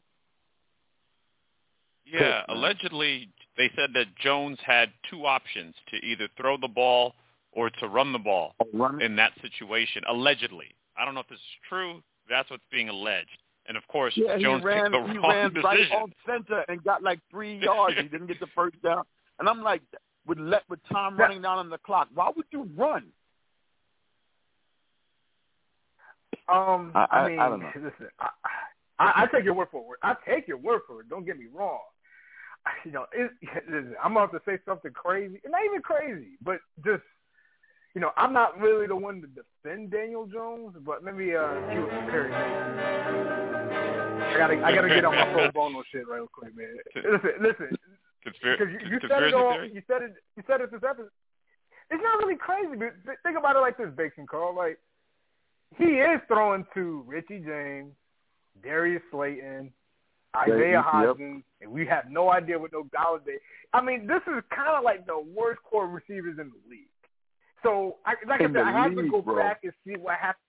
Yeah, 2.06 2.42
allegedly 2.48 3.28
they 3.56 3.70
said 3.76 3.90
that 3.94 4.06
Jones 4.16 4.58
had 4.64 4.90
two 5.10 5.26
options 5.26 5.74
to 5.90 5.96
either 6.04 6.28
throw 6.36 6.56
the 6.56 6.68
ball 6.68 7.14
or 7.52 7.70
to 7.70 7.88
run 7.88 8.12
the 8.12 8.18
ball 8.18 8.54
run 8.72 9.00
in 9.00 9.16
that 9.16 9.32
situation. 9.40 10.02
Allegedly, 10.08 10.74
I 10.96 11.04
don't 11.04 11.14
know 11.14 11.20
if 11.20 11.28
this 11.28 11.38
is 11.38 11.68
true. 11.68 12.02
That's 12.28 12.50
what's 12.50 12.64
being 12.70 12.88
alleged. 12.88 13.38
And 13.68 13.76
of 13.76 13.86
course, 13.88 14.12
yeah, 14.16 14.38
Jones 14.38 14.62
he 14.62 14.66
ran, 14.66 14.92
picked 14.92 14.92
the 14.92 15.12
he 15.12 15.18
wrong 15.18 15.30
ran 15.30 15.52
decision. 15.52 15.64
right 15.64 15.92
off 15.92 16.10
center 16.26 16.64
and 16.68 16.82
got 16.84 17.02
like 17.02 17.18
three 17.30 17.58
yards. 17.58 17.96
he 17.96 18.08
didn't 18.08 18.28
get 18.28 18.38
the 18.40 18.46
first 18.54 18.80
down. 18.82 19.04
And 19.40 19.48
I'm 19.48 19.62
like, 19.62 19.82
with 20.26 20.38
let 20.38 20.62
with 20.68 20.80
time 20.92 21.16
running 21.16 21.42
down 21.42 21.58
on 21.58 21.70
the 21.70 21.78
clock, 21.78 22.08
why 22.14 22.30
would 22.36 22.46
you 22.50 22.68
run? 22.76 23.06
Um, 26.48 26.92
I, 26.94 27.06
I, 27.10 27.28
mean, 27.28 27.38
I 27.40 27.48
don't 27.48 27.60
know. 27.60 27.70
listen, 27.74 28.08
I, 28.20 28.28
I, 29.00 29.22
I 29.22 29.26
take 29.34 29.44
your 29.44 29.54
word 29.54 29.68
for 29.72 29.94
it. 29.94 30.00
I 30.02 30.14
take 30.28 30.46
your 30.46 30.58
word 30.58 30.82
for 30.86 31.00
it. 31.00 31.08
Don't 31.08 31.26
get 31.26 31.38
me 31.38 31.46
wrong. 31.52 31.80
You 32.84 32.92
know, 32.92 33.06
it, 33.12 33.30
listen, 33.68 33.94
I'm 34.02 34.12
about 34.12 34.32
to 34.32 34.40
say 34.46 34.58
something 34.64 34.92
crazy, 34.92 35.40
not 35.48 35.60
even 35.64 35.82
crazy, 35.82 36.38
but 36.42 36.58
just 36.84 37.02
you 37.94 38.00
know, 38.00 38.10
I'm 38.16 38.32
not 38.32 38.60
really 38.60 38.86
the 38.86 38.94
one 38.94 39.22
to 39.22 39.26
defend 39.26 39.90
Daniel 39.90 40.26
Jones, 40.26 40.76
but 40.84 41.02
let 41.02 41.16
me 41.16 41.34
uh, 41.34 41.54
see 41.70 41.78
what 41.78 41.90
Perry 42.10 42.30
I 44.36 44.38
gotta, 44.38 44.54
I 44.66 44.74
gotta 44.74 44.88
get 44.88 45.04
on 45.04 45.14
my 45.14 45.32
pro 45.32 45.50
bono 45.50 45.82
shit 45.90 46.06
real 46.06 46.28
quick, 46.28 46.54
man. 46.54 46.76
Listen, 46.94 47.30
listen, 47.40 47.76
Conspir- 48.26 48.58
because 48.58 48.72
you, 48.72 48.80
you 48.90 49.00
said 49.08 49.22
it 49.22 49.34
all, 49.34 49.54
theory? 49.54 49.72
you 49.72 49.82
said 49.86 50.02
it, 50.02 50.14
you 50.36 50.42
said 50.46 50.60
it 50.60 50.70
this 50.70 50.82
episode. 50.86 51.08
It's 51.90 52.02
not 52.02 52.18
really 52.18 52.36
crazy, 52.36 52.76
but 52.76 52.92
think 53.22 53.38
about 53.38 53.56
it 53.56 53.60
like 53.60 53.78
this, 53.78 53.88
Basin 53.96 54.26
Carl. 54.26 54.54
Like 54.54 54.78
he 55.78 55.84
is 55.84 56.20
throwing 56.28 56.66
to 56.74 57.02
Richie 57.06 57.38
James, 57.40 57.92
Darius 58.62 59.02
Slayton, 59.10 59.72
Isaiah. 60.36 60.84
Hodgins, 60.86 61.42
and 61.60 61.70
we 61.70 61.86
have 61.86 62.10
no 62.10 62.30
idea 62.30 62.58
what 62.58 62.72
no 62.72 62.84
Golladay. 62.84 63.38
I 63.72 63.80
mean, 63.80 64.06
this 64.06 64.22
is 64.26 64.42
kind 64.54 64.76
of 64.76 64.84
like 64.84 65.06
the 65.06 65.18
worst 65.34 65.62
core 65.62 65.88
receivers 65.88 66.38
in 66.38 66.50
the 66.50 66.70
league. 66.70 66.88
So, 67.62 67.96
I, 68.04 68.14
like 68.28 68.40
In 68.40 68.56
I 68.56 68.60
said, 68.60 68.68
I 68.68 68.82
have 68.82 68.94
to 68.94 69.10
go 69.10 69.22
bro. 69.22 69.36
back 69.36 69.60
and 69.64 69.72
see 69.84 69.94
what 69.96 70.16
happened. 70.16 70.42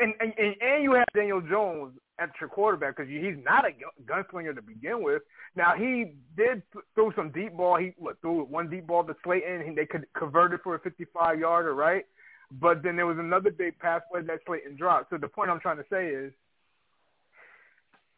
And, 0.00 0.14
and 0.20 0.32
and 0.38 0.54
and 0.62 0.82
you 0.82 0.94
have 0.94 1.04
Daniel 1.14 1.42
Jones 1.42 1.92
at 2.18 2.30
your 2.40 2.48
quarterback 2.48 2.96
because 2.96 3.10
he's 3.10 3.36
not 3.44 3.64
a 3.66 3.72
gunslinger 4.10 4.54
to 4.54 4.62
begin 4.62 5.02
with. 5.02 5.22
Now 5.56 5.74
he 5.76 6.14
did 6.36 6.62
throw 6.94 7.12
some 7.14 7.30
deep 7.32 7.54
ball. 7.54 7.76
He 7.76 7.92
what, 7.98 8.18
threw 8.22 8.44
one 8.44 8.70
deep 8.70 8.86
ball 8.86 9.04
to 9.04 9.14
Slayton, 9.24 9.60
and 9.60 9.76
they 9.76 9.84
could 9.84 10.06
convert 10.16 10.54
it 10.54 10.60
for 10.64 10.74
a 10.74 10.78
55 10.80 11.38
yarder, 11.38 11.74
right? 11.74 12.04
But 12.50 12.82
then 12.82 12.96
there 12.96 13.06
was 13.06 13.18
another 13.18 13.50
big 13.50 13.78
pass 13.78 14.00
play 14.10 14.22
that 14.22 14.40
Slayton 14.46 14.76
dropped. 14.76 15.10
So 15.10 15.18
the 15.18 15.28
point 15.28 15.50
I'm 15.50 15.60
trying 15.60 15.78
to 15.78 15.86
say 15.90 16.08
is, 16.08 16.32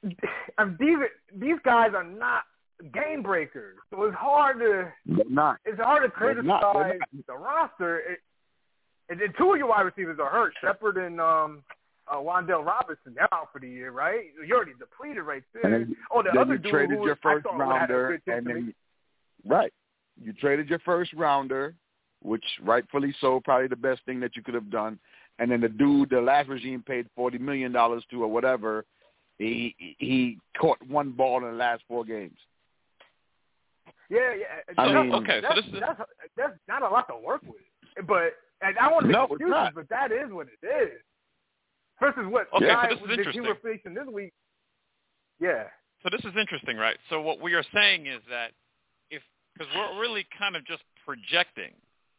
these 0.79 0.99
these 1.35 1.57
guys 1.65 1.91
are 1.95 2.05
not 2.05 2.43
game 2.93 3.23
breakers. 3.23 3.79
So 3.91 4.05
it's 4.05 4.17
hard 4.17 4.59
to 4.59 4.93
not. 5.29 5.59
it's 5.65 5.81
hard 5.81 6.03
to 6.03 6.11
criticize 6.11 6.45
not. 6.45 6.97
The 7.27 7.35
roster. 7.35 7.99
It, 8.01 8.19
and 9.11 9.21
then 9.21 9.29
two 9.37 9.53
of 9.53 9.59
your 9.59 9.69
wide 9.69 9.83
receivers 9.83 10.19
are 10.19 10.31
hurt, 10.31 10.55
Shepard 10.63 10.97
and 10.97 11.21
um, 11.21 11.63
uh, 12.11 12.17
Wan'Dale 12.17 12.65
Robinson. 12.65 13.15
They're 13.15 13.33
out 13.35 13.49
for 13.53 13.61
the 13.61 13.69
year, 13.69 13.91
right? 13.91 14.27
You're 14.47 14.57
already 14.57 14.73
depleted 14.79 15.25
right 15.25 15.43
there. 15.53 15.71
Then- 15.71 15.97
oh, 16.11 16.23
the 16.23 16.39
other 16.41 16.55
you 16.55 16.59
dude 16.59 16.73
traded 16.73 16.99
who 16.99 17.07
your 17.07 17.19
first 17.23 17.45
thought 17.45 17.59
would 17.59 17.67
have 17.67 17.81
had 17.81 17.91
a 17.91 17.95
rounder, 17.95 18.23
and 18.27 18.47
then 18.47 18.75
right, 19.45 19.73
you 20.23 20.33
traded 20.33 20.71
your 20.71 20.79
first 20.81 21.13
rounder, 21.13 21.75
which 22.23 22.45
rightfully 22.63 23.15
so, 23.21 23.41
probably 23.41 23.69
the 23.69 23.77
best 23.77 24.03
thing 24.07 24.21
that 24.21 24.37
you 24.37 24.43
could 24.43 24.55
have 24.55 24.71
done. 24.71 24.99
And 25.39 25.51
then 25.51 25.61
the 25.61 25.69
dude, 25.69 26.11
the 26.11 26.21
last 26.21 26.49
regime 26.49 26.83
paid 26.87 27.07
forty 27.15 27.39
million 27.39 27.73
dollars 27.73 28.05
to 28.11 28.23
or 28.23 28.29
whatever. 28.29 28.85
He 29.45 29.97
he 29.99 30.39
caught 30.59 30.79
one 30.89 31.11
ball 31.11 31.39
in 31.39 31.51
the 31.51 31.57
last 31.57 31.83
four 31.87 32.05
games. 32.05 32.39
Yeah, 34.09 34.35
yeah. 34.35 34.45
I 34.79 35.03
mean- 35.03 35.13
Okay, 35.15 35.41
so 35.41 35.49
that's, 35.49 35.55
this 35.57 35.75
is- 35.75 35.81
that's, 35.81 36.01
that's 36.37 36.59
not 36.69 36.83
a 36.83 36.89
lot 36.89 37.09
to 37.09 37.17
work 37.17 37.43
with. 37.43 38.07
But 38.07 38.37
and 38.61 38.79
I 38.79 38.91
want 38.91 39.03
to 39.03 39.09
make 39.09 39.17
it's 39.17 39.33
excuses, 39.33 39.73
but 39.75 39.89
that 39.89 40.13
is 40.13 40.31
what 40.31 40.49
it 40.49 40.67
is. 40.67 41.01
Versus 42.01 42.27
what 42.29 42.49
Okay, 42.55 42.67
so 42.67 42.73
Giants 42.73 42.95
this 42.95 43.01
is 43.03 43.07
that 43.09 43.13
he 43.13 43.19
interesting. 43.19 43.43
were 43.45 43.55
facing 43.63 43.95
this 43.95 44.07
week. 44.13 44.33
Yeah. 45.41 45.65
So 46.03 46.09
this 46.11 46.25
is 46.25 46.37
interesting, 46.39 46.77
right? 46.77 46.99
So 47.09 47.21
what 47.21 47.41
we 47.41 47.55
are 47.55 47.65
saying 47.73 48.07
is 48.07 48.21
that 48.29 48.53
if 49.11 49.23
because 49.53 49.73
we're 49.75 50.01
really 50.01 50.27
kind 50.39 50.57
of 50.57 50.65
just 50.67 50.83
projecting, 51.05 51.73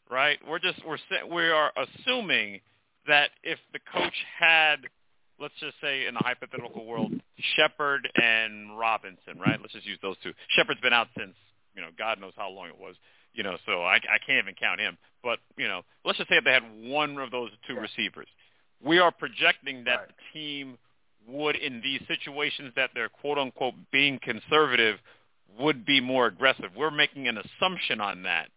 right? 0.09 0.39
We're 0.47 0.59
just 0.59 0.79
we're 0.85 0.97
we 1.29 1.49
are 1.49 1.71
assuming 1.75 2.61
that 3.07 3.31
if 3.43 3.59
the 3.73 3.79
coach 3.91 4.15
had, 4.39 4.77
let's 5.39 5.53
just 5.59 5.75
say 5.81 6.05
in 6.07 6.15
a 6.15 6.23
hypothetical 6.23 6.85
world, 6.85 7.11
Shepard 7.55 8.09
and 8.15 8.77
Robinson, 8.77 9.39
right? 9.39 9.59
Let's 9.59 9.73
just 9.73 9.85
use 9.85 9.99
those 10.01 10.15
two. 10.23 10.33
Shepard's 10.49 10.81
been 10.81 10.93
out 10.93 11.07
since 11.17 11.33
you 11.75 11.81
know 11.81 11.89
God 11.97 12.19
knows 12.19 12.33
how 12.35 12.49
long 12.49 12.67
it 12.67 12.79
was, 12.79 12.95
you 13.33 13.43
know, 13.43 13.57
so 13.65 13.83
I, 13.83 13.95
I 13.95 14.17
can't 14.25 14.43
even 14.43 14.55
count 14.55 14.79
him. 14.79 14.97
But 15.23 15.39
you 15.57 15.67
know, 15.67 15.81
let's 16.03 16.17
just 16.17 16.29
say 16.29 16.37
if 16.37 16.43
they 16.43 16.53
had 16.53 16.63
one 16.83 17.17
of 17.17 17.31
those 17.31 17.51
two 17.67 17.73
Yeah. 17.75 17.81
receivers, 17.81 18.27
we 18.83 18.99
are 18.99 19.11
projecting 19.11 19.83
that 19.85 19.99
Right. 19.99 20.07
the 20.07 20.39
team 20.39 20.77
would 21.27 21.55
in 21.55 21.81
these 21.81 22.01
situations 22.07 22.71
that 22.75 22.91
they're 22.93 23.09
quote 23.09 23.37
unquote 23.37 23.73
being 23.91 24.19
conservative 24.19 24.99
would 25.57 25.85
be 25.85 25.99
more 26.01 26.27
aggressive. 26.27 26.75
We're 26.75 26.91
making 26.91 27.27
an 27.27 27.37
assumption 27.37 27.99
on 28.01 28.23
that 28.23 28.49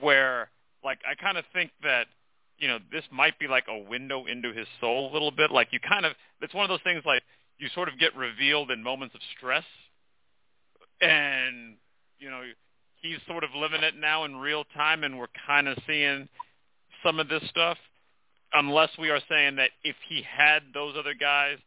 where 0.00 0.50
like 0.84 1.00
I 1.08 1.14
kind 1.14 1.36
of 1.36 1.44
think 1.52 1.70
that 1.82 2.06
you 2.58 2.68
know 2.68 2.78
this 2.90 3.04
might 3.10 3.38
be 3.38 3.46
like 3.48 3.64
a 3.68 3.78
window 3.78 4.26
into 4.26 4.52
his 4.52 4.66
soul 4.80 5.10
a 5.10 5.12
little 5.12 5.30
bit 5.30 5.50
like 5.50 5.68
you 5.72 5.80
kind 5.80 6.04
of 6.04 6.12
it's 6.40 6.54
one 6.54 6.64
of 6.64 6.68
those 6.68 6.82
things 6.82 7.02
like 7.04 7.22
you 7.58 7.68
sort 7.74 7.88
of 7.88 7.98
get 7.98 8.14
revealed 8.16 8.70
in 8.70 8.82
moments 8.82 9.14
of 9.14 9.20
stress 9.36 9.64
and 11.00 11.76
you 12.18 12.30
know 12.30 12.42
he's 13.00 13.18
sort 13.26 13.44
of 13.44 13.50
living 13.56 13.82
it 13.82 13.94
now 13.96 14.24
in 14.24 14.36
real 14.36 14.64
time 14.74 15.04
and 15.04 15.18
we're 15.18 15.26
kind 15.46 15.68
of 15.68 15.78
seeing 15.86 16.28
some 17.02 17.20
of 17.20 17.28
this 17.28 17.42
stuff 17.48 17.78
unless 18.54 18.90
we 18.98 19.10
are 19.10 19.20
saying 19.28 19.56
that 19.56 19.70
if 19.84 19.96
he 20.08 20.22
had 20.22 20.62
those 20.74 20.94
other 20.98 21.14
guys 21.14 21.58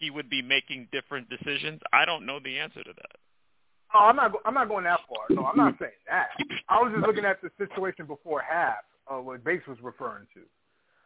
he 0.00 0.10
would 0.10 0.30
be 0.30 0.42
making 0.42 0.88
different 0.90 1.28
decisions. 1.28 1.80
I 1.92 2.04
don't 2.04 2.26
know 2.26 2.40
the 2.42 2.58
answer 2.58 2.82
to 2.82 2.92
that. 2.96 3.16
Oh, 3.94 4.06
I'm 4.06 4.16
not. 4.16 4.32
I'm 4.44 4.54
not 4.54 4.68
going 4.68 4.84
that 4.84 5.00
far. 5.08 5.24
No, 5.28 5.46
I'm 5.46 5.56
not 5.56 5.74
saying 5.78 5.92
that. 6.08 6.28
I 6.68 6.80
was 6.80 6.92
just 6.94 7.06
looking 7.06 7.24
at 7.24 7.42
the 7.42 7.50
situation 7.58 8.06
before 8.06 8.40
half, 8.40 8.78
uh, 9.10 9.20
what 9.20 9.44
Bakes 9.44 9.66
was 9.66 9.78
referring 9.82 10.26
to. 10.34 10.40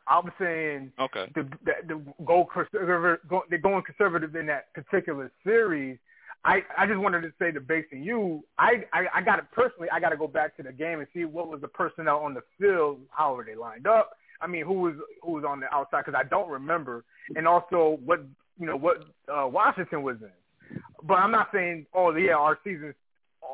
I'm 0.07 0.31
saying 0.39 0.93
Okay. 1.01 1.31
the 1.35 1.43
the, 1.65 1.73
the 1.89 2.25
go 2.25 2.47
conservative, 2.53 3.27
go, 3.29 3.43
they're 3.49 3.59
going 3.59 3.83
conservative 3.85 4.37
in 4.37 4.47
that 4.47 4.73
particular 4.75 5.31
series. 5.43 5.99
I 6.45 6.63
I 6.77 6.87
just 6.87 6.99
wanted 6.99 7.23
to 7.23 7.33
say 7.39 7.51
to 7.53 7.61
Bakes 7.61 7.89
and 7.93 8.05
you, 8.05 8.45
I 8.59 8.85
I, 8.93 9.07
I 9.15 9.23
got 9.23 9.37
to 9.37 9.43
personally, 9.53 9.89
I 9.91 10.01
got 10.01 10.11
to 10.11 10.17
go 10.17 10.29
back 10.29 10.57
to 10.59 10.63
the 10.63 10.73
game 10.73 10.99
and 10.99 11.09
see 11.15 11.25
what 11.25 11.49
was 11.49 11.63
the 11.63 11.69
personnel 11.69 12.19
on 12.19 12.35
the 12.35 12.43
field, 12.61 13.01
how 13.11 13.35
were 13.35 13.45
they 13.45 13.55
lined 13.55 13.87
up. 13.87 14.11
I 14.43 14.47
mean, 14.47 14.67
who 14.67 14.75
was 14.75 14.95
who 15.23 15.33
was 15.33 15.45
on 15.45 15.61
the 15.61 15.73
outside 15.75 16.05
because 16.05 16.21
I 16.23 16.29
don't 16.29 16.51
remember, 16.51 17.05
and 17.35 17.49
also 17.49 17.99
what 18.05 18.21
you 18.59 18.67
know 18.67 18.77
what 18.77 18.99
uh, 19.35 19.47
Washington 19.47 20.03
was 20.03 20.17
in. 20.21 20.81
But 21.03 21.15
I'm 21.15 21.31
not 21.31 21.49
saying, 21.53 21.87
oh 21.95 22.15
yeah, 22.15 22.35
our 22.35 22.59
season 22.63 22.95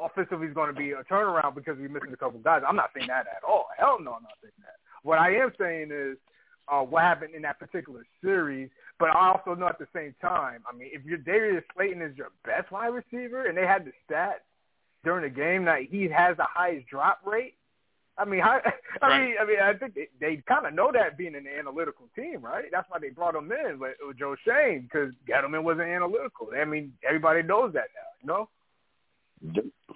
offensively 0.03 0.47
is 0.47 0.55
going 0.55 0.73
to 0.73 0.79
be 0.79 0.93
a 0.93 1.03
turnaround 1.05 1.55
because 1.55 1.77
we're 1.79 1.89
missing 1.89 2.13
a 2.13 2.17
couple 2.17 2.39
guys. 2.41 2.63
I'm 2.67 2.77
not 2.77 2.91
saying 2.95 3.09
that 3.09 3.27
at 3.27 3.43
all. 3.47 3.67
Hell 3.79 3.99
no, 4.01 4.13
I'm 4.15 4.23
not 4.23 4.39
saying 4.43 4.53
that. 4.61 4.77
What 5.03 5.19
I 5.19 5.35
am 5.37 5.53
saying 5.59 5.91
is, 5.93 6.17
uh, 6.69 6.83
what 6.83 7.03
happened 7.03 7.35
in 7.35 7.43
that 7.43 7.59
particular 7.59 8.07
series, 8.23 8.71
but 8.99 9.09
I 9.11 9.31
also 9.31 9.59
know 9.59 9.67
at 9.67 9.79
the 9.79 9.89
same 9.95 10.15
time, 10.21 10.63
I 10.71 10.77
mean, 10.77 10.91
if 10.93 11.05
your 11.05 11.19
Darius 11.19 11.65
Slayton 11.75 12.01
is 12.03 12.17
your 12.17 12.29
best 12.45 12.71
wide 12.71 12.89
receiver 12.89 13.47
and 13.47 13.57
they 13.57 13.67
had 13.67 13.85
the 13.85 13.93
stats 14.09 14.45
during 15.03 15.23
the 15.23 15.35
game 15.35 15.65
that 15.65 15.83
he 15.91 16.05
has 16.05 16.37
the 16.37 16.45
highest 16.45 16.87
drop 16.87 17.21
rate, 17.27 17.55
I 18.17 18.25
mean, 18.25 18.41
I, 18.45 18.61
I 19.03 19.09
right. 19.09 19.27
mean, 19.27 19.35
I 19.41 19.45
mean, 19.47 19.59
I 19.61 19.73
think 19.73 19.95
they, 19.95 20.09
they 20.21 20.43
kind 20.47 20.67
of 20.67 20.75
know 20.75 20.93
that 20.93 21.19
being 21.19 21.35
an 21.35 21.47
analytical 21.47 22.09
team, 22.15 22.41
right? 22.43 22.67
That's 22.71 22.89
why 22.89 22.99
they 23.01 23.09
brought 23.09 23.35
him 23.35 23.51
in 23.51 23.79
with, 23.79 23.97
with 24.07 24.19
Joe 24.19 24.37
Schoen 24.45 24.83
because 24.83 25.13
Gettleman 25.29 25.65
wasn't 25.65 25.89
analytical. 25.89 26.51
I 26.57 26.65
mean, 26.65 26.93
everybody 27.07 27.43
knows 27.43 27.73
that 27.73 27.89
now, 27.95 28.11
you 28.21 28.29
know. 28.29 28.49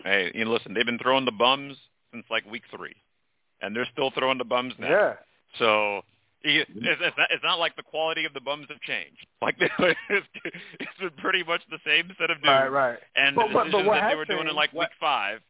Hey, 0.05 0.31
you 0.35 0.45
know, 0.45 0.53
listen, 0.53 0.75
they've 0.75 0.87
been 0.87 0.99
throwing 0.99 1.25
the 1.25 1.33
bums 1.33 1.77
since 2.13 2.25
like 2.31 2.51
week 2.51 2.63
three, 2.75 2.97
and 3.61 3.75
they're 3.75 3.89
still 3.93 4.11
throwing 4.11 4.39
the 4.39 4.45
bums 4.45 4.75
now. 4.79 4.89
Yeah. 4.89 5.13
So 5.59 6.03
it's, 6.43 6.71
it's, 6.75 7.17
not, 7.17 7.29
it's 7.31 7.45
not 7.45 7.59
like 7.59 7.77
the 7.77 7.83
quality 7.83 8.25
of 8.25 8.35
the 8.35 8.41
bums 8.41 8.67
have 8.69 8.81
changed. 8.81 9.27
Like 9.43 9.57
it's, 9.61 10.27
it's 10.81 10.99
been 10.99 11.11
pretty 11.19 11.43
much 11.43 11.61
the 11.71 11.77
same 11.85 12.09
set 12.19 12.31
of 12.31 12.39
dudes. 12.39 12.47
Right, 12.47 12.69
right. 12.69 12.99
And 13.15 13.37
but, 13.37 13.49
the 13.49 13.65
decisions 13.65 13.73
but, 13.73 13.85
but 13.85 13.95
that 14.01 14.09
they 14.09 14.17
were 14.17 14.25
doing 14.25 14.49
in 14.49 14.55
like 14.55 14.73
what, 14.73 14.85
week 14.85 14.97
five 14.99 15.41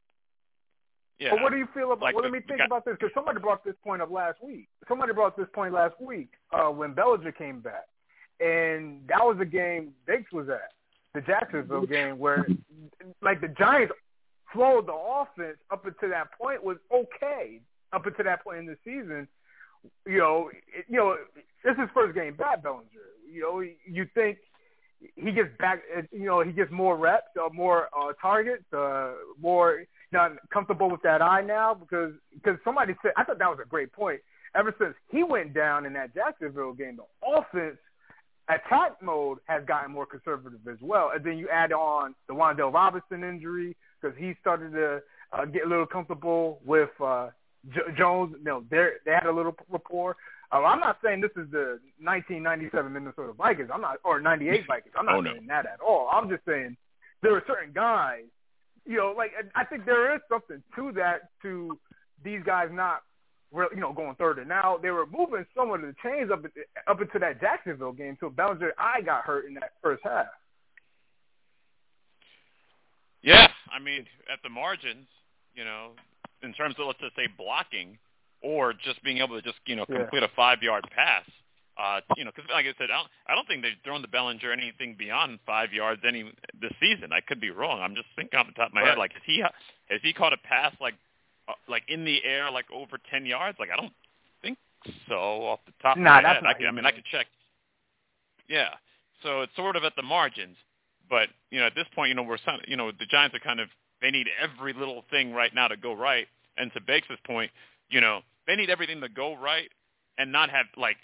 yeah. 1.19 1.31
But 1.31 1.43
what 1.43 1.53
do 1.53 1.59
you 1.59 1.69
feel 1.73 1.93
about? 1.93 2.03
Like 2.03 2.15
well, 2.15 2.23
the, 2.23 2.29
let 2.29 2.33
me 2.33 2.41
think 2.47 2.59
got, 2.59 2.67
about 2.67 2.85
this 2.85 2.97
because 2.99 3.13
somebody 3.15 3.41
brought 3.41 3.65
this 3.65 3.75
point 3.85 4.03
up 4.03 4.11
last 4.11 4.43
week. 4.43 4.69
Somebody 4.89 5.13
brought 5.13 5.37
this 5.37 5.47
point 5.55 5.73
last 5.73 5.95
week 6.01 6.29
uh, 6.53 6.69
when 6.69 6.93
Bellinger 6.93 7.33
came 7.33 7.61
back, 7.61 7.87
and 8.41 9.01
that 9.09 9.21
was 9.21 9.37
a 9.41 9.45
game 9.45 9.93
Diggs 10.07 10.31
was 10.33 10.49
at, 10.49 10.73
the 11.15 11.21
Jacksonville 11.21 11.87
game, 11.87 12.19
where 12.19 12.47
like 13.23 13.41
the 13.41 13.49
Giants 13.49 13.95
flowed 14.53 14.87
the 14.87 14.93
offense 14.93 15.59
up 15.71 15.87
until 15.87 16.11
that 16.11 16.29
point 16.39 16.63
was 16.63 16.77
okay 16.93 17.61
up 17.93 18.07
until 18.07 18.25
that 18.25 18.43
point 18.43 18.59
in 18.59 18.67
the 18.67 18.77
season. 18.85 19.29
You 20.07 20.19
know, 20.19 20.51
it, 20.77 20.87
you 20.89 20.97
know, 20.97 21.17
this 21.65 21.75
is 21.75 21.89
first 21.95 22.15
game 22.15 22.35
back, 22.35 22.63
Bellinger. 22.63 22.85
You 23.31 23.41
know, 23.41 23.61
you 23.61 24.07
think 24.15 24.39
he 25.17 25.33
gets 25.33 25.51
back, 25.59 25.83
you 26.13 26.25
know, 26.25 26.41
he 26.41 26.53
gets 26.53 26.71
more 26.71 26.97
reps, 26.97 27.29
uh, 27.39 27.53
more 27.53 27.89
uh, 27.97 28.13
targets, 28.21 28.65
uh, 28.73 29.13
more 29.41 29.85
not 30.13 30.33
comfortable 30.51 30.91
with 30.91 31.03
that 31.03 31.21
eye 31.21 31.43
now 31.43 31.75
because 31.75 32.13
because 32.33 32.59
somebody 32.65 32.95
said 33.03 33.13
I 33.17 33.25
thought 33.25 33.39
that 33.39 33.49
was 33.49 33.59
a 33.63 33.69
great 33.69 33.93
point. 33.93 34.21
Ever 34.55 34.75
since 34.79 34.95
he 35.11 35.25
went 35.25 35.53
down 35.53 35.85
in 35.85 35.93
that 35.95 36.15
Jacksonville 36.15 36.73
game, 36.73 36.97
the 36.97 37.29
offense 37.29 37.77
attack 38.49 39.03
mode 39.03 39.39
has 39.47 39.65
gotten 39.65 39.93
more 39.93 40.07
conservative 40.07 40.61
as 40.71 40.79
well. 40.81 41.11
And 41.15 41.25
then 41.25 41.39
you 41.39 41.49
add 41.49 41.73
on 41.73 42.15
the 42.29 42.35
Wan'Dale 42.35 42.73
Robinson 42.73 43.25
injury 43.25 43.77
because 44.01 44.17
he 44.19 44.35
started 44.41 44.73
to 44.73 45.03
uh, 45.33 45.45
get 45.47 45.65
a 45.65 45.69
little 45.69 45.87
comfortable 45.87 46.61
with 46.65 46.91
uh, 47.03 47.31
J- 47.73 47.81
Jones. 47.97 48.35
You 48.39 48.45
know, 48.45 48.65
they 48.71 48.89
they 49.05 49.13
had 49.13 49.27
a 49.27 49.33
little 49.33 49.57
rapport. 49.71 50.17
Uh, 50.53 50.63
I'm 50.63 50.81
not 50.81 50.99
saying 51.03 51.21
this 51.21 51.31
is 51.33 51.51
the 51.51 51.81
1997 52.01 52.93
Minnesota 52.93 53.33
Vikings. 53.33 53.71
I'm 53.73 53.81
not, 53.81 53.97
or 54.05 54.21
98 54.21 54.67
Vikings. 54.69 54.95
I'm 54.97 55.07
not 55.07 55.17
oh, 55.17 55.21
no. 55.21 55.33
saying 55.33 55.47
that 55.49 55.67
at 55.67 55.81
all. 55.81 56.09
I'm 56.13 56.29
just 56.29 56.45
saying 56.47 56.77
there 57.23 57.35
are 57.35 57.43
certain 57.47 57.73
guys 57.73 58.25
you 58.87 58.99
know, 58.99 59.15
like 59.17 59.33
I 59.55 59.65
think 59.65 59.87
there 59.87 60.15
is 60.15 60.21
something 60.29 60.63
to 60.77 60.93
that 60.93 61.31
to 61.43 61.79
these 62.23 62.41
guys 62.45 62.69
not, 62.73 63.03
you 63.55 63.81
know, 63.81 63.93
going 63.93 64.15
third 64.17 64.39
and 64.39 64.53
out. 64.53 64.83
They 64.83 64.91
were 64.91 65.07
moving 65.07 65.45
some 65.57 65.71
of 65.71 65.81
the 65.81 65.95
chains 66.03 66.31
up 66.33 66.45
up 66.87 67.01
into 67.01 67.19
that 67.19 67.41
Jacksonville 67.41 67.93
game 67.93 68.11
until 68.11 68.31
Bellinger 68.31 68.73
I 68.79 69.01
got 69.03 69.25
hurt 69.25 69.47
in 69.47 69.55
that 69.55 69.73
first 69.83 70.03
half. 70.05 70.27
Yeah, 73.23 73.49
I 73.73 73.79
mean, 73.79 74.05
at 74.33 74.41
the 74.43 74.51
margins, 74.51 75.07
you 75.55 75.65
know, 75.65 75.91
in 76.43 76.53
terms 76.53 76.75
of 76.79 76.87
let's 76.87 77.01
just 77.01 77.17
say 77.17 77.27
blocking 77.39 77.97
or 78.43 78.75
just 78.75 79.03
being 79.03 79.19
able 79.19 79.37
to 79.37 79.43
just 79.43 79.59
you 79.67 79.77
know 79.77 79.87
complete 79.87 80.21
yeah. 80.21 80.25
a 80.25 80.37
five 80.37 80.63
yard 80.63 80.85
pass 80.95 81.25
uh, 81.77 82.01
you 82.17 82.25
know, 82.25 82.31
because 82.35 82.49
like 82.51 82.67
I 82.67 82.75
said, 82.79 82.91
I 82.91 82.99
don't, 83.03 83.11
I 83.27 83.35
don't 83.35 83.49
think 83.49 83.63
they've 83.63 83.79
thrown 83.83 84.03
the 84.03 84.09
Bellinger 84.09 84.53
anything 84.53 84.95
beyond 84.97 85.41
five 85.45 85.73
yards 85.73 86.03
any 86.07 86.31
this 86.61 86.73
season. 86.81 87.11
I 87.13 87.21
could 87.21 87.41
be 87.41 87.51
wrong. 87.51 87.81
I'm 87.81 87.95
just 87.95 88.07
thinking 88.15 88.39
off 88.39 88.47
the 88.47 88.53
top 88.53 88.69
of 88.69 88.75
my 88.75 88.83
right. 88.83 88.91
head. 88.91 88.99
Like, 88.99 89.13
has 89.13 89.23
he 89.27 89.43
has 89.43 90.01
he 90.03 90.13
caught 90.13 90.33
a 90.33 90.39
pass 90.39 90.73
like 90.81 90.95
Uh, 91.49 91.53
like 91.69 91.83
in 91.89 92.05
the 92.05 92.25
air 92.25 92.51
like 92.51 92.67
over 92.73 92.99
ten 93.11 93.27
yards? 93.27 93.59
Like, 93.59 93.71
I 93.71 93.77
don't 93.77 93.93
think 94.43 94.59
so 95.09 95.15
off 95.15 95.61
the 95.67 95.73
top 95.83 95.97
of 95.97 96.03
my 96.03 96.23
that's 96.23 96.37
head. 96.37 96.47
I, 96.47 96.55
could, 96.55 96.67
I 96.67 96.71
mean, 96.71 96.87
I 96.87 96.91
could 96.91 97.05
check. 97.05 97.27
Yeah, 98.49 98.69
so 99.23 99.43
it's 99.43 99.55
sort 99.57 99.77
of 99.77 99.85
at 99.85 99.95
the 99.97 100.03
margins, 100.03 100.57
but 101.09 101.29
you 101.51 101.61
know, 101.61 101.67
at 101.67 101.75
this 101.75 101.87
point, 101.95 102.09
you 102.11 102.15
know, 102.15 102.23
we're 102.23 102.39
you 102.67 102.77
know 102.77 102.91
the 102.93 103.07
Giants 103.07 103.35
are 103.35 103.41
kind 103.41 103.61
of 103.61 103.69
they 104.01 104.11
need 104.11 104.27
every 104.41 104.73
little 104.73 105.05
thing 105.11 105.33
right 105.33 105.55
now 105.55 105.69
to 105.69 105.77
go 105.77 105.95
right. 105.95 106.27
And 106.57 106.73
to 106.75 106.81
Bakes' 106.81 107.09
point, 107.27 107.51
you 107.91 108.01
know, 108.01 108.21
they 108.47 108.55
need 108.55 108.71
everything 108.71 109.01
to 109.01 109.09
go 109.09 109.37
right 109.37 109.69
and 110.19 110.31
not 110.31 110.51
have 110.51 110.67
like 110.77 110.97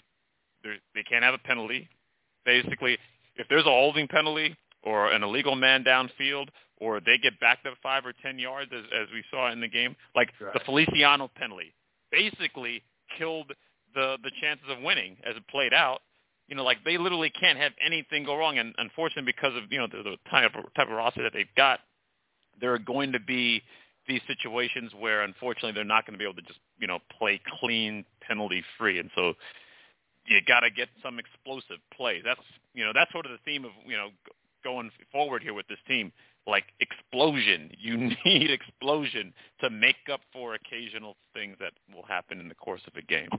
they 0.63 1.03
can't 1.03 1.23
have 1.23 1.33
a 1.33 1.39
penalty. 1.39 1.89
Basically, 2.45 2.97
if 3.35 3.47
there's 3.49 3.65
a 3.65 3.69
holding 3.69 4.07
penalty 4.07 4.55
or 4.83 5.11
an 5.11 5.23
illegal 5.23 5.55
man 5.55 5.83
downfield, 5.83 6.47
or 6.81 6.99
they 6.99 7.17
get 7.21 7.39
backed 7.39 7.65
up 7.67 7.75
five 7.81 8.05
or 8.05 8.13
ten 8.21 8.39
yards, 8.39 8.71
as, 8.75 8.83
as 8.91 9.07
we 9.13 9.23
saw 9.29 9.51
in 9.51 9.61
the 9.61 9.67
game, 9.67 9.95
like 10.15 10.29
right. 10.41 10.53
the 10.53 10.59
Feliciano 10.65 11.29
penalty, 11.35 11.73
basically 12.11 12.83
killed 13.17 13.53
the 13.93 14.17
the 14.23 14.31
chances 14.41 14.65
of 14.67 14.83
winning 14.83 15.15
as 15.23 15.37
it 15.37 15.47
played 15.47 15.73
out. 15.73 16.01
You 16.47 16.55
know, 16.55 16.63
like 16.63 16.83
they 16.83 16.97
literally 16.97 17.29
can't 17.29 17.57
have 17.59 17.71
anything 17.85 18.25
go 18.25 18.35
wrong, 18.35 18.57
and 18.57 18.73
unfortunately, 18.79 19.31
because 19.31 19.55
of 19.55 19.71
you 19.71 19.77
know 19.77 19.87
the, 19.87 20.03
the 20.03 20.17
type 20.29 20.51
of 20.55 20.73
type 20.73 20.87
of 20.87 20.93
roster 20.93 21.23
that 21.23 21.33
they've 21.33 21.55
got, 21.55 21.79
there 22.59 22.73
are 22.73 22.79
going 22.79 23.13
to 23.13 23.19
be 23.19 23.61
these 24.07 24.21
situations 24.27 24.91
where 24.99 25.21
unfortunately 25.21 25.71
they're 25.73 25.83
not 25.85 26.05
going 26.05 26.13
to 26.13 26.17
be 26.17 26.25
able 26.25 26.35
to 26.35 26.41
just 26.41 26.59
you 26.79 26.87
know 26.87 26.97
play 27.17 27.39
clean 27.59 28.03
penalty 28.27 28.63
free, 28.77 28.97
and 28.97 29.11
so 29.15 29.33
you 30.25 30.39
got 30.47 30.61
to 30.61 30.71
get 30.71 30.89
some 31.03 31.19
explosive 31.19 31.77
play. 31.95 32.21
That's 32.25 32.41
you 32.73 32.83
know 32.83 32.91
that's 32.93 33.11
sort 33.11 33.27
of 33.27 33.31
the 33.31 33.39
theme 33.45 33.65
of 33.65 33.71
you 33.85 33.95
know 33.95 34.09
going 34.63 34.89
forward 35.11 35.43
here 35.43 35.53
with 35.53 35.67
this 35.67 35.79
team. 35.87 36.11
Like 36.47 36.65
explosion, 36.79 37.71
you 37.79 38.11
need 38.25 38.51
explosion 38.51 39.33
to 39.61 39.69
make 39.69 40.09
up 40.11 40.21
for 40.33 40.55
occasional 40.55 41.15
things 41.33 41.57
that 41.59 41.73
will 41.93 42.05
happen 42.05 42.39
in 42.39 42.47
the 42.47 42.55
course 42.55 42.81
of 42.87 42.93
a 42.95 43.01
game. 43.01 43.29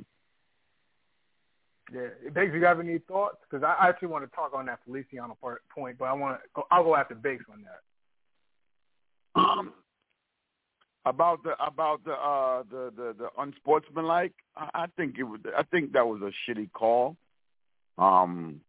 Yeah, 1.93 2.31
Bakes, 2.33 2.53
you 2.55 2.65
have 2.65 2.81
any 2.81 2.99
thoughts? 2.99 3.37
Because 3.43 3.65
I 3.65 3.89
actually 3.89 4.09
want 4.09 4.25
to 4.25 4.35
talk 4.35 4.53
on 4.55 4.67
that 4.67 4.79
Feliciano 4.85 5.37
part, 5.41 5.63
point, 5.75 5.99
but 5.99 6.07
I 6.07 6.13
want 6.13 6.41
to 6.41 6.49
go. 6.55 6.63
I'll 6.71 6.85
go 6.85 6.97
after 6.97 7.15
Bakes 7.15 7.45
on 7.53 7.65
that. 7.65 9.41
Um, 9.41 9.73
about 11.05 11.43
the 11.43 11.53
about 11.65 12.05
the 12.05 12.13
uh 12.13 12.63
the 12.71 12.93
the, 12.97 13.15
the 13.19 13.29
unsportsmanlike 13.39 14.33
I, 14.57 14.69
I 14.75 14.87
think 14.97 15.17
it 15.19 15.25
was 15.25 15.41
i 15.57 15.63
think 15.65 15.93
that 15.93 16.07
was 16.07 16.21
a 16.23 16.51
shitty 16.51 16.71
call 16.73 17.17
um 17.99 18.61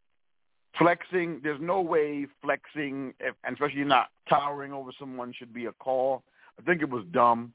flexing 0.78 1.40
there's 1.44 1.62
no 1.62 1.82
way 1.82 2.26
flexing 2.42 3.14
if, 3.20 3.36
and 3.44 3.54
especially 3.54 3.84
not 3.84 4.08
towering 4.28 4.74
over 4.74 4.92
someone 5.00 5.34
should 5.38 5.54
be 5.54 5.66
a 5.66 5.72
call 5.74 6.24
i 6.60 6.64
think 6.64 6.82
it 6.82 6.90
was 6.90 7.04
dumb 7.12 7.54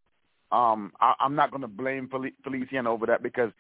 um 0.53 0.93
I, 1.01 1.15
i'm 1.21 1.35
not 1.35 1.51
going 1.51 1.63
to 1.63 1.69
blame 1.69 2.09
Fel- 2.09 2.87
over 2.87 3.07
that 3.07 3.23
because 3.23 3.51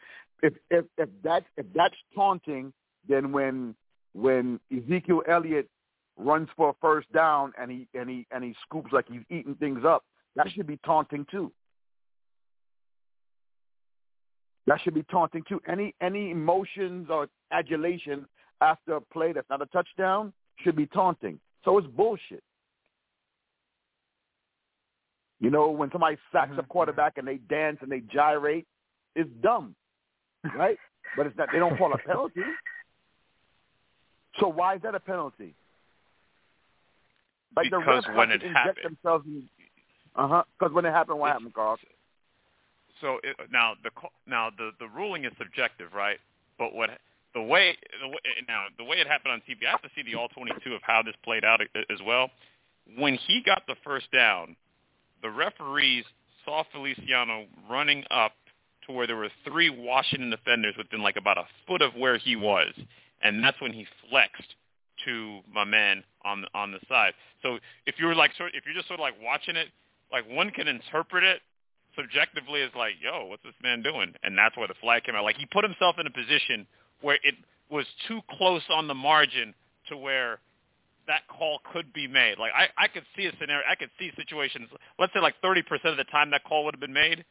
if 0.42 0.54
if 0.70 0.84
if 0.96 1.08
that's 1.22 1.46
if 1.56 1.66
that's 1.74 1.96
taunting 2.14 2.72
then 3.08 3.32
when 3.32 3.74
when 4.14 4.60
ezekiel 4.76 5.22
elliott 5.28 5.68
runs 6.16 6.48
for 6.56 6.70
a 6.70 6.74
first 6.80 7.10
down 7.12 7.52
and 7.60 7.70
he 7.70 7.88
and 7.94 8.08
he 8.08 8.26
and 8.30 8.44
he 8.44 8.54
scoops 8.62 8.92
like 8.92 9.06
he's 9.08 9.22
eating 9.30 9.54
things 9.56 9.84
up 9.84 10.04
that 10.38 10.50
should 10.52 10.68
be 10.68 10.78
taunting 10.84 11.26
too. 11.30 11.52
That 14.68 14.80
should 14.80 14.94
be 14.94 15.02
taunting 15.04 15.42
too. 15.48 15.60
Any 15.66 15.94
any 16.00 16.30
emotions 16.30 17.08
or 17.10 17.28
adulation 17.50 18.26
after 18.60 18.96
a 18.96 19.00
play 19.00 19.32
that's 19.32 19.48
not 19.50 19.62
a 19.62 19.66
touchdown 19.66 20.32
should 20.62 20.76
be 20.76 20.86
taunting. 20.86 21.38
So 21.64 21.78
it's 21.78 21.86
bullshit. 21.86 22.42
You 25.40 25.50
know, 25.50 25.70
when 25.70 25.90
somebody 25.92 26.16
sacks 26.32 26.52
a 26.58 26.62
quarterback 26.64 27.16
and 27.16 27.26
they 27.26 27.36
dance 27.36 27.78
and 27.80 27.90
they 27.90 28.00
gyrate, 28.00 28.66
it's 29.14 29.30
dumb, 29.40 29.74
right? 30.56 30.78
but 31.16 31.26
it's 31.26 31.36
not. 31.36 31.48
They 31.52 31.58
don't 31.58 31.76
call 31.78 31.92
a 31.92 31.98
penalty. 31.98 32.42
So 34.40 34.48
why 34.48 34.76
is 34.76 34.82
that 34.82 34.94
a 34.94 35.00
penalty? 35.00 35.54
Like 37.56 37.70
because 37.70 38.04
the 38.06 38.12
when 38.12 38.30
it 38.30 38.38
to 38.38 38.46
inject 38.46 38.66
happened, 38.66 38.96
themselves 39.02 39.26
in, 39.26 39.48
uh 40.16 40.28
huh. 40.28 40.42
Because 40.58 40.74
when 40.74 40.84
it 40.84 40.92
happened, 40.92 41.18
what 41.18 41.32
happened, 41.32 41.54
Carl? 41.54 41.78
So 43.00 43.18
it, 43.22 43.36
now 43.50 43.74
the 43.82 43.90
now 44.26 44.50
the 44.56 44.70
the 44.78 44.88
ruling 44.88 45.24
is 45.24 45.32
subjective, 45.38 45.92
right? 45.94 46.18
But 46.58 46.74
what 46.74 46.90
the 47.34 47.42
way 47.42 47.76
the 48.00 48.08
way, 48.08 48.18
now 48.48 48.64
the 48.78 48.84
way 48.84 48.96
it 48.96 49.06
happened 49.06 49.32
on 49.32 49.40
TV, 49.40 49.66
I 49.66 49.70
have 49.70 49.82
to 49.82 49.90
see 49.94 50.02
the 50.02 50.18
all 50.18 50.28
22 50.28 50.74
of 50.74 50.82
how 50.82 51.02
this 51.02 51.14
played 51.24 51.44
out 51.44 51.60
as 51.60 51.98
well. 52.04 52.30
When 52.96 53.14
he 53.14 53.42
got 53.44 53.62
the 53.66 53.76
first 53.84 54.10
down, 54.12 54.56
the 55.22 55.30
referees 55.30 56.04
saw 56.44 56.62
Feliciano 56.72 57.46
running 57.70 58.04
up 58.10 58.32
to 58.86 58.92
where 58.92 59.06
there 59.06 59.16
were 59.16 59.30
three 59.44 59.68
Washington 59.70 60.30
defenders 60.30 60.74
within 60.78 61.02
like 61.02 61.16
about 61.16 61.38
a 61.38 61.44
foot 61.66 61.82
of 61.82 61.92
where 61.94 62.16
he 62.16 62.36
was, 62.36 62.72
and 63.22 63.44
that's 63.44 63.60
when 63.60 63.72
he 63.72 63.86
flexed 64.08 64.54
to 65.04 65.40
my 65.52 65.64
man 65.64 66.02
on 66.24 66.44
on 66.54 66.72
the 66.72 66.78
side. 66.88 67.12
So 67.42 67.58
if 67.86 67.96
you're 67.98 68.14
like 68.14 68.32
sort 68.36 68.52
if 68.54 68.64
you're 68.64 68.74
just 68.74 68.88
sort 68.88 69.00
of 69.00 69.04
like 69.04 69.14
watching 69.22 69.56
it, 69.56 69.68
like 70.10 70.24
one 70.28 70.50
can 70.50 70.66
interpret 70.66 71.24
it 71.24 71.40
subjectively 71.94 72.62
as 72.62 72.70
like, 72.76 72.94
yo, 73.02 73.26
what's 73.26 73.42
this 73.42 73.54
man 73.62 73.82
doing? 73.82 74.14
And 74.22 74.36
that's 74.38 74.56
where 74.56 74.68
the 74.68 74.78
flag 74.80 75.04
came 75.04 75.14
out. 75.14 75.24
Like 75.24 75.36
he 75.36 75.46
put 75.46 75.64
himself 75.64 75.96
in 75.98 76.06
a 76.06 76.10
position 76.10 76.66
where 77.00 77.18
it 77.22 77.34
was 77.70 77.86
too 78.06 78.20
close 78.36 78.62
on 78.70 78.88
the 78.88 78.94
margin 78.94 79.54
to 79.88 79.96
where 79.96 80.40
that 81.06 81.22
call 81.28 81.60
could 81.72 81.92
be 81.92 82.06
made. 82.06 82.38
Like 82.38 82.52
I, 82.54 82.68
I 82.84 82.88
could 82.88 83.04
see 83.16 83.26
a 83.26 83.32
scenario, 83.40 83.62
I 83.68 83.74
could 83.74 83.90
see 83.98 84.10
situations. 84.16 84.68
Let's 84.98 85.12
say 85.12 85.20
like 85.20 85.34
30% 85.42 85.62
of 85.84 85.96
the 85.96 86.04
time 86.04 86.30
that 86.30 86.44
call 86.44 86.64
would 86.64 86.74
have 86.74 86.80
been 86.80 86.92
made, 86.92 87.24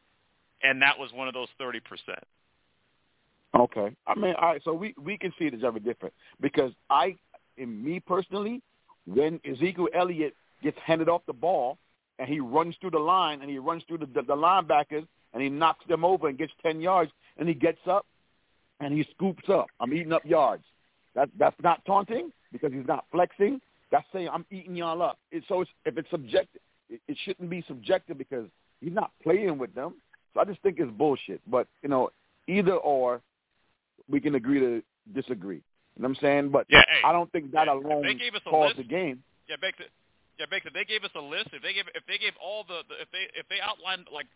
and 0.64 0.82
that 0.82 0.98
was 0.98 1.12
one 1.14 1.28
of 1.28 1.34
those 1.34 1.48
30%. 1.62 1.82
Okay, 3.58 3.96
I 4.06 4.16
mean, 4.16 4.36
all 4.36 4.50
right. 4.50 4.62
So 4.64 4.74
we 4.74 4.94
we 5.02 5.18
can 5.18 5.32
see 5.40 5.46
it 5.46 5.54
as 5.54 5.64
ever 5.64 5.80
different 5.80 6.14
because 6.42 6.74
I, 6.90 7.16
in 7.56 7.84
me 7.84 8.00
personally, 8.00 8.62
when 9.06 9.40
Ezekiel 9.50 9.88
Elliott 9.96 10.36
gets 10.62 10.78
handed 10.86 11.08
off 11.08 11.22
the 11.28 11.34
ball 11.34 11.78
and 12.20 12.28
he 12.28 12.40
runs 12.40 12.76
through 12.82 12.92
the 12.92 13.00
line 13.00 13.42
and 13.42 13.50
he 13.50 13.58
runs 13.58 13.84
through 13.88 14.00
the, 14.00 14.06
the, 14.08 14.22
the 14.22 14.36
linebackers 14.36 15.08
and 15.34 15.42
he 15.42 15.50
knocks 15.50 15.86
them 15.88 16.04
over 16.04 16.28
and 16.28 16.38
gets 16.38 16.52
ten 16.62 16.82
yards 16.82 17.12
and 17.38 17.48
he 17.48 17.56
gets 17.56 17.80
up 17.90 18.06
and 18.80 18.94
he 18.94 19.06
scoops 19.16 19.50
up. 19.50 19.68
I'm 19.80 19.94
eating 19.94 20.14
up 20.14 20.26
yards. 20.26 20.64
That 21.16 21.30
that's 21.38 21.56
not 21.64 21.84
taunting 21.86 22.32
because 22.52 22.72
he's 22.72 22.88
not 22.88 23.06
flexing. 23.12 23.60
That's 23.92 24.06
saying 24.14 24.30
I'm 24.32 24.46
eating 24.52 24.76
y'all 24.76 25.02
up. 25.02 25.18
It, 25.32 25.44
so 25.48 25.62
it's, 25.62 25.72
if 25.86 25.98
it's 25.98 26.10
subjective, 26.12 26.62
it, 26.90 27.02
it 27.08 27.18
shouldn't 27.24 27.50
be 27.50 27.64
subjective 27.68 28.18
because 28.18 28.46
he's 28.82 28.94
not 28.94 29.12
playing 29.24 29.58
with 29.58 29.74
them. 29.74 29.96
So 30.34 30.42
I 30.42 30.46
just 30.46 30.62
think 30.62 30.78
it's 30.80 30.92
bullshit. 30.92 31.42
But 31.50 31.68
you 31.82 31.90
know, 31.90 32.10
either 32.48 32.74
or, 32.74 33.22
we 34.10 34.20
can 34.20 34.36
agree 34.36 34.60
to 34.60 34.84
disagree. 35.14 35.56
You 35.96 36.04
know 36.04 36.10
what 36.10 36.18
I'm 36.18 36.22
saying? 36.22 36.50
But 36.50 36.68
yeah, 36.70 36.84
hey, 36.88 37.08
I 37.08 37.12
don't 37.12 37.32
think 37.32 37.52
that 37.54 37.66
yeah, 37.68 37.74
alone 37.74 38.04
they 38.04 38.14
gave 38.14 38.36
us 38.36 38.42
a 38.46 38.50
caused 38.50 38.78
list, 38.78 38.88
the 38.88 38.96
game. 38.96 39.24
Yeah, 39.50 39.56
Baker. 39.60 39.86
Yeah, 40.40 40.46
Baker. 40.50 40.70
They 40.72 40.86
gave 40.86 41.04
us 41.04 41.10
a 41.16 41.22
list. 41.22 41.50
If 41.54 41.64
they 41.64 41.74
gave 41.74 41.86
if 41.96 42.06
they 42.08 42.20
gave 42.20 42.34
all 42.44 42.64
the, 42.68 42.86
the 42.88 43.02
if 43.02 43.10
they 43.12 43.26
if 43.34 43.50
they 43.50 43.58
outlined 43.60 44.06
like 44.14 44.28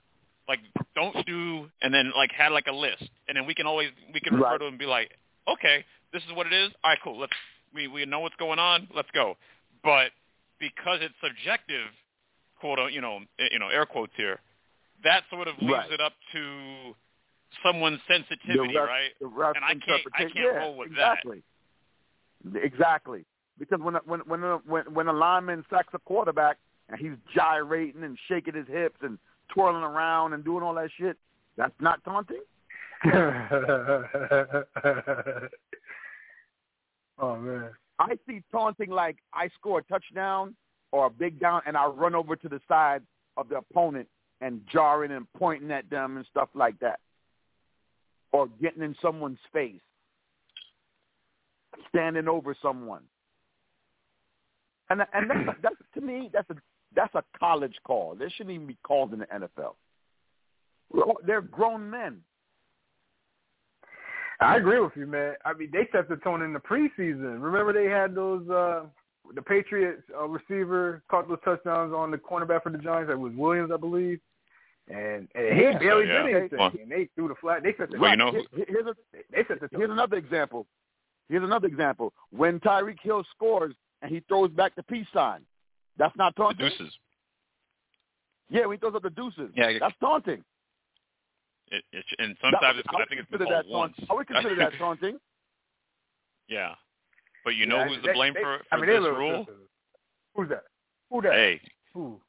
like 0.47 0.59
don't 0.95 1.25
do 1.25 1.69
and 1.81 1.93
then 1.93 2.11
like 2.15 2.31
had 2.31 2.51
like 2.51 2.67
a 2.67 2.71
list 2.71 3.09
and 3.27 3.37
then 3.37 3.45
we 3.45 3.53
can 3.53 3.65
always 3.65 3.89
we 4.13 4.19
can 4.19 4.33
refer 4.33 4.45
Right. 4.51 4.59
to 4.59 4.65
it 4.65 4.69
and 4.69 4.79
be 4.79 4.85
like 4.85 5.11
okay 5.47 5.85
this 6.13 6.23
is 6.23 6.33
what 6.35 6.47
it 6.47 6.53
is 6.53 6.69
all 6.83 6.91
right 6.91 6.99
cool 7.03 7.19
let's 7.19 7.33
we 7.73 7.87
we 7.87 8.05
know 8.05 8.19
what's 8.19 8.35
going 8.37 8.59
on 8.59 8.87
let's 8.95 9.09
go 9.13 9.37
but 9.83 10.11
because 10.59 10.99
it's 11.01 11.13
subjective 11.23 11.87
quote 12.59 12.79
un 12.79 12.91
you 12.93 13.01
know 13.01 13.19
eh, 13.39 13.47
you 13.51 13.59
know 13.59 13.69
air 13.69 13.85
quotes 13.85 14.13
here 14.17 14.39
that 15.03 15.23
sort 15.31 15.47
of 15.47 15.55
leaves 15.61 15.71
Right. 15.73 15.91
it 15.91 16.01
up 16.01 16.13
to 16.33 16.93
someone's 17.63 17.99
sensitivity 18.07 18.75
ref- 18.77 18.87
right 18.87 19.11
And 19.55 19.63
I 19.65 19.73
can't- 19.75 20.01
I 20.15 20.23
can't 20.23 20.35
yeah, 20.35 20.57
roll 20.57 20.77
with 20.77 20.89
that. 20.95 21.13
exactly. 21.19 21.43
Exactly. 22.55 23.25
Because 23.59 23.79
when 23.81 23.95
when 24.05 24.21
when 24.21 24.41
when 24.65 24.83
when 24.93 25.07
a 25.07 25.13
lineman 25.13 25.63
sacks 25.69 25.93
a 25.93 25.99
quarterback 25.99 26.57
and 26.89 26.99
he's 26.99 27.11
gyrating 27.35 28.03
and 28.03 28.17
shaking 28.27 28.55
his 28.55 28.67
hips 28.67 28.97
and 29.01 29.19
twirling 29.53 29.83
around 29.83 30.33
and 30.33 30.43
doing 30.43 30.63
all 30.63 30.73
that 30.75 30.89
shit, 30.97 31.17
that's 31.57 31.73
not 31.79 32.03
taunting. 32.03 32.41
oh 37.19 37.35
man. 37.37 37.69
I 37.99 38.17
see 38.27 38.41
taunting 38.51 38.89
like 38.89 39.17
I 39.33 39.49
score 39.59 39.79
a 39.79 39.83
touchdown 39.83 40.55
or 40.91 41.05
a 41.07 41.09
big 41.09 41.39
down 41.39 41.61
and 41.65 41.77
I 41.77 41.85
run 41.85 42.15
over 42.15 42.35
to 42.35 42.49
the 42.49 42.59
side 42.67 43.01
of 43.37 43.49
the 43.49 43.57
opponent 43.57 44.07
and 44.41 44.61
jarring 44.71 45.11
and 45.11 45.25
pointing 45.37 45.71
at 45.71 45.89
them 45.89 46.17
and 46.17 46.25
stuff 46.29 46.49
like 46.53 46.79
that. 46.79 46.99
Or 48.31 48.47
getting 48.61 48.83
in 48.83 48.95
someone's 49.01 49.39
face. 49.53 49.81
Standing 51.89 52.27
over 52.27 52.55
someone. 52.61 53.03
And 54.89 55.01
and 55.13 55.29
that's, 55.29 55.57
that's 55.61 55.75
to 55.93 56.01
me 56.01 56.29
that's 56.33 56.49
a 56.49 56.55
that's 56.95 57.13
a 57.15 57.23
college 57.39 57.75
call. 57.85 58.15
They 58.15 58.29
shouldn't 58.29 58.53
even 58.55 58.67
be 58.67 58.77
called 58.83 59.13
in 59.13 59.19
the 59.19 59.25
NFL. 59.27 59.75
They're 61.25 61.41
grown 61.41 61.89
men. 61.89 62.21
I 64.39 64.57
agree 64.57 64.79
with 64.79 64.93
you, 64.95 65.05
man. 65.05 65.35
I 65.45 65.53
mean, 65.53 65.69
they 65.71 65.87
set 65.91 66.09
the 66.09 66.15
tone 66.17 66.41
in 66.41 66.51
the 66.51 66.59
preseason. 66.59 67.41
Remember, 67.41 67.71
they 67.73 67.85
had 67.85 68.15
those 68.15 68.47
uh 68.49 68.83
the 69.35 69.41
Patriots 69.41 70.01
uh, 70.19 70.27
receiver 70.27 71.03
caught 71.09 71.29
those 71.29 71.37
touchdowns 71.45 71.93
on 71.93 72.09
the 72.11 72.17
cornerback 72.17 72.63
for 72.63 72.71
the 72.71 72.79
Giants. 72.79 73.07
That 73.09 73.19
was 73.19 73.31
Williams, 73.35 73.71
I 73.71 73.77
believe, 73.77 74.19
and, 74.89 75.27
and 75.35 75.55
he 75.57 75.61
Yeah, 75.63 75.77
barely 75.77 76.07
yeah. 76.07 76.23
did 76.23 76.35
anything. 76.35 76.59
Well- 76.59 76.71
and 76.81 76.91
they 76.91 77.07
threw 77.15 77.27
the 77.27 77.35
flag. 77.35 77.63
They 77.63 77.75
set 77.77 77.91
the 77.91 77.99
Well, 77.99 78.09
you 78.11 78.17
know- 78.17 78.31
Here- 78.31 78.65
here's 78.67 78.87
a, 78.87 78.95
they 79.31 79.45
set 79.47 79.61
the 79.61 79.69
Here's 79.71 79.91
another 79.91 80.17
example. 80.17 80.65
Here's 81.29 81.43
another 81.43 81.67
example. 81.67 82.11
When 82.31 82.59
Tyreek 82.59 82.99
Hill 83.01 83.23
scores 83.33 83.73
and 84.01 84.11
he 84.11 84.21
throws 84.27 84.49
back 84.49 84.73
the 84.75 84.83
peace 84.83 85.07
sign, 85.13 85.45
that's 85.97 86.15
not 86.15 86.35
the 86.35 86.43
taunting. 86.43 86.69
deuces 86.69 86.93
Yeah, 88.49 88.69
he 88.71 88.77
throws 88.77 88.95
up 88.95 89.03
the 89.03 89.09
deuces, 89.09 89.49
Yeah, 89.55 89.71
that's 89.79 89.95
taunting. 89.99 90.43
it, 91.71 91.83
it, 91.93 92.05
and 92.19 92.35
sometimes 92.41 92.79
it's, 92.79 92.87
That- 92.87 92.95
I 92.95 92.99
would 92.99 93.09
think 93.09 93.21
it's 93.21 93.29
been 93.31 93.47
that 93.49 93.65
once. 93.67 93.95
I 94.09 94.13
would 94.13 94.27
consider 94.27 94.55
that 94.55 94.73
taunting. 94.79 95.17
yeah 96.47 96.75
but 97.43 97.55
you 97.55 97.65
know 97.65 97.77
Yeah, 97.77 97.87
who's 97.87 97.97
they- 98.01 98.07
to 98.09 98.13
blame 98.13 98.33
they- 98.33 98.41
for, 98.41 98.55
I 98.71 98.77
for 98.77 98.77
mean, 98.85 98.87
they 98.89 98.99
this 98.99 99.17
rule 99.17 99.45
sisters. 99.45 99.67
Who's 100.35 100.49
that? 100.49 100.63
Who 101.09 101.21
that? 101.23 101.33
hey 101.33 101.61
Who? 101.93 102.21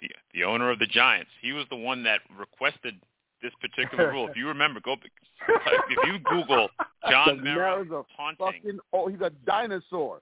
the 0.00 0.08
the 0.34 0.44
owner 0.44 0.70
of 0.70 0.78
the 0.78 0.86
Giants. 0.86 1.30
He 1.40 1.52
was 1.52 1.64
the 1.70 1.76
one 1.76 2.02
that 2.04 2.20
requested 2.38 3.00
this 3.42 3.52
particular 3.60 4.10
rule. 4.10 4.28
If 4.28 4.36
you 4.36 4.48
remember, 4.48 4.80
go 4.80 4.94
if 5.48 6.06
you 6.06 6.18
Google 6.20 6.68
John 7.10 7.38
The 7.38 7.42
Mara 7.54 7.84
taunting. 8.16 8.36
Fucking, 8.38 8.78
oh, 8.92 9.08
he's 9.08 9.20
a 9.20 9.30
dinosaur. 9.46 10.20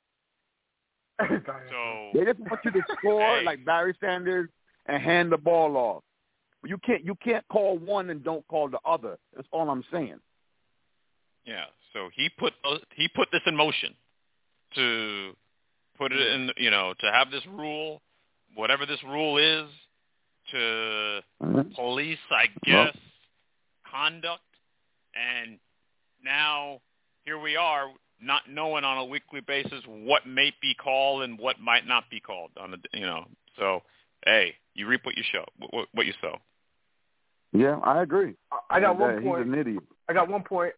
So 1.70 2.10
They 2.14 2.24
just 2.24 2.40
want 2.40 2.60
you 2.64 2.70
to 2.72 2.82
score 2.98 3.20
Hey. 3.20 3.44
like 3.44 3.64
Barry 3.64 3.96
Sanders 4.00 4.48
and 4.86 5.02
hand 5.02 5.32
the 5.32 5.38
ball 5.38 5.76
off. 5.76 6.02
You 6.64 6.78
can't 6.78 7.04
you 7.04 7.14
can't 7.22 7.46
call 7.48 7.78
one 7.78 8.10
and 8.10 8.24
don't 8.24 8.46
call 8.48 8.68
the 8.68 8.78
other. 8.84 9.18
That's 9.34 9.48
all 9.52 9.68
I'm 9.70 9.84
saying. 9.92 10.18
yeah, 11.46 11.66
so 11.92 12.08
he 12.14 12.28
put 12.38 12.54
those- 12.64 12.82
he 12.96 13.08
put 13.14 13.28
this 13.30 13.42
in 13.46 13.54
motion 13.54 13.94
to 14.74 15.36
put 15.98 16.10
it 16.12 16.20
in 16.32 16.50
you 16.56 16.70
know 16.70 16.94
to 17.00 17.12
have 17.12 17.30
this 17.30 17.44
rule, 17.46 18.00
whatever 18.54 18.86
this 18.86 19.02
rule 19.04 19.36
is, 19.38 19.68
to 20.52 21.22
mm-hmm. 21.42 21.72
police, 21.74 22.18
I 22.30 22.46
Well- 22.66 22.84
guess, 22.86 22.96
conduct, 23.90 24.42
and 25.14 25.58
now 26.24 26.80
here 27.24 27.38
we 27.38 27.56
are, 27.56 27.90
not 28.24 28.42
knowing 28.48 28.84
on 28.84 28.98
a 28.98 29.04
weekly 29.04 29.40
basis 29.40 29.82
what 29.86 30.26
may 30.26 30.52
be 30.60 30.74
called 30.74 31.22
and 31.22 31.38
what 31.38 31.60
might 31.60 31.86
not 31.86 32.04
be 32.10 32.20
called 32.20 32.50
on 32.58 32.70
the, 32.70 32.78
you 32.92 33.06
know. 33.06 33.24
So, 33.58 33.82
hey, 34.26 34.54
you 34.74 34.86
reap 34.86 35.04
what 35.04 35.16
you 35.16 35.22
show, 35.30 35.44
what, 35.70 35.88
what 35.92 36.06
you 36.06 36.12
sow. 36.20 36.38
Yeah, 37.52 37.78
I 37.84 38.02
agree. 38.02 38.34
I 38.68 38.80
got 38.80 38.92
And, 38.92 39.00
one 39.00 39.18
uh, 39.18 39.20
point. 39.20 39.44
He's 39.44 39.52
an 39.52 39.58
idiot. 39.58 39.82
I 40.08 40.12
got 40.12 40.28
one 40.28 40.42
point. 40.42 40.74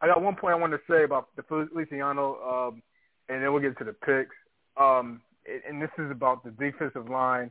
I 0.00 0.06
got 0.06 0.22
one 0.22 0.34
point 0.34 0.54
I 0.54 0.56
wanted 0.56 0.78
to 0.78 0.82
say 0.90 1.04
about 1.04 1.28
the 1.36 1.42
Feliciano, 1.42 2.68
um, 2.70 2.82
and 3.28 3.42
then 3.42 3.52
we'll 3.52 3.60
get 3.60 3.76
to 3.78 3.84
the 3.84 3.92
picks. 3.92 4.34
Um, 4.80 5.20
and 5.46 5.62
and 5.68 5.82
this 5.82 5.90
is 5.98 6.10
about 6.10 6.42
the 6.42 6.50
defensive 6.52 7.10
line. 7.10 7.50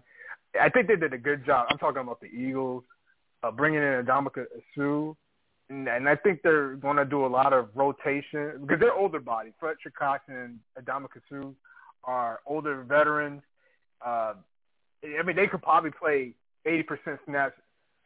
I 0.59 0.69
think 0.69 0.87
they 0.87 0.95
did 0.95 1.13
a 1.13 1.17
good 1.17 1.45
job. 1.45 1.67
I'm 1.69 1.77
talking 1.77 2.01
about 2.01 2.21
the 2.21 2.27
Eagles 2.27 2.83
uh, 3.43 3.51
bringing 3.51 3.81
in 3.81 4.05
Ndamukong 4.05 4.45
Suh, 4.75 5.13
and, 5.69 6.09
I 6.09 6.15
think 6.15 6.41
they're 6.41 6.75
going 6.75 6.97
to 6.97 7.05
do 7.05 7.25
a 7.25 7.27
lot 7.27 7.53
of 7.53 7.69
rotation 7.75 8.53
because 8.61 8.79
they're 8.79 8.93
older 8.93 9.19
bodies. 9.19 9.53
Fletcher 9.59 9.91
Cox 9.97 10.23
and 10.27 10.59
Ndamukong 10.81 11.21
Suh 11.29 11.51
are 12.03 12.39
older 12.47 12.83
veterans. 12.83 13.41
Uh, 14.03 14.33
I 15.03 15.23
mean, 15.23 15.35
they 15.35 15.47
could 15.47 15.61
probably 15.61 15.91
play 15.91 16.33
80% 16.65 17.19
snaps 17.25 17.55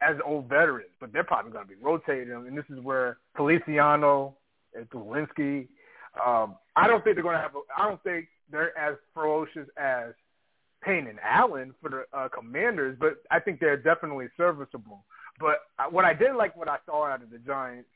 as 0.02 0.16
old 0.24 0.48
veterans, 0.48 0.90
but 1.00 1.12
they're 1.12 1.24
probably 1.24 1.52
going 1.52 1.64
to 1.64 1.68
be 1.68 1.80
rotating 1.80 2.28
them. 2.28 2.46
And 2.46 2.56
this 2.56 2.64
is 2.70 2.80
where 2.80 3.18
Feliciano 3.36 4.36
and 4.74 4.88
Tulinski, 4.90 5.68
um, 6.24 6.56
I 6.76 6.86
don't 6.86 7.02
think 7.02 7.16
they're 7.16 7.22
going 7.22 7.36
to 7.36 7.42
have. 7.42 7.54
A, 7.54 7.60
I 7.80 7.88
don't 7.88 8.02
think 8.02 8.28
they're 8.50 8.76
as 8.78 8.96
ferocious 9.14 9.68
as 9.76 10.12
Payne 10.82 11.06
and 11.06 11.18
Allen 11.22 11.74
for 11.80 11.88
the 11.90 12.04
uh, 12.16 12.28
Commanders, 12.28 12.96
but 13.00 13.22
I 13.30 13.40
think 13.40 13.58
they're 13.58 13.76
definitely 13.76 14.26
serviceable. 14.36 15.04
But 15.38 15.60
I, 15.78 15.88
what 15.88 16.04
I 16.04 16.14
did 16.14 16.34
like 16.36 16.56
what 16.56 16.68
I 16.68 16.78
saw 16.86 17.06
out 17.06 17.22
of 17.22 17.30
the 17.30 17.38
Giants 17.38 17.88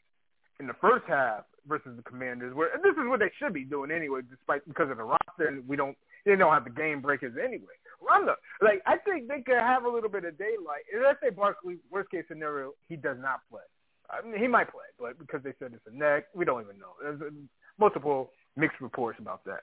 in 0.60 0.66
the 0.66 0.74
first 0.80 1.04
half 1.06 1.44
versus 1.66 1.96
the 1.96 2.02
Commanders, 2.02 2.54
where 2.54 2.72
and 2.74 2.82
this 2.82 2.92
is 2.92 3.08
what 3.08 3.20
they 3.20 3.30
should 3.38 3.52
be 3.52 3.64
doing 3.64 3.90
anyway, 3.90 4.20
despite 4.28 4.66
because 4.66 4.90
of 4.90 4.96
the 4.96 5.04
roster, 5.04 5.62
we 5.66 5.76
don't 5.76 5.96
they 6.24 6.34
don't 6.36 6.52
have 6.52 6.64
the 6.64 6.70
game 6.70 7.00
breakers 7.00 7.34
anyway. 7.42 7.74
Run 8.00 8.26
the 8.26 8.34
like 8.60 8.82
I 8.86 8.96
think 8.98 9.28
they 9.28 9.42
could 9.42 9.58
have 9.58 9.84
a 9.84 9.88
little 9.88 10.10
bit 10.10 10.24
of 10.24 10.36
daylight. 10.38 10.82
And 10.92 11.02
let's 11.02 11.20
say 11.22 11.30
Barkley, 11.30 11.78
worst 11.90 12.10
case 12.10 12.24
scenario, 12.28 12.72
he 12.88 12.96
does 12.96 13.16
not 13.20 13.40
play. 13.50 13.62
I 14.10 14.26
mean, 14.26 14.40
he 14.40 14.48
might 14.48 14.70
play, 14.70 14.88
but 14.98 15.18
because 15.18 15.42
they 15.42 15.52
said 15.58 15.72
it's 15.74 15.86
a 15.86 15.96
neck, 15.96 16.26
we 16.34 16.44
don't 16.44 16.62
even 16.62 16.78
know. 16.78 16.94
There's 17.02 17.20
uh, 17.20 17.30
multiple 17.78 18.32
mixed 18.56 18.80
reports 18.80 19.18
about 19.20 19.44
that. 19.44 19.60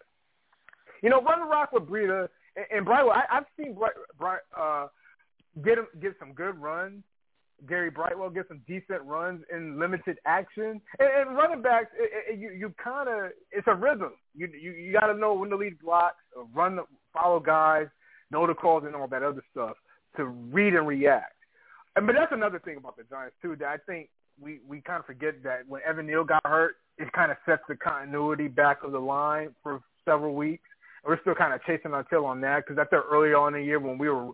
You 1.01 1.09
know, 1.09 1.21
run 1.21 1.39
the 1.39 1.45
rock 1.45 1.71
with 1.71 1.83
Breida 1.83 2.27
and, 2.55 2.65
and 2.71 2.85
Brightwell. 2.85 3.15
I, 3.15 3.37
I've 3.37 3.45
seen 3.57 3.73
Bright, 3.73 3.93
Bright, 4.17 4.41
uh, 4.57 4.87
get 5.63 5.77
him 5.77 5.87
get 6.01 6.13
some 6.19 6.33
good 6.33 6.57
runs. 6.61 7.03
Gary 7.67 7.89
Brightwell 7.89 8.29
get 8.29 8.47
some 8.47 8.61
decent 8.67 9.01
runs 9.03 9.41
in 9.51 9.79
limited 9.79 10.17
action. 10.25 10.81
And, 10.99 11.27
and 11.29 11.37
running 11.37 11.61
backs, 11.61 11.87
it, 11.97 12.33
it, 12.33 12.39
you 12.39 12.51
you 12.51 12.73
kind 12.81 13.09
of 13.09 13.31
it's 13.51 13.67
a 13.67 13.73
rhythm. 13.73 14.11
You 14.35 14.47
you, 14.47 14.71
you 14.71 14.93
got 14.93 15.07
to 15.07 15.13
know 15.13 15.33
when 15.33 15.49
to 15.49 15.55
lead 15.55 15.79
blocks, 15.79 16.17
run, 16.53 16.75
the, 16.75 16.83
follow 17.13 17.39
guys, 17.39 17.87
know 18.31 18.45
the 18.45 18.53
calls, 18.53 18.83
and 18.85 18.95
all 18.95 19.07
that 19.07 19.23
other 19.23 19.43
stuff 19.51 19.77
to 20.17 20.25
read 20.25 20.75
and 20.75 20.87
react. 20.87 21.33
And 21.95 22.05
but 22.05 22.15
that's 22.15 22.31
another 22.31 22.59
thing 22.59 22.77
about 22.77 22.97
the 22.97 23.03
Giants 23.03 23.35
too. 23.41 23.55
That 23.57 23.67
I 23.67 23.77
think 23.77 24.09
we 24.39 24.59
we 24.67 24.81
kind 24.81 24.99
of 24.99 25.05
forget 25.05 25.41
that 25.43 25.61
when 25.67 25.81
Evan 25.87 26.07
Neal 26.07 26.23
got 26.23 26.41
hurt, 26.45 26.75
it 26.97 27.11
kind 27.13 27.31
of 27.31 27.37
sets 27.45 27.63
the 27.67 27.75
continuity 27.75 28.47
back 28.47 28.83
of 28.83 28.91
the 28.91 28.99
line 28.99 29.55
for 29.63 29.81
several 30.03 30.35
weeks. 30.35 30.67
We're 31.05 31.21
still 31.21 31.35
kind 31.35 31.53
of 31.53 31.63
chasing 31.63 31.93
our 31.93 32.03
tail 32.03 32.25
on 32.25 32.41
that 32.41 32.63
because 32.63 32.75
that's 32.75 32.91
early 32.91 33.33
on 33.33 33.53
in 33.53 33.61
the 33.61 33.65
year 33.65 33.79
when 33.79 33.97
we 33.97 34.09
were 34.09 34.31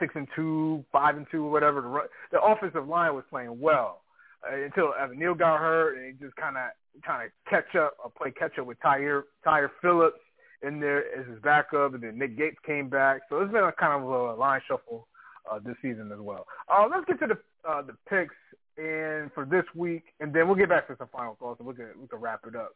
six 0.00 0.14
and 0.16 0.26
two, 0.34 0.84
five 0.90 1.16
and 1.16 1.26
two, 1.30 1.44
or 1.44 1.50
whatever. 1.50 1.80
The, 1.82 2.38
the 2.38 2.42
offensive 2.42 2.88
line 2.88 3.14
was 3.14 3.24
playing 3.30 3.60
well 3.60 4.02
uh, 4.44 4.56
until 4.56 4.94
Evan 5.00 5.18
Neal 5.18 5.34
got 5.34 5.60
hurt, 5.60 5.96
and 5.96 6.06
he 6.06 6.24
just 6.24 6.34
kind 6.36 6.56
of 6.56 6.70
kind 7.04 7.24
of 7.24 7.30
catch 7.48 7.76
up, 7.76 7.96
or 8.02 8.10
play 8.10 8.32
catch 8.32 8.58
up 8.58 8.66
with 8.66 8.80
Tyre 8.82 9.24
Tyre 9.44 9.70
Phillips 9.80 10.18
in 10.62 10.80
there 10.80 11.04
as 11.18 11.26
his 11.26 11.40
backup, 11.42 11.94
and 11.94 12.02
then 12.02 12.18
Nick 12.18 12.36
Gates 12.36 12.58
came 12.66 12.88
back. 12.88 13.22
So 13.28 13.40
it's 13.40 13.52
been 13.52 13.64
a 13.64 13.72
kind 13.72 14.02
of 14.02 14.08
a 14.08 14.34
line 14.34 14.60
shuffle 14.66 15.06
uh, 15.50 15.58
this 15.64 15.76
season 15.80 16.10
as 16.12 16.18
well. 16.18 16.46
Uh, 16.68 16.86
let's 16.90 17.04
get 17.06 17.20
to 17.20 17.26
the 17.26 17.68
uh, 17.68 17.82
the 17.82 17.94
picks 18.08 18.34
and 18.76 19.30
for 19.34 19.44
this 19.44 19.64
week, 19.74 20.04
and 20.20 20.32
then 20.32 20.46
we'll 20.46 20.56
get 20.56 20.68
back 20.68 20.86
to 20.88 20.96
some 20.98 21.08
final 21.12 21.36
thoughts, 21.38 21.60
and 21.60 21.68
we 21.68 21.74
can 21.74 21.88
we 22.00 22.08
can 22.08 22.18
wrap 22.18 22.40
it 22.46 22.56
up. 22.56 22.74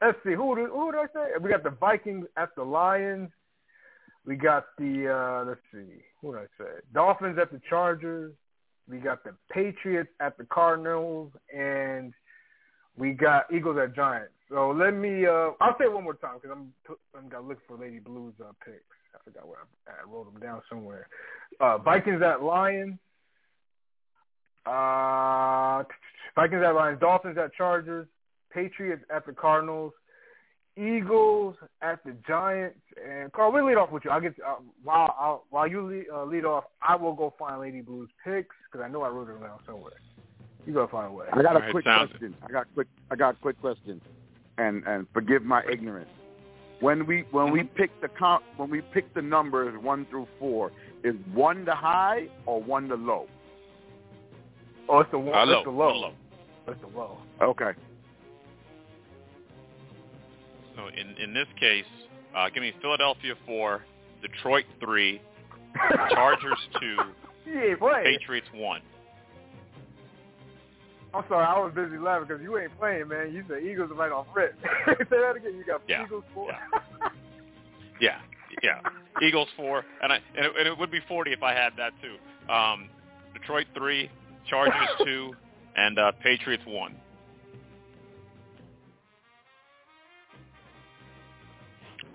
Let's 0.00 0.18
see 0.24 0.32
who 0.32 0.54
who 0.54 0.92
did 0.92 1.00
I 1.00 1.06
say? 1.14 1.38
We 1.40 1.50
got 1.50 1.62
the 1.62 1.70
Vikings 1.70 2.26
at 2.36 2.54
the 2.56 2.62
Lions. 2.62 3.30
We 4.26 4.36
got 4.36 4.66
the 4.78 5.08
uh, 5.08 5.44
let's 5.48 5.60
see 5.72 6.02
what 6.22 6.34
did 6.34 6.42
I 6.42 6.64
say? 6.64 6.70
Dolphins 6.94 7.38
at 7.40 7.50
the 7.50 7.60
Chargers. 7.68 8.32
We 8.88 8.98
got 8.98 9.24
the 9.24 9.34
Patriots 9.50 10.10
at 10.20 10.38
the 10.38 10.44
Cardinals, 10.44 11.32
and 11.54 12.12
we 12.96 13.12
got 13.12 13.52
Eagles 13.52 13.76
at 13.82 13.94
Giants. 13.94 14.32
So 14.48 14.70
let 14.70 14.94
me. 14.94 15.26
Uh, 15.26 15.50
I'll 15.60 15.76
say 15.78 15.84
it 15.84 15.92
one 15.92 16.04
more 16.04 16.14
time 16.14 16.36
because 16.40 16.56
I'm 16.56 16.72
I'm 17.16 17.28
gonna 17.28 17.46
look 17.46 17.58
for 17.66 17.76
Lady 17.76 17.98
Blue's 17.98 18.34
uh, 18.40 18.52
picks. 18.64 18.82
I 19.14 19.18
forgot 19.24 19.48
where 19.48 19.58
I, 19.88 19.90
I 19.90 20.10
wrote 20.10 20.32
them 20.32 20.40
down 20.40 20.62
somewhere. 20.68 21.08
Uh, 21.60 21.78
Vikings 21.78 22.22
at 22.22 22.42
Lions. 22.42 22.98
Uh, 24.64 25.82
Vikings 26.36 26.62
at 26.64 26.74
Lions. 26.74 27.00
Dolphins 27.00 27.38
at 27.38 27.52
Chargers. 27.54 28.06
Patriots 28.52 29.02
at 29.14 29.26
the 29.26 29.32
Cardinals. 29.32 29.92
Eagles 30.76 31.56
at 31.82 32.02
the 32.04 32.14
Giants. 32.26 32.78
And 33.02 33.32
Carl, 33.32 33.52
we'll 33.52 33.66
lead 33.66 33.76
off 33.76 33.90
with 33.90 34.04
you. 34.04 34.10
I'll 34.10 34.20
get 34.20 34.34
uh, 34.46 34.56
while 34.82 35.14
I'll, 35.18 35.44
while 35.50 35.66
you 35.68 35.82
lead, 35.86 36.06
uh, 36.12 36.24
lead 36.24 36.44
off. 36.44 36.64
I 36.86 36.96
will 36.96 37.14
go 37.14 37.34
find 37.38 37.60
Lady 37.60 37.80
Blue's 37.80 38.08
picks 38.24 38.54
because 38.70 38.84
I 38.84 38.88
know 38.88 39.02
I 39.02 39.08
wrote 39.08 39.28
it 39.28 39.40
down 39.40 39.58
somewhere. 39.66 39.92
You 40.66 40.74
gotta 40.74 40.88
find 40.92 41.08
a 41.08 41.12
way. 41.12 41.26
I 41.32 41.42
got 41.42 41.56
a 41.56 41.58
right, 41.58 41.70
quick 41.72 41.84
question. 41.84 42.36
I 42.46 42.52
got 42.52 42.66
quick. 42.74 42.86
I 43.10 43.16
got 43.16 43.34
a 43.34 43.38
quick 43.38 43.60
question, 43.60 44.00
and 44.58 44.84
and 44.86 45.06
forgive 45.12 45.42
my 45.42 45.62
ignorance. 45.70 46.08
When 46.80 47.06
we 47.06 47.24
when 47.32 47.50
we 47.52 47.60
Mm-hmm. 47.60 47.74
pick 47.76 48.00
the 48.00 48.08
count 48.08 48.44
when 48.56 48.70
we 48.70 48.80
pick 48.80 49.12
the 49.14 49.22
numbers 49.22 49.76
one 49.82 50.06
through 50.06 50.28
four, 50.38 50.70
is 51.02 51.14
one 51.34 51.64
the 51.64 51.74
high 51.74 52.28
or 52.46 52.62
one 52.62 52.88
the 52.88 52.96
low? 52.96 53.26
Oh, 54.88 55.00
it's 55.00 55.10
the 55.10 55.18
one. 55.18 55.36
Uh, 55.36 55.42
it's 55.42 55.50
low, 55.50 55.64
the 55.64 55.70
low. 55.70 55.92
low. 56.00 56.12
It's 56.68 56.80
the 56.80 56.98
low. 56.98 57.18
Okay. 57.40 57.72
So 60.76 60.88
in 60.88 61.16
in 61.22 61.34
this 61.34 61.48
case, 61.58 61.84
uh, 62.36 62.48
give 62.50 62.62
me 62.62 62.72
Philadelphia 62.80 63.34
four, 63.46 63.82
Detroit 64.20 64.64
three, 64.80 65.20
Chargers 66.10 66.58
two, 66.80 66.96
You 67.46 67.60
ain't 67.62 67.78
playing. 67.78 68.18
Patriots 68.18 68.48
one. 68.54 68.80
I'm 71.14 71.24
sorry, 71.28 71.44
I 71.44 71.58
was 71.58 71.72
busy 71.74 71.98
laughing 71.98 72.26
because 72.28 72.42
you 72.42 72.56
ain't 72.58 72.76
playing, 72.78 73.08
man. 73.08 73.34
You 73.34 73.44
said 73.46 73.62
Eagles 73.62 73.90
are 73.90 73.94
right 73.94 74.10
off 74.12 74.26
rip. 74.34 74.54
Say 74.86 74.94
that 75.10 75.36
again. 75.36 75.54
You 75.56 75.64
got 75.66 75.82
Yeah, 75.86 76.04
Eagles 76.04 76.24
four. 76.34 76.50
Yeah, 78.00 78.18
yeah. 78.64 78.80
Eagles 79.22 79.48
four, 79.56 79.84
and 80.02 80.12
I 80.12 80.16
and 80.36 80.46
it, 80.46 80.52
and 80.58 80.66
it 80.68 80.76
would 80.76 80.90
be 80.90 80.98
forty 81.06 81.32
if 81.32 81.42
I 81.42 81.52
had 81.52 81.72
that 81.76 81.92
too. 82.02 82.52
Um, 82.52 82.88
Detroit 83.32 83.66
three, 83.76 84.10
Chargers 84.48 84.88
two, 85.04 85.32
and 85.76 85.98
uh, 85.98 86.10
Patriots 86.22 86.64
one. 86.66 86.96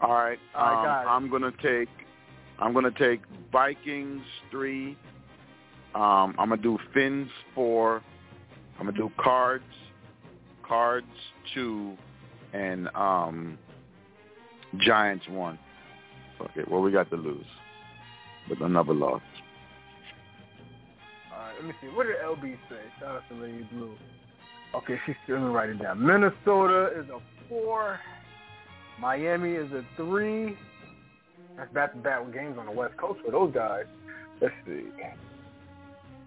All 0.02 0.14
right. 0.14 0.39
Um, 0.56 0.86
got 0.86 1.02
it. 1.04 1.08
I'm 1.08 1.30
gonna 1.30 1.52
take. 1.62 1.89
I'm 2.60 2.74
gonna 2.74 2.91
take 2.91 3.22
Vikings 3.52 4.24
three. 4.52 4.98
Um, 5.95 6.36
I'm 6.38 6.50
gonna 6.50 6.58
do 6.58 6.78
Fins 6.93 7.30
four. 7.56 8.04
I'm 8.80 8.86
gonna 8.86 8.98
do 8.98 9.12
Cards, 9.18 9.64
Cards 10.68 11.08
two, 11.54 11.98
and 12.54 12.89
um, 12.95 13.58
Giants 14.78 15.26
one. 15.30 15.58
Okay. 16.41 16.62
Well, 16.70 16.82
we 16.82 16.91
got 16.91 17.10
to 17.10 17.16
lose, 17.16 17.45
but 18.48 18.62
another 18.62 18.93
loss. 18.93 19.22
All 21.34 21.39
right, 21.39 21.54
let 21.56 21.66
me 21.66 21.74
see. 21.82 21.88
What 21.88 22.06
did 22.08 22.18
LB 22.18 22.58
say? 22.70 22.82
Shout 23.00 23.16
out 23.16 23.24
to 23.30 23.36
Lady 23.36 23.68
Blue. 23.72 23.95
Okay, 24.76 25.00
she's 25.06 25.16
still 25.24 25.39
writing 25.39 25.78
down. 25.78 26.06
Minnesota 26.06 26.89
is 27.00 27.10
a 27.10 27.20
four. 27.50 28.00
Miami 29.00 29.52
is 29.52 29.72
a 29.72 29.84
three. 29.95 30.58
That's 31.56 31.72
back-to-back 31.74 32.34
games 32.34 32.58
on 32.60 32.66
the 32.66 32.72
West 32.72 32.98
Coast 32.98 33.20
for 33.26 33.32
those 33.32 33.54
guys. 33.54 33.86
Let's 34.41 34.54
see. 34.66 34.84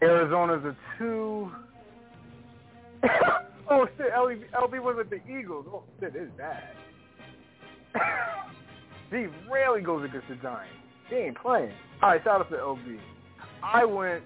Arizona's 0.03 0.65
a 0.65 0.77
two. 0.99 1.51
oh 3.71 3.87
shit, 3.97 4.13
LB, 4.13 4.43
LB 4.55 4.83
was 4.83 4.97
with 4.97 5.11
the 5.11 5.21
Eagles. 5.31 5.67
Oh 5.69 5.83
shit, 6.01 6.15
it's 6.15 6.31
bad. 6.37 6.71
he 9.11 9.27
rarely 9.51 9.83
goes 9.83 10.05
against 10.05 10.29
the 10.29 10.37
Giants. 10.37 10.73
He 11.09 11.17
ain't 11.17 11.39
playing. 11.39 11.73
All 12.03 12.11
right, 12.11 12.23
shout 12.25 12.41
out 12.41 12.51
to 12.51 12.57
LB. 12.57 12.99
I 13.63 13.85
went. 13.85 14.23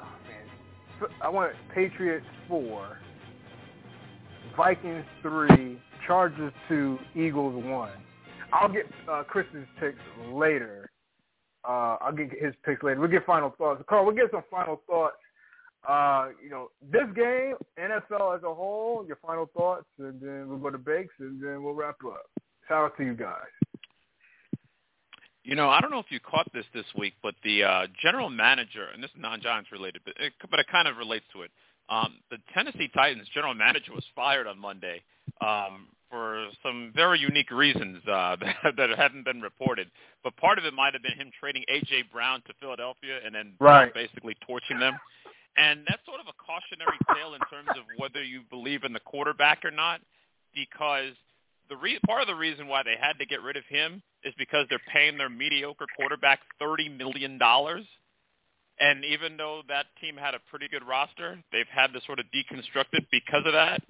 Oh 0.00 0.06
man, 0.28 1.10
I 1.22 1.28
went 1.28 1.52
Patriots 1.74 2.26
four, 2.46 2.98
Vikings 4.56 5.04
three, 5.22 5.80
Chargers 6.08 6.52
two, 6.68 6.98
Eagles 7.14 7.62
one. 7.66 7.92
I'll 8.52 8.72
get 8.72 8.86
uh, 9.08 9.22
Chris's 9.24 9.66
picks 9.78 9.98
later. 10.32 10.90
Uh, 11.68 11.98
I'll 12.00 12.16
get 12.16 12.30
his 12.30 12.54
picks 12.64 12.82
later. 12.82 12.98
We'll 12.98 13.10
get 13.10 13.26
final 13.26 13.54
thoughts. 13.58 13.82
Carl, 13.88 14.06
we'll 14.06 14.16
get 14.16 14.30
some 14.30 14.42
final 14.50 14.80
thoughts. 14.88 15.16
Uh, 15.86 16.28
you 16.42 16.48
know, 16.48 16.70
this 16.90 17.06
game, 17.14 17.54
NFL 17.78 18.36
as 18.36 18.42
a 18.42 18.52
whole, 18.52 19.04
your 19.06 19.18
final 19.24 19.50
thoughts, 19.54 19.84
and 19.98 20.18
then 20.20 20.48
we'll 20.48 20.58
go 20.58 20.70
to 20.70 20.78
Bakes, 20.78 21.12
and 21.18 21.42
then 21.42 21.62
we'll 21.62 21.74
wrap 21.74 21.96
up. 22.06 22.24
Shout 22.66 22.84
out 22.86 22.96
to 22.96 23.04
you 23.04 23.14
guys. 23.14 23.36
You 25.44 25.56
know, 25.56 25.68
I 25.68 25.80
don't 25.80 25.90
know 25.90 25.98
if 25.98 26.10
you 26.10 26.20
caught 26.20 26.50
this 26.54 26.64
this 26.74 26.84
week, 26.96 27.14
but 27.22 27.34
the 27.44 27.64
uh, 27.64 27.86
general 28.02 28.30
manager, 28.30 28.86
and 28.94 29.02
this 29.02 29.10
is 29.10 29.16
non-Giants 29.20 29.70
related, 29.72 30.00
but 30.06 30.14
it, 30.18 30.32
but 30.50 30.58
it 30.58 30.66
kind 30.72 30.88
of 30.88 30.96
relates 30.96 31.24
to 31.34 31.42
it. 31.42 31.50
Um, 31.90 32.16
the 32.30 32.38
Tennessee 32.54 32.90
Titans 32.94 33.28
general 33.34 33.54
manager 33.54 33.92
was 33.92 34.04
fired 34.14 34.46
on 34.46 34.58
Monday 34.58 35.02
um, 35.40 35.88
for 36.10 36.48
some 36.62 36.92
very 36.94 37.18
unique 37.18 37.50
reasons 37.50 38.02
uh, 38.08 38.36
that, 38.40 38.76
that 38.76 38.90
hadn't 38.98 39.24
been 39.24 39.40
reported. 39.40 39.90
But 40.24 40.36
part 40.36 40.58
of 40.58 40.64
it 40.64 40.74
might 40.74 40.92
have 40.94 41.02
been 41.02 41.16
him 41.16 41.30
trading 41.38 41.64
A.J. 41.68 42.04
Brown 42.12 42.42
to 42.46 42.52
Philadelphia 42.60 43.18
and 43.24 43.34
then 43.34 43.52
Right. 43.60 43.92
basically 43.94 44.36
torching 44.46 44.78
them. 44.78 44.94
And 45.56 45.80
that's 45.88 46.04
sort 46.06 46.20
of 46.20 46.26
a 46.28 46.36
cautionary 46.38 46.98
tale 47.14 47.34
in 47.34 47.40
terms 47.50 47.68
of 47.76 47.84
whether 47.98 48.22
you 48.22 48.42
believe 48.50 48.84
in 48.84 48.92
the 48.92 49.00
quarterback 49.00 49.64
or 49.64 49.72
not, 49.72 50.00
because 50.54 51.14
the 51.68 51.76
re- 51.76 51.98
part 52.06 52.22
of 52.22 52.28
the 52.28 52.34
reason 52.34 52.68
why 52.68 52.82
they 52.82 52.94
had 53.00 53.18
to 53.18 53.26
get 53.26 53.42
rid 53.42 53.56
of 53.56 53.64
him 53.68 54.00
is 54.24 54.32
because 54.38 54.66
they're 54.70 54.80
paying 54.92 55.18
their 55.18 55.28
mediocre 55.28 55.86
quarterback 55.96 56.40
thirty 56.58 56.88
million 56.88 57.38
dollars. 57.38 57.84
And 58.80 59.04
even 59.04 59.36
though 59.36 59.62
that 59.68 59.86
team 60.00 60.16
had 60.16 60.34
a 60.34 60.38
pretty 60.48 60.68
good 60.68 60.86
roster, 60.86 61.38
they've 61.50 61.66
had 61.68 61.92
to 61.92 62.00
sort 62.06 62.20
of 62.20 62.26
deconstruct 62.26 62.92
it 62.92 63.04
because 63.10 63.42
of 63.44 63.52
that. 63.52 63.82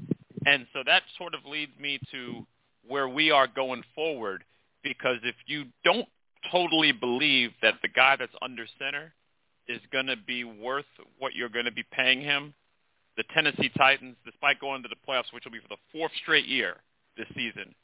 And 0.49 0.66
so 0.72 0.82
that 0.86 1.03
sort 1.18 1.34
of 1.34 1.40
leads 1.44 1.72
me 1.78 1.99
to 2.11 2.46
where 2.86 3.09
we 3.09 3.30
are 3.30 3.46
going 3.46 3.82
forward. 3.94 4.44
Because 4.82 5.18
if 5.22 5.34
you 5.46 5.64
don't 5.84 6.09
totally 6.51 6.92
believe 6.92 7.51
that 7.61 7.74
the 7.82 7.88
guy 7.88 8.16
that's 8.18 8.32
under 8.40 8.64
center 8.78 9.12
is 9.68 9.80
going 9.92 10.07
to 10.07 10.16
be 10.16 10.44
worth 10.44 10.86
what 11.18 11.34
you're 11.34 11.51
going 11.51 11.66
to 11.66 11.72
be 11.72 11.84
paying 11.92 12.22
him, 12.22 12.55
the 13.16 13.24
Tennessee 13.34 13.70
Titans, 13.76 14.16
despite 14.24 14.61
going 14.61 14.82
to 14.84 14.88
the 14.88 14.96
playoffs, 15.07 15.32
which 15.34 15.44
will 15.44 15.53
be 15.53 15.61
for 15.61 15.68
the 15.68 15.76
fourth 15.92 16.12
straight 16.22 16.46
year 16.46 16.76
this 17.18 17.26
season, 17.34 17.74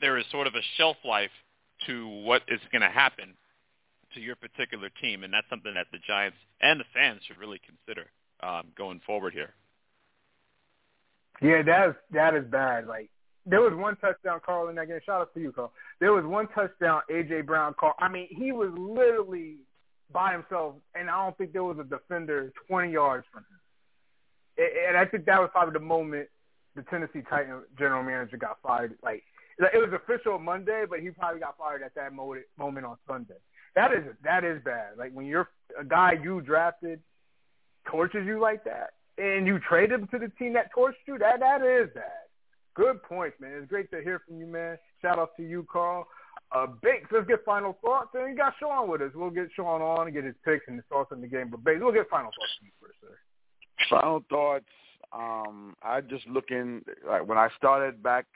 there 0.00 0.18
is 0.18 0.24
sort 0.32 0.46
of 0.46 0.54
a 0.54 0.62
shelf 0.76 0.96
life 1.04 1.30
to 1.86 2.08
what 2.24 2.42
is 2.48 2.60
going 2.72 2.82
to 2.82 2.88
happen 2.88 3.36
to 4.14 4.20
your 4.20 4.34
particular 4.34 4.88
team, 5.00 5.22
and 5.22 5.32
that's 5.32 5.48
something 5.50 5.74
that 5.74 5.86
the 5.92 5.98
Giants 6.06 6.38
and 6.60 6.80
the 6.80 6.84
fans 6.94 7.20
should 7.26 7.38
really 7.38 7.60
consider 7.64 8.06
um, 8.42 8.68
going 8.76 9.00
forward 9.06 9.34
here. 9.34 9.52
Yeah, 11.40 11.62
that 11.62 11.88
is 11.90 11.94
that 12.12 12.34
is 12.34 12.44
bad. 12.44 12.86
Like 12.86 13.10
there 13.44 13.60
was 13.60 13.74
one 13.74 13.96
touchdown, 13.96 14.40
call 14.44 14.68
in 14.68 14.76
that 14.76 14.88
game. 14.88 15.00
Shout 15.04 15.20
out 15.20 15.34
to 15.34 15.40
you, 15.40 15.52
Carl. 15.52 15.72
There 16.00 16.12
was 16.12 16.24
one 16.24 16.48
touchdown 16.48 17.02
AJ 17.10 17.46
Brown 17.46 17.74
call. 17.74 17.94
I 17.98 18.08
mean, 18.08 18.28
he 18.30 18.52
was 18.52 18.70
literally 18.76 19.56
by 20.12 20.32
himself, 20.32 20.74
and 20.94 21.10
I 21.10 21.24
don't 21.24 21.36
think 21.38 21.52
there 21.52 21.64
was 21.64 21.78
a 21.78 21.84
defender 21.84 22.52
twenty 22.68 22.92
yards 22.92 23.26
from 23.32 23.44
him. 23.44 24.66
And 24.88 24.96
I 24.96 25.04
think 25.04 25.26
that 25.26 25.40
was 25.40 25.50
probably 25.52 25.74
the 25.74 25.84
moment 25.84 26.28
the 26.74 26.82
Tennessee 26.82 27.22
Titan 27.28 27.62
general 27.78 28.02
manager 28.02 28.36
got 28.36 28.58
fired. 28.62 28.96
Like 29.02 29.22
it 29.58 29.78
was 29.78 29.92
official 29.92 30.38
Monday, 30.38 30.84
but 30.88 31.00
he 31.00 31.10
probably 31.10 31.40
got 31.40 31.56
fired 31.58 31.82
at 31.82 31.94
that 31.94 32.12
moment 32.12 32.44
moment 32.58 32.86
on 32.86 32.96
Sunday. 33.06 33.34
That 33.74 33.92
is 33.92 34.04
that 34.24 34.44
is 34.44 34.62
bad. 34.64 34.96
Like 34.98 35.12
when 35.12 35.26
you're 35.26 35.48
a 35.78 35.84
guy 35.84 36.12
you 36.22 36.40
drafted 36.40 37.00
tortures 37.86 38.26
you 38.26 38.40
like 38.40 38.64
that. 38.64 38.90
And 39.18 39.46
you 39.46 39.58
traded 39.58 40.00
him 40.00 40.08
to 40.08 40.18
the 40.18 40.30
team 40.38 40.52
that 40.54 40.70
torched 40.76 40.94
you. 41.06 41.18
That 41.18 41.40
that 41.40 41.62
is 41.62 41.88
that. 41.94 42.28
Good 42.74 43.02
points, 43.02 43.36
man. 43.40 43.52
It's 43.54 43.68
great 43.68 43.90
to 43.90 44.02
hear 44.02 44.20
from 44.26 44.38
you, 44.38 44.46
man. 44.46 44.78
Shout 45.00 45.18
out 45.18 45.36
to 45.38 45.42
you, 45.42 45.66
Carl. 45.72 46.06
Uh, 46.54 46.66
Bakes, 46.82 47.08
let's 47.10 47.26
get 47.26 47.44
final 47.44 47.76
thoughts. 47.82 48.10
And 48.14 48.30
you 48.30 48.36
got 48.36 48.52
Sean 48.60 48.88
with 48.88 49.00
us. 49.00 49.10
We'll 49.14 49.30
get 49.30 49.48
Sean 49.56 49.80
on 49.80 50.06
and 50.06 50.14
get 50.14 50.24
his 50.24 50.34
picks 50.44 50.64
and 50.68 50.76
his 50.76 50.84
thoughts 50.88 51.10
on 51.10 51.20
the 51.20 51.26
game. 51.26 51.48
But 51.50 51.64
Bakes, 51.64 51.80
we'll 51.82 51.92
get 51.92 52.08
final 52.10 52.30
thoughts 52.30 52.52
from 52.58 52.66
you 52.66 52.72
first, 52.80 52.98
sir. 53.00 53.18
Final 53.90 54.22
thoughts. 54.28 54.66
Um, 55.12 55.74
I 55.82 56.00
just 56.02 56.26
looking 56.26 56.82
like 57.08 57.26
when 57.26 57.38
I 57.38 57.48
started 57.56 58.02
back 58.02 58.26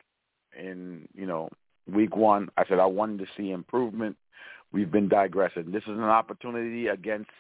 in 0.59 1.07
you 1.15 1.27
know 1.27 1.49
week 1.93 2.17
one, 2.17 2.49
I 2.57 2.65
said 2.67 2.79
I 2.79 2.87
wanted 2.87 3.19
to 3.19 3.27
see 3.37 3.51
improvement. 3.51 4.17
We've 4.73 4.91
been 4.91 5.09
digressing. 5.09 5.71
This 5.73 5.83
is 5.83 5.91
an 5.99 6.05
opportunity 6.05 6.87
against 6.87 7.31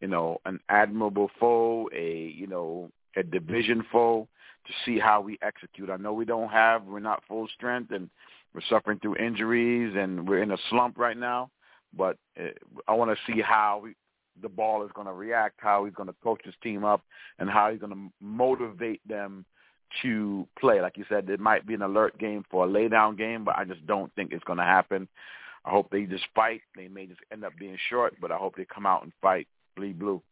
you 0.00 0.08
know 0.08 0.38
an 0.44 0.60
admirable 0.68 1.30
foe, 1.38 1.88
a 1.94 2.32
you 2.34 2.46
know 2.46 2.90
a 3.16 3.22
division 3.22 3.84
foe 3.90 4.28
to 4.66 4.72
see 4.84 4.98
how 4.98 5.20
we 5.20 5.38
execute. 5.42 5.90
I 5.90 5.96
know 5.96 6.12
we 6.12 6.24
don't 6.24 6.48
have, 6.48 6.84
we're 6.84 7.00
not 7.00 7.22
full 7.28 7.48
strength, 7.54 7.92
and 7.92 8.10
we're 8.54 8.60
suffering 8.68 8.98
through 8.98 9.16
injuries, 9.16 9.94
and 9.96 10.28
we're 10.28 10.42
in 10.42 10.50
a 10.50 10.58
slump 10.70 10.98
right 10.98 11.16
now. 11.16 11.50
But 11.96 12.18
uh, 12.38 12.48
I 12.88 12.94
want 12.94 13.16
to 13.16 13.32
see 13.32 13.40
how 13.40 13.80
we, 13.84 13.94
the 14.42 14.48
ball 14.48 14.84
is 14.84 14.90
going 14.94 15.06
to 15.06 15.12
react, 15.12 15.56
how 15.58 15.84
he's 15.84 15.94
going 15.94 16.08
to 16.08 16.14
coach 16.22 16.40
his 16.44 16.54
team 16.62 16.84
up, 16.84 17.02
and 17.38 17.48
how 17.48 17.70
he's 17.70 17.80
going 17.80 17.92
to 17.92 18.12
motivate 18.20 19.00
them 19.08 19.44
to 20.02 20.46
play. 20.58 20.80
Like 20.80 20.96
you 20.96 21.04
said, 21.08 21.30
it 21.30 21.40
might 21.40 21.66
be 21.66 21.74
an 21.74 21.82
alert 21.82 22.18
game 22.18 22.44
for 22.50 22.64
a 22.64 22.68
lay 22.68 22.88
down 22.88 23.16
game, 23.16 23.44
but 23.44 23.56
I 23.56 23.64
just 23.64 23.86
don't 23.86 24.12
think 24.14 24.32
it's 24.32 24.44
going 24.44 24.58
to 24.58 24.64
happen. 24.64 25.08
I 25.64 25.70
hope 25.70 25.90
they 25.90 26.04
just 26.04 26.26
fight. 26.34 26.62
They 26.76 26.88
may 26.88 27.06
just 27.06 27.20
end 27.32 27.44
up 27.44 27.52
being 27.58 27.76
short, 27.88 28.14
but 28.20 28.30
I 28.30 28.36
hope 28.36 28.56
they 28.56 28.66
come 28.66 28.86
out 28.86 29.02
and 29.02 29.12
fight. 29.20 29.48
Bleed 29.76 29.98
blue. 29.98 30.22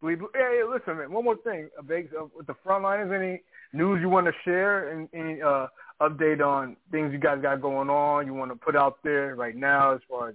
Bleed 0.00 0.18
blue. 0.18 0.30
Yeah, 0.34 0.52
yeah 0.58 0.64
listen, 0.64 0.98
man. 0.98 1.12
One 1.12 1.24
more 1.24 1.36
thing, 1.36 1.68
uh, 1.78 1.82
Bakes, 1.82 2.12
uh, 2.18 2.26
with 2.36 2.46
the 2.46 2.54
front 2.62 2.84
liners, 2.84 3.12
any 3.12 3.42
news 3.72 4.00
you 4.00 4.08
want 4.08 4.26
to 4.26 4.32
share 4.44 4.90
and 4.90 5.08
any 5.12 5.40
uh, 5.42 5.66
update 6.00 6.44
on 6.44 6.76
things 6.90 7.12
you 7.12 7.18
guys 7.18 7.40
got 7.40 7.60
going 7.60 7.88
on 7.88 8.26
you 8.26 8.34
want 8.34 8.50
to 8.50 8.56
put 8.56 8.74
out 8.74 8.98
there 9.04 9.36
right 9.36 9.54
now 9.54 9.94
as 9.94 10.00
far 10.08 10.30
as 10.30 10.34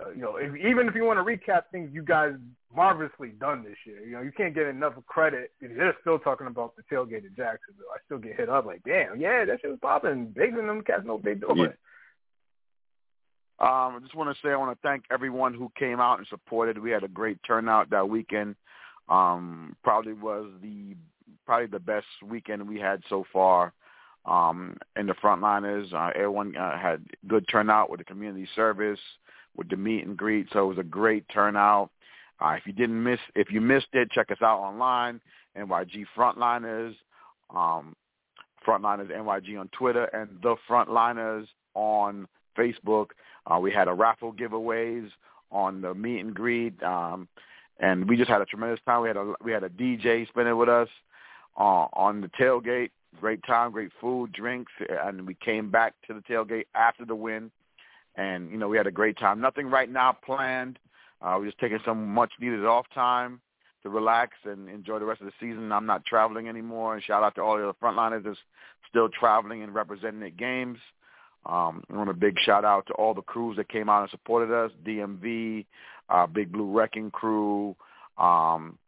uh, 0.00 0.10
you 0.10 0.22
know, 0.22 0.36
if, 0.36 0.54
even 0.56 0.88
if 0.88 0.94
you 0.94 1.04
want 1.04 1.18
to 1.18 1.24
recap 1.24 1.62
things 1.72 1.90
you 1.92 2.02
guys 2.02 2.32
marvelously 2.74 3.30
done 3.40 3.64
this 3.64 3.76
year, 3.84 4.04
you 4.04 4.12
know, 4.12 4.20
you 4.20 4.30
can't 4.30 4.54
get 4.54 4.66
enough 4.66 4.94
credit. 5.06 5.50
They're 5.60 5.96
still 6.00 6.18
talking 6.18 6.46
about 6.46 6.74
the 6.76 6.82
tailgate 6.82 7.24
at 7.24 7.36
Jacksonville. 7.36 7.90
I 7.92 7.98
still 8.06 8.18
get 8.18 8.36
hit 8.36 8.48
up 8.48 8.66
like, 8.66 8.82
damn, 8.84 9.20
yeah, 9.20 9.44
that 9.44 9.60
shit 9.60 9.70
was 9.70 9.78
popping. 9.80 10.26
Big 10.26 10.54
and 10.54 10.68
them 10.68 10.82
cats 10.82 11.02
no 11.04 11.18
big 11.18 11.40
deal. 11.40 11.56
Yeah. 11.56 11.66
Um, 13.60 13.96
I 13.96 13.98
just 14.00 14.14
want 14.14 14.34
to 14.34 14.40
say 14.40 14.52
I 14.52 14.56
want 14.56 14.76
to 14.76 14.88
thank 14.88 15.04
everyone 15.10 15.52
who 15.52 15.70
came 15.76 15.98
out 15.98 16.18
and 16.18 16.26
supported. 16.28 16.78
We 16.78 16.90
had 16.90 17.02
a 17.02 17.08
great 17.08 17.38
turnout 17.44 17.90
that 17.90 18.08
weekend. 18.08 18.54
Um, 19.08 19.74
probably 19.82 20.12
was 20.12 20.50
the 20.62 20.94
probably 21.44 21.66
the 21.66 21.80
best 21.80 22.06
weekend 22.24 22.68
we 22.68 22.78
had 22.78 23.02
so 23.08 23.24
far. 23.32 23.72
Um, 24.26 24.76
in 24.96 25.06
the 25.06 25.14
frontliners, 25.14 25.92
uh, 25.92 26.12
everyone 26.14 26.54
uh, 26.56 26.78
had 26.78 27.02
good 27.26 27.46
turnout 27.50 27.90
with 27.90 27.98
the 27.98 28.04
community 28.04 28.46
service 28.54 29.00
with 29.56 29.68
the 29.70 29.76
meet 29.76 30.06
and 30.06 30.16
greet. 30.16 30.46
So 30.52 30.64
it 30.64 30.68
was 30.68 30.78
a 30.78 30.84
great 30.84 31.24
turnout. 31.32 31.90
Uh, 32.40 32.50
if 32.50 32.66
you 32.66 32.72
didn't 32.72 33.02
miss, 33.02 33.18
if 33.34 33.50
you 33.50 33.60
missed 33.60 33.88
it, 33.92 34.10
check 34.10 34.30
us 34.30 34.42
out 34.42 34.60
online. 34.60 35.20
NYG 35.56 36.04
Frontliners, 36.16 36.94
um, 37.50 37.96
Frontliners 38.66 39.10
NYG 39.10 39.58
on 39.58 39.68
Twitter, 39.68 40.04
and 40.04 40.28
the 40.42 40.54
Frontliners 40.68 41.46
on 41.74 42.28
Facebook. 42.58 43.08
Uh, 43.46 43.58
we 43.58 43.72
had 43.72 43.88
a 43.88 43.92
raffle 43.92 44.32
giveaways 44.32 45.08
on 45.50 45.80
the 45.80 45.94
meet 45.94 46.20
and 46.20 46.34
greet, 46.34 46.82
um, 46.82 47.28
and 47.80 48.08
we 48.08 48.16
just 48.16 48.30
had 48.30 48.40
a 48.40 48.46
tremendous 48.46 48.80
time. 48.84 49.02
We 49.02 49.08
had 49.08 49.16
a 49.16 49.34
we 49.42 49.52
had 49.52 49.64
a 49.64 49.70
DJ 49.70 50.28
spending 50.28 50.56
with 50.56 50.68
us 50.68 50.88
uh, 51.58 51.86
on 51.92 52.20
the 52.20 52.28
tailgate. 52.28 52.90
Great 53.20 53.42
time, 53.46 53.72
great 53.72 53.90
food, 54.00 54.32
drinks, 54.32 54.72
and 55.02 55.26
we 55.26 55.34
came 55.34 55.70
back 55.70 55.94
to 56.06 56.14
the 56.14 56.20
tailgate 56.20 56.66
after 56.74 57.06
the 57.06 57.14
win 57.14 57.50
and 58.18 58.50
you 58.50 58.58
know 58.58 58.68
we 58.68 58.76
had 58.76 58.86
a 58.86 58.90
great 58.92 59.16
time. 59.16 59.40
Nothing 59.40 59.68
right 59.70 59.90
now 59.90 60.12
planned. 60.12 60.78
Uh, 61.22 61.36
we're 61.38 61.46
just 61.46 61.58
taking 61.58 61.78
some 61.84 62.06
much 62.12 62.32
needed 62.40 62.64
off 62.66 62.86
time 62.94 63.40
to 63.82 63.88
relax 63.88 64.36
and 64.44 64.68
enjoy 64.68 64.98
the 64.98 65.04
rest 65.04 65.20
of 65.20 65.26
the 65.26 65.32
season. 65.40 65.72
I'm 65.72 65.86
not 65.86 66.04
traveling 66.04 66.48
anymore, 66.48 66.94
and 66.94 67.02
shout 67.02 67.22
out 67.22 67.36
to 67.36 67.42
all 67.42 67.56
the 67.56 67.68
other 67.68 67.78
frontliners 67.80 68.24
that's 68.24 68.38
still 68.88 69.08
traveling 69.08 69.62
and 69.62 69.74
representing 69.74 70.22
at 70.24 70.36
games. 70.36 70.78
Um, 71.48 71.82
I 71.90 71.96
want 71.96 72.10
a 72.10 72.14
big 72.14 72.38
shout 72.40 72.64
out 72.64 72.86
to 72.88 72.92
all 72.94 73.14
the 73.14 73.22
crews 73.22 73.56
that 73.56 73.68
came 73.68 73.88
out 73.88 74.02
and 74.02 74.10
supported 74.10 74.52
us: 74.52 74.70
DMV, 74.84 75.64
uh, 76.10 76.26
Big 76.26 76.52
Blue 76.52 76.70
Wrecking 76.70 77.10
Crew, 77.10 77.74
um, 78.18 78.78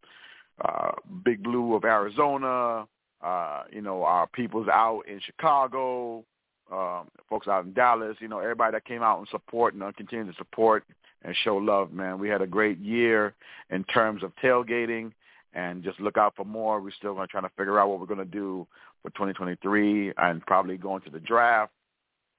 uh, 0.63 0.93
Big 1.25 1.43
Blue 1.43 1.75
of 1.75 1.85
Arizona. 1.85 2.87
Uh, 3.23 3.63
you 3.71 3.83
know, 3.83 4.03
our 4.03 4.27
peoples 4.27 4.67
out 4.69 5.03
in 5.07 5.21
Chicago, 5.21 6.25
um, 6.73 7.09
folks 7.29 7.49
out 7.49 7.65
in 7.65 7.73
Dallas, 7.75 8.17
you 8.21 8.29
know, 8.29 8.39
everybody 8.39 8.73
that 8.73 8.87
came 8.87 9.03
out 9.03 9.19
and 9.19 9.29
support 9.29 9.75
and 9.75 9.83
uh, 9.83 9.93
continue 9.95 10.31
to 10.31 10.39
support 10.39 10.85
and 11.23 11.37
show 11.45 11.57
love, 11.57 11.93
man. 11.93 12.19
We 12.19 12.29
had 12.29 12.41
a 12.41 12.47
great 12.47 12.79
year 12.79 13.35
in 13.69 13.85
terms 13.85 14.23
of 14.23 14.33
tailgating 14.43 15.13
and 15.53 15.85
just 15.85 16.01
look 16.01 16.17
out 16.17 16.35
for 16.35 16.45
more. 16.45 16.81
We're 16.81 16.93
still 16.93 17.15
going 17.15 17.27
to 17.27 17.31
try 17.31 17.43
to 17.43 17.51
figure 17.59 17.79
out 17.79 17.91
what 17.91 18.01
we're 18.01 18.07
going 18.07 18.21
to 18.21 18.25
do 18.25 18.67
for 19.03 19.11
2023 19.11 20.15
and 20.17 20.41
probably 20.47 20.79
going 20.79 21.03
to 21.03 21.11
the 21.11 21.21
draft 21.21 21.73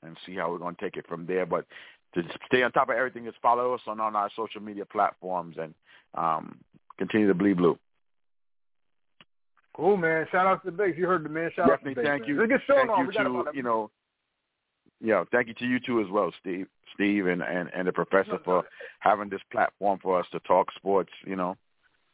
and 0.04 0.18
see 0.26 0.36
how 0.36 0.52
we're 0.52 0.58
going 0.58 0.76
to 0.76 0.82
take 0.82 0.98
it 0.98 1.08
from 1.08 1.26
there. 1.26 1.46
But 1.46 1.66
to 2.16 2.24
stay 2.48 2.64
on 2.64 2.72
top 2.72 2.90
of 2.90 2.96
everything, 2.96 3.26
just 3.26 3.40
follow 3.42 3.74
us 3.74 3.82
on, 3.88 4.00
on 4.00 4.16
our 4.16 4.30
social 4.36 4.62
media 4.62 4.86
platforms 4.86 5.56
and 5.60 5.74
um, 6.16 6.58
continue 6.98 7.28
to 7.28 7.34
bleed 7.34 7.58
blue. 7.58 7.78
Cool, 9.76 9.98
man. 9.98 10.28
Shout 10.32 10.46
out 10.46 10.64
to 10.64 10.72
the 10.72 10.78
base. 10.78 10.96
You 10.98 11.08
heard 11.08 11.24
the 11.24 11.30
man. 11.30 11.50
Shout 11.56 11.68
Definitely 11.70 11.92
out 11.92 11.96
to 11.96 12.02
the 12.02 12.08
thank 12.08 12.22
base, 12.24 12.30
you. 12.30 12.36
Man. 12.36 12.50
Let's 12.50 12.64
get 12.68 12.76
thank 12.76 12.90
on. 12.90 13.06
you 13.06 13.12
to, 13.14 13.44
you 13.54 13.64
know, 13.64 13.90
yeah, 15.04 15.24
thank 15.32 15.48
you 15.48 15.54
to 15.56 15.66
you 15.66 15.80
too 15.80 16.02
as 16.02 16.08
well, 16.12 16.32
Steve, 16.40 16.68
Steve, 16.94 17.28
and 17.28 17.42
and, 17.42 17.70
and 17.74 17.88
the 17.88 17.92
professor 17.92 18.38
for 18.44 18.64
having 19.00 19.30
this 19.30 19.42
platform 19.52 19.98
for 20.02 20.20
us 20.20 20.28
to 20.32 20.40
talk 20.42 20.68
sports. 20.76 21.10
You 21.26 21.36
know, 21.36 21.58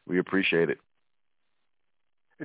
we 0.08 0.20
appreciate 0.20 0.70
it. 0.70 0.78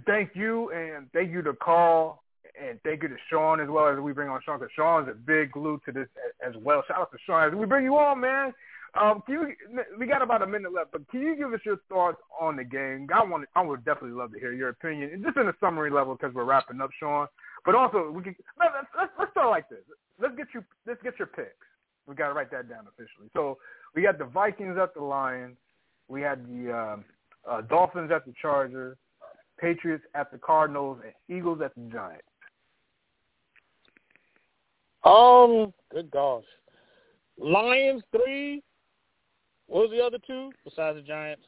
Thank 0.07 0.30
you, 0.34 0.70
and 0.70 1.12
thank 1.12 1.30
you 1.30 1.43
to 1.43 1.53
Carl, 1.53 2.22
and 2.61 2.80
thank 2.82 3.03
you 3.03 3.09
to 3.09 3.16
Sean 3.30 3.61
as 3.61 3.68
well 3.68 3.88
as 3.88 3.98
we 3.98 4.12
bring 4.12 4.28
on 4.28 4.40
Sean 4.44 4.59
because 4.59 4.72
Sean's 4.74 5.09
a 5.09 5.14
big 5.14 5.53
glue 5.53 5.80
to 5.86 5.92
this 5.92 6.09
as 6.46 6.55
well. 6.62 6.82
Shout 6.86 7.00
out 7.00 7.12
to 7.12 7.18
Sean 7.26 7.48
as 7.48 7.55
we 7.55 7.66
bring 7.66 7.84
you 7.84 7.96
on, 7.96 8.20
man. 8.20 8.53
Um, 8.94 9.22
can 9.24 9.34
you, 9.34 9.84
we 9.98 10.07
got 10.07 10.20
about 10.20 10.42
a 10.42 10.46
minute 10.46 10.72
left, 10.72 10.92
but 10.92 11.09
can 11.09 11.22
you 11.22 11.34
give 11.34 11.53
us 11.55 11.61
your 11.64 11.78
thoughts 11.88 12.18
on 12.38 12.57
the 12.57 12.64
game? 12.64 13.09
I 13.14 13.24
want, 13.24 13.48
I 13.57 13.62
would 13.62 13.84
definitely 13.86 14.18
love 14.18 14.32
to 14.32 14.38
hear 14.38 14.53
your 14.53 14.68
opinion, 14.68 15.22
just 15.24 15.38
in 15.38 15.48
a 15.48 15.55
summary 15.61 15.90
level 15.90 16.14
because 16.14 16.34
we're 16.34 16.44
wrapping 16.44 16.80
up, 16.80 16.90
Sean. 17.00 17.26
But 17.64 17.74
also, 17.74 18.11
we 18.11 18.22
can 18.22 18.36
let's, 18.59 18.72
let's, 18.98 19.12
let's 19.18 19.30
start 19.30 19.48
like 19.50 19.68
this. 19.70 19.78
Let's 20.20 20.36
get 20.36 20.48
you 20.55 20.62
let's 20.86 21.03
get 21.03 21.18
your 21.18 21.28
picks. 21.28 21.55
We 22.07 22.14
got 22.14 22.28
to 22.28 22.34
write 22.34 22.50
that 22.50 22.68
down 22.68 22.86
officially. 22.88 23.30
So 23.32 23.59
we 23.94 24.03
got 24.03 24.18
the 24.18 24.24
Vikings 24.24 24.76
at 24.76 24.92
the 24.94 25.03
Lions. 25.03 25.57
We 26.09 26.20
had 26.20 26.46
the 26.46 26.76
um, 26.76 27.05
uh, 27.48 27.62
Dolphins 27.62 28.11
at 28.11 28.26
the 28.26 28.34
Chargers, 28.42 28.96
Patriots 29.59 30.05
at 30.14 30.30
the 30.32 30.38
Cardinals, 30.38 30.98
and 31.03 31.14
Eagles 31.34 31.61
at 31.64 31.74
the 31.76 31.82
Giants. 31.90 32.24
Um, 35.05 35.72
good 35.92 36.11
gosh, 36.11 36.44
Lions 37.38 38.03
three. 38.11 38.62
What 39.66 39.88
was 39.88 39.90
the 39.90 40.05
other 40.05 40.18
two 40.26 40.50
besides 40.64 40.96
the 40.96 41.03
Giants? 41.03 41.44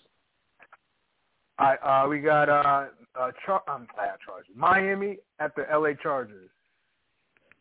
All 1.58 1.66
right, 1.66 1.78
uh, 2.04 2.08
we 2.08 2.18
got 2.20 2.48
uh, 2.48 2.86
uh, 3.18 3.30
Char- 3.44 3.62
um, 3.68 3.86
Chargers. 4.24 4.46
Miami 4.56 5.18
at 5.38 5.54
the 5.54 5.70
L.A. 5.70 5.94
Chargers. 5.94 6.50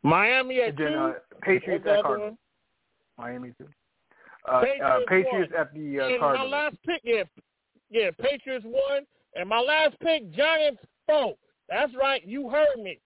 Miami 0.01 0.61
at 0.61 0.69
and 0.69 0.77
then, 0.77 0.91
two. 0.91 0.97
Uh, 0.97 1.13
Patriots 1.41 1.85
at 1.87 2.01
Cardinals. 2.01 2.37
Miami 3.17 3.53
too. 3.57 3.67
Uh, 4.49 4.61
Patriots, 4.61 4.83
uh, 4.83 4.99
Patriots 5.07 5.53
at 5.57 5.73
the 5.73 5.99
uh, 5.99 6.07
and 6.07 6.19
Cardinals. 6.19 6.51
my 6.51 6.57
last 6.57 6.75
pick, 6.85 7.01
yeah, 7.03 7.23
yeah, 7.89 8.09
Patriots 8.19 8.65
one, 8.65 9.05
and 9.35 9.47
my 9.47 9.59
last 9.59 9.97
pick, 9.99 10.33
Giants 10.33 10.81
four. 11.07 11.35
That's 11.69 11.93
right, 11.99 12.25
you 12.25 12.49
heard 12.49 12.81
me. 12.81 12.99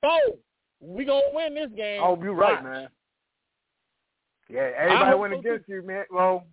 Four. 0.00 0.36
We 0.82 1.04
gonna 1.04 1.22
win 1.32 1.54
this 1.54 1.70
game. 1.76 2.00
Oh, 2.02 2.18
you're 2.20 2.34
right, 2.34 2.62
man. 2.62 2.88
Yeah, 4.48 4.70
everybody 4.76 5.16
went 5.16 5.34
against 5.34 5.68
you, 5.68 5.82
man. 5.82 6.04
Well, 6.10 6.44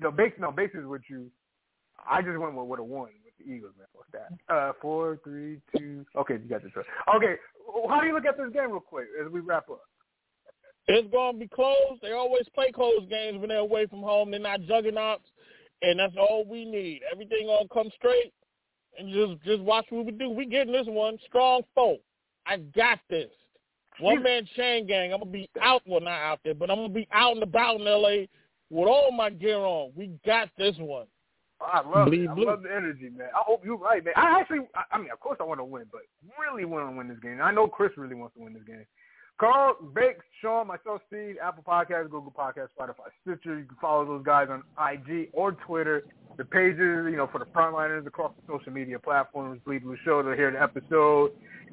no, 0.00 0.10
base, 0.10 0.32
no, 0.38 0.52
bases 0.52 0.86
with 0.86 1.02
you. 1.08 1.26
I 2.08 2.22
just 2.22 2.38
went 2.38 2.54
with, 2.54 2.66
with 2.66 2.80
a 2.80 2.84
one 2.84 3.10
with 3.24 3.34
the 3.38 3.52
Eagles, 3.52 3.72
man. 3.76 3.88
What's 3.92 4.10
that? 4.12 4.54
Uh, 4.54 4.72
four, 4.80 5.18
three, 5.24 5.60
two. 5.76 6.06
Okay, 6.16 6.34
you 6.34 6.48
got 6.48 6.62
this 6.62 6.72
right. 6.76 6.86
Okay, 7.16 7.34
how 7.88 8.00
do 8.00 8.06
you 8.06 8.14
look 8.14 8.24
at 8.24 8.38
this 8.38 8.52
game 8.52 8.70
real 8.70 8.80
quick 8.80 9.06
as 9.20 9.30
we 9.30 9.40
wrap 9.40 9.68
up? 9.68 9.82
It's 10.86 11.10
gonna 11.12 11.36
be 11.36 11.48
close. 11.48 11.98
They 12.02 12.12
always 12.12 12.46
play 12.54 12.72
close 12.72 13.06
games 13.10 13.40
when 13.40 13.48
they're 13.48 13.58
away 13.58 13.86
from 13.86 14.02
home. 14.02 14.30
They're 14.30 14.40
not 14.40 14.62
juggernauts, 14.62 15.24
and 15.82 15.98
that's 15.98 16.14
all 16.16 16.44
we 16.48 16.64
need. 16.64 17.02
Everything 17.12 17.46
gonna 17.46 17.68
come 17.72 17.90
straight, 17.96 18.32
and 18.98 19.12
just 19.12 19.44
just 19.44 19.60
watch 19.62 19.86
what 19.90 20.06
we 20.06 20.12
do. 20.12 20.30
We 20.30 20.46
getting 20.46 20.72
this 20.72 20.86
one 20.86 21.18
strong 21.26 21.62
foe. 21.74 21.98
I 22.50 22.56
got 22.56 22.98
this. 23.08 23.30
One 24.00 24.22
man 24.22 24.46
chain 24.56 24.86
gang. 24.86 25.12
I'm 25.12 25.20
gonna 25.20 25.30
be 25.30 25.48
out. 25.62 25.82
Well, 25.86 26.00
not 26.00 26.20
out 26.20 26.40
there, 26.44 26.54
but 26.54 26.70
I'm 26.70 26.76
gonna 26.78 26.88
be 26.88 27.08
out 27.12 27.34
and 27.34 27.42
about 27.42 27.80
in 27.80 27.86
L.A. 27.86 28.28
with 28.70 28.88
all 28.88 29.12
my 29.12 29.30
gear 29.30 29.58
on. 29.58 29.92
We 29.94 30.10
got 30.26 30.48
this 30.58 30.74
one. 30.78 31.06
I 31.60 31.86
love 31.86 32.06
Bleed 32.06 32.22
it. 32.24 32.34
blue. 32.34 32.48
I 32.48 32.52
love 32.52 32.62
the 32.62 32.74
energy, 32.74 33.10
man. 33.14 33.28
I 33.34 33.42
hope 33.46 33.62
you're 33.64 33.76
right, 33.76 34.02
man. 34.02 34.14
I 34.16 34.40
actually, 34.40 34.60
I, 34.74 34.84
I 34.92 34.98
mean, 34.98 35.10
of 35.10 35.20
course 35.20 35.36
I 35.40 35.44
want 35.44 35.60
to 35.60 35.64
win, 35.64 35.84
but 35.92 36.00
really 36.40 36.64
want 36.64 36.90
to 36.90 36.96
win 36.96 37.06
this 37.08 37.18
game. 37.20 37.40
I 37.42 37.52
know 37.52 37.66
Chris 37.68 37.92
really 37.96 38.14
wants 38.14 38.34
to 38.36 38.42
win 38.42 38.54
this 38.54 38.62
game. 38.66 38.86
Carl, 39.40 39.76
Bakes, 39.94 40.24
Sean, 40.42 40.66
myself, 40.66 41.00
Steve, 41.08 41.36
Apple 41.42 41.64
Podcasts, 41.66 42.10
Google 42.10 42.32
Podcasts, 42.36 42.68
Spotify, 42.78 43.08
Stitcher. 43.22 43.58
You 43.58 43.64
can 43.64 43.76
follow 43.80 44.04
those 44.04 44.22
guys 44.22 44.48
on 44.50 44.62
IG 44.78 45.30
or 45.32 45.52
Twitter. 45.52 46.04
The 46.36 46.44
pages, 46.44 47.06
you 47.10 47.16
know, 47.16 47.26
for 47.26 47.38
the 47.38 47.46
frontliners 47.46 48.06
across 48.06 48.32
the 48.36 48.52
social 48.52 48.70
media 48.70 48.98
platforms, 48.98 49.60
Bleed 49.64 49.82
Blue 49.82 49.96
Show 50.04 50.20
to 50.22 50.36
hear 50.36 50.50
the 50.50 50.62
episode 50.62 51.32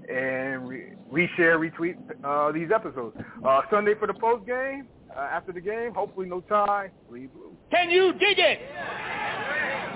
and 0.09 0.67
re- 0.67 0.93
reshare, 1.11 1.59
retweet 1.59 1.97
uh, 2.23 2.53
these 2.53 2.69
episodes. 2.73 3.17
Uh, 3.45 3.61
Sunday 3.69 3.95
for 3.99 4.07
the 4.07 4.13
post 4.13 4.45
game. 4.45 4.87
Uh, 5.15 5.21
after 5.21 5.51
the 5.51 5.61
game, 5.61 5.93
hopefully 5.93 6.27
no 6.29 6.39
tie. 6.41 6.89
Bleed 7.09 7.33
Blue. 7.33 7.51
Can 7.69 7.89
you 7.89 8.13
dig 8.13 8.39
it? 8.39 8.59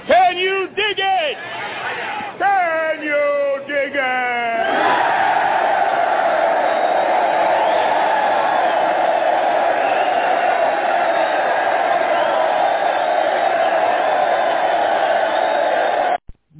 Can 0.08 0.38
you 0.38 0.68
dig 0.76 0.98
it? 0.98 1.38
Can 2.38 3.04
you 3.04 3.64
dig 3.66 3.94
it? 3.96 5.31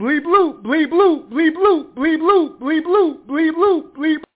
Bleed 0.02 0.24
blue, 0.24 0.54
bleed 0.64 0.90
blue, 0.90 1.22
bleed 1.30 1.54
blue, 1.54 1.84
bleed 1.94 2.18
blue, 2.18 2.58
bleed 2.58 2.84
blue, 2.84 3.20
bleed 3.28 3.54
blue, 3.54 3.84
bleed 3.94 4.18
blue. 4.18 4.31